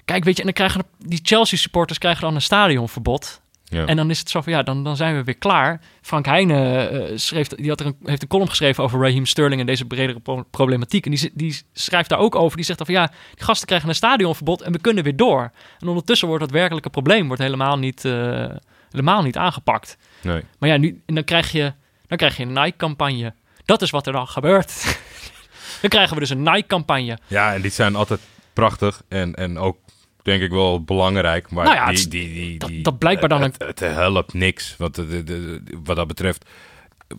[0.04, 3.39] kijk, weet je, en dan krijgen de- die Chelsea supporters krijgen dan een stadionverbod.
[3.70, 3.86] Ja.
[3.86, 5.80] En dan is het zo van, ja, dan, dan zijn we weer klaar.
[6.02, 9.60] Frank Heijnen eh, schreef, die had er een, heeft een column geschreven over Raheem Sterling
[9.60, 11.04] en deze bredere pro- problematiek.
[11.04, 12.56] En die, die schrijft daar ook over.
[12.56, 15.50] Die zegt dan van, ja, die gasten krijgen een stadionverbod en we kunnen weer door.
[15.78, 18.48] En ondertussen wordt dat werkelijke probleem wordt helemaal niet, eh,
[18.90, 19.96] helemaal niet aangepakt.
[20.22, 20.42] Nee.
[20.58, 21.72] Maar ja, nu, en dan krijg je,
[22.06, 23.34] dan krijg je een Nike-campagne.
[23.64, 24.98] Dat is wat er dan gebeurt.
[25.80, 27.18] dan krijgen we dus een Nike-campagne.
[27.26, 28.20] ja, en die zijn altijd
[28.52, 29.76] prachtig en, en ook
[30.22, 31.50] denk ik wel belangrijk.
[31.50, 34.32] Maar Nou ja, die, het- die, die, dat- die- dat blijkbaar dan het, het, helpt
[34.34, 34.74] niks.
[34.78, 36.44] Want de, de, de- wat dat betreft,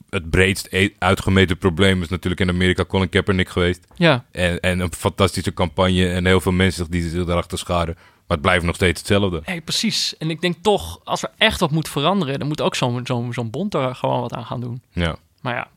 [0.09, 3.87] het breedst e- uitgemeten probleem is natuurlijk in Amerika Colin Kaepernick geweest.
[3.95, 7.93] Ja, En, en een fantastische campagne en heel veel mensen die zich daarachter scharen.
[8.27, 9.41] Maar het blijft nog steeds hetzelfde.
[9.43, 10.17] hey, precies.
[10.17, 13.33] En ik denk toch, als er echt wat moet veranderen, dan moet ook zo'n zo'n
[13.33, 14.81] zo'n bond er gewoon wat aan gaan doen.
[14.91, 15.67] Ja, Maar ja,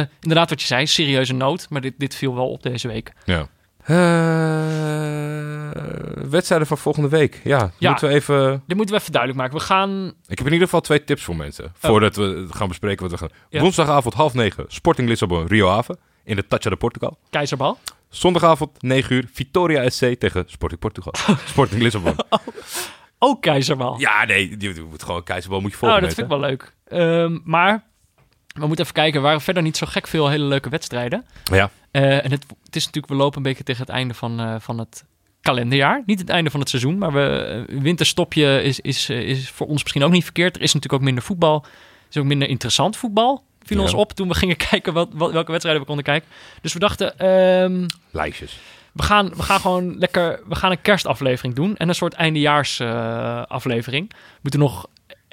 [0.00, 1.66] eh, inderdaad wat je zei, serieuze nood.
[1.70, 3.12] Maar dit, dit viel wel op deze week.
[3.24, 3.48] ja.
[3.86, 5.70] Eh,
[6.30, 7.40] wedstrijden van volgende week.
[7.44, 7.88] Ja, Ja.
[7.90, 8.62] moeten we even...
[8.66, 9.58] Dit moeten we even duidelijk maken.
[9.58, 10.06] We gaan...
[10.26, 11.72] Ik heb in ieder geval twee tips voor mensen.
[11.78, 13.28] Voordat we gaan bespreken wat we gaan.
[13.28, 13.34] Oh.
[13.48, 13.60] Ja.
[13.60, 15.96] Woensdagavond half negen, Sporting Lissabon, Rio Ave.
[16.24, 17.18] In de Tacha de Portugal.
[17.30, 17.78] Keizerbal.
[18.08, 21.12] Zondagavond 9 uur, Vitoria SC tegen Sporting Portugal.
[21.48, 22.14] Sporting Lissabon.
[23.18, 23.98] Ook Keizerbal.
[23.98, 26.00] Ja, nee, je je moet gewoon keizerbal moet je oh, volgen.
[26.02, 26.74] dat vind ik wel leuk.
[26.88, 27.84] Ehm, maar
[28.56, 29.14] we moeten even kijken.
[29.16, 31.24] Er waren verder niet zo gek veel hele leuke wedstrijden.
[31.44, 34.40] Ja, Eh, en het, het is natuurlijk, we lopen een beetje tegen het einde van,
[34.40, 35.04] eh, van het
[35.40, 36.02] kalenderjaar.
[36.06, 39.82] Niet het einde van het seizoen, maar we, eh, winterstopje is, is, is voor ons
[39.82, 40.56] misschien ook niet verkeerd.
[40.56, 41.62] Er is natuurlijk ook minder voetbal.
[41.64, 41.70] Er
[42.10, 43.44] is ook minder interessant voetbal.
[43.62, 43.82] Viel Ja.
[43.82, 46.28] ons op toen we gingen kijken wat, wat, welke wedstrijden we konden kijken.
[46.60, 48.58] Dus we dachten, ehm, lijstjes.
[48.92, 51.76] we, gaan, we gaan gewoon lekker, we gaan een kerstaflevering doen.
[51.76, 53.46] En een soort eindejaarsaflevering.
[53.48, 54.08] aflevering.
[54.10, 54.86] we moeten nog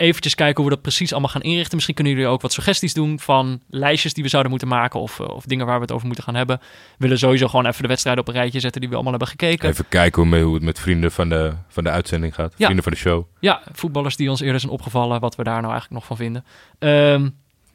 [0.04, 1.74] eventjes kijken hoe we dat precies allemaal gaan inrichten.
[1.74, 5.00] Misschien kunnen jullie ook wat suggesties doen van lijstjes die we zouden moeten maken.
[5.00, 6.58] Of, eh, of dingen waar we het over moeten gaan hebben.
[6.60, 9.30] We willen sowieso gewoon even de wedstrijden op een rijtje zetten die we allemaal hebben
[9.32, 9.70] gekeken.
[9.70, 12.54] Even kijken hoe, hoe het met vrienden van de, van de uitzending gaat.
[12.58, 12.64] Ja.
[12.66, 13.24] Vrienden van de show.
[13.40, 15.20] Ja, voetballers die ons eerder zijn opgevallen.
[15.20, 16.46] Wat we daar nou eigenlijk nog van vinden.
[16.80, 17.24] Ehm,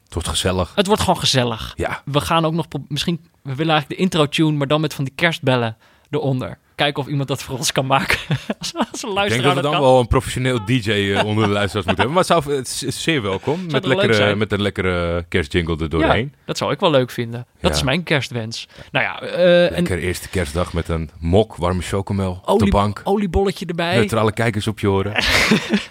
[0.05, 0.72] Het wordt gezellig.
[0.74, 1.72] het wordt gewoon gezellig.
[1.76, 2.66] Ja, We gaan ook nog...
[2.89, 3.20] Misschien...
[3.43, 5.76] We willen eigenlijk de intro-tune, maar dan met van die kerstbellen
[6.11, 6.59] eronder.
[6.79, 8.18] Kijken of iemand dat voor ons kan maken.
[8.59, 9.81] als, als een ik luisteraar denk dat we dan kan.
[9.81, 12.11] wel een professioneel DJ eh, onder de luisteraars moeten hebben.
[12.12, 13.66] Maar het, zou, het is zeer welkom.
[13.70, 16.33] Met, leuk lekkere, met een lekkere kerstjingle er doorheen.
[16.35, 17.47] Ja, dat zou ik wel leuk vinden.
[17.61, 17.76] Dat Ja.
[17.76, 18.68] is mijn kerstwens.
[18.93, 23.01] Nou ja, eh een Lekker eerste kerstdag met een mok, warme chocomel de bank.
[23.05, 23.97] oliebolletje erbij.
[23.97, 25.12] Neutrale kijkers op je horen.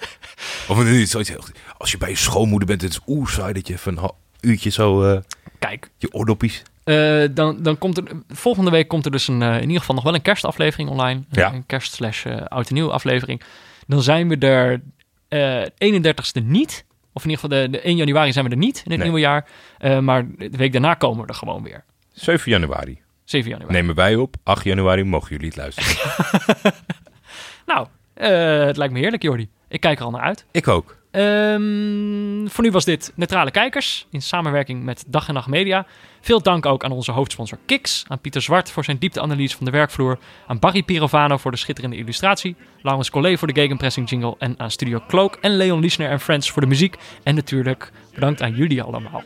[0.70, 1.32] of niet zoiets.
[1.78, 4.12] Als je bij je schoonmoeder bent, het is oeh saai dat je even een
[4.42, 5.18] uurtje zo eh,
[5.60, 6.64] Kijk, je oordoppies...
[6.88, 8.04] eh, dan, dan komt er...
[8.28, 11.22] Volgende week komt er dus een, eh, in ieder geval nog wel een kerstaflevering online.
[11.32, 11.54] Ja.
[11.54, 13.42] Een kerst slash eh, oud en nieuw aflevering.
[13.88, 14.82] Dan zijn we er
[15.28, 16.86] eh 31ste niet.
[17.14, 19.00] Of in ieder geval de, de 1 januari zijn we er niet in het Nee.
[19.12, 19.48] nieuwe jaar.
[20.02, 21.84] Maar de week daarna komen we er gewoon weer.
[22.14, 23.02] 7 januari.
[23.24, 23.74] 7 januari.
[23.74, 24.36] Nemen wij op.
[24.44, 26.14] 8 januari mogen jullie het luisteren.
[27.66, 29.50] Nou, het lijkt me heerlijk, Jordi.
[29.68, 30.46] Ik kijk er al naar uit.
[30.52, 30.98] Ik ook.
[31.12, 35.86] Ehm, voor nu was dit Neutrale Kijkers in samenwerking met Dag en Nacht Media.
[36.28, 39.72] Veel dank ook aan onze hoofdsponsor Kiks, aan Pieter Zwart voor zijn diepteanalyse van de
[39.72, 40.18] werkvloer,
[40.48, 44.72] aan Barry Pirovano voor de schitterende illustratie, Laurens Collet voor de gegenpressing jingle en aan
[44.72, 46.96] Studio Cloak en Leon Liesner en Friends voor de muziek.
[47.24, 49.24] En natuurlijk bedankt aan jullie allemaal,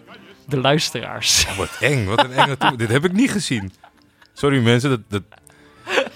[0.47, 1.45] de luisteraars.
[1.49, 2.05] Oh, wat eng.
[2.05, 2.77] Wat een enge toe.
[2.77, 3.71] Dit heb ik niet gezien.
[4.33, 4.89] Sorry mensen.
[4.89, 5.23] Dat, dat...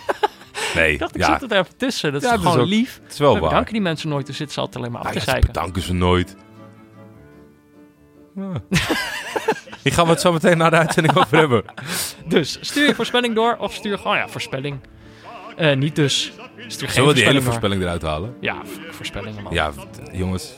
[0.75, 2.11] Nee, Ik dacht, ik ja, zit er even tussen.
[2.11, 2.99] Dat is Ja, toch dat is gewoon ook- lief.
[3.03, 3.49] het is wel We waar.
[3.49, 5.53] bedanken die mensen nooit, dus zitten ze altijd alleen maar af Nou te ja, zeiken.
[5.53, 6.35] bedanken ze nooit.
[8.35, 8.51] Ja.
[9.85, 11.63] Hier gaan we het zo meteen naar de uitzending over hebben.
[12.27, 14.79] Dus stuur je voorspelling door of stuur gewoon, ja, voorspelling.
[15.55, 16.31] Eh, niet dus.
[16.67, 17.43] Stuur geen Zullen we die hele voorspelling door.
[17.43, 18.35] voorspelling eruit halen?
[18.39, 19.53] Ja, v- voorspellingen man.
[19.53, 19.71] Ja,
[20.11, 20.53] jongens.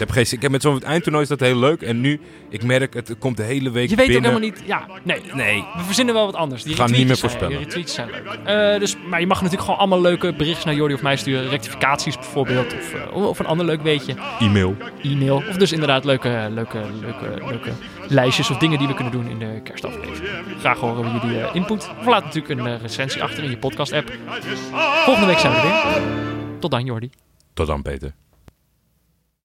[0.00, 1.82] Ik heb, geen, zin- ik heb met zo'n eindtoernooi is dat heel leuk.
[1.82, 4.30] En nu, ik merk, het komt de hele week Je weet ook binnen.
[4.30, 4.62] helemaal niet.
[4.66, 5.20] Ja, nee.
[5.34, 5.64] Nee.
[5.76, 6.62] We verzinnen wel wat anders.
[6.62, 7.56] Die Gaan niet meer zijn- voorspellen.
[7.56, 8.38] Die retweets zijn leuk.
[8.44, 11.48] Eh, dus, maar je mag natuurlijk gewoon allemaal leuke berichtjes naar Jordi of mij sturen.
[11.48, 12.74] Rectificaties bijvoorbeeld.
[12.74, 14.14] Of, eh, of een ander leuk weetje.
[14.40, 14.76] E-mail.
[15.02, 15.36] E-mail.
[15.48, 17.70] Of dus inderdaad leuke, leuke, leuke, leuke
[18.08, 20.34] lijstjes of dingen die we kunnen doen in de kerstaflevering.
[20.58, 21.90] Graag horen we jullie eh, input.
[21.98, 24.12] Of laat natuurlijk een recensie achter in je podcast app.
[25.04, 26.02] Volgende week zijn we er weer.
[26.60, 27.10] Tot dan Jordi.
[27.54, 28.12] Tot dan, Peter.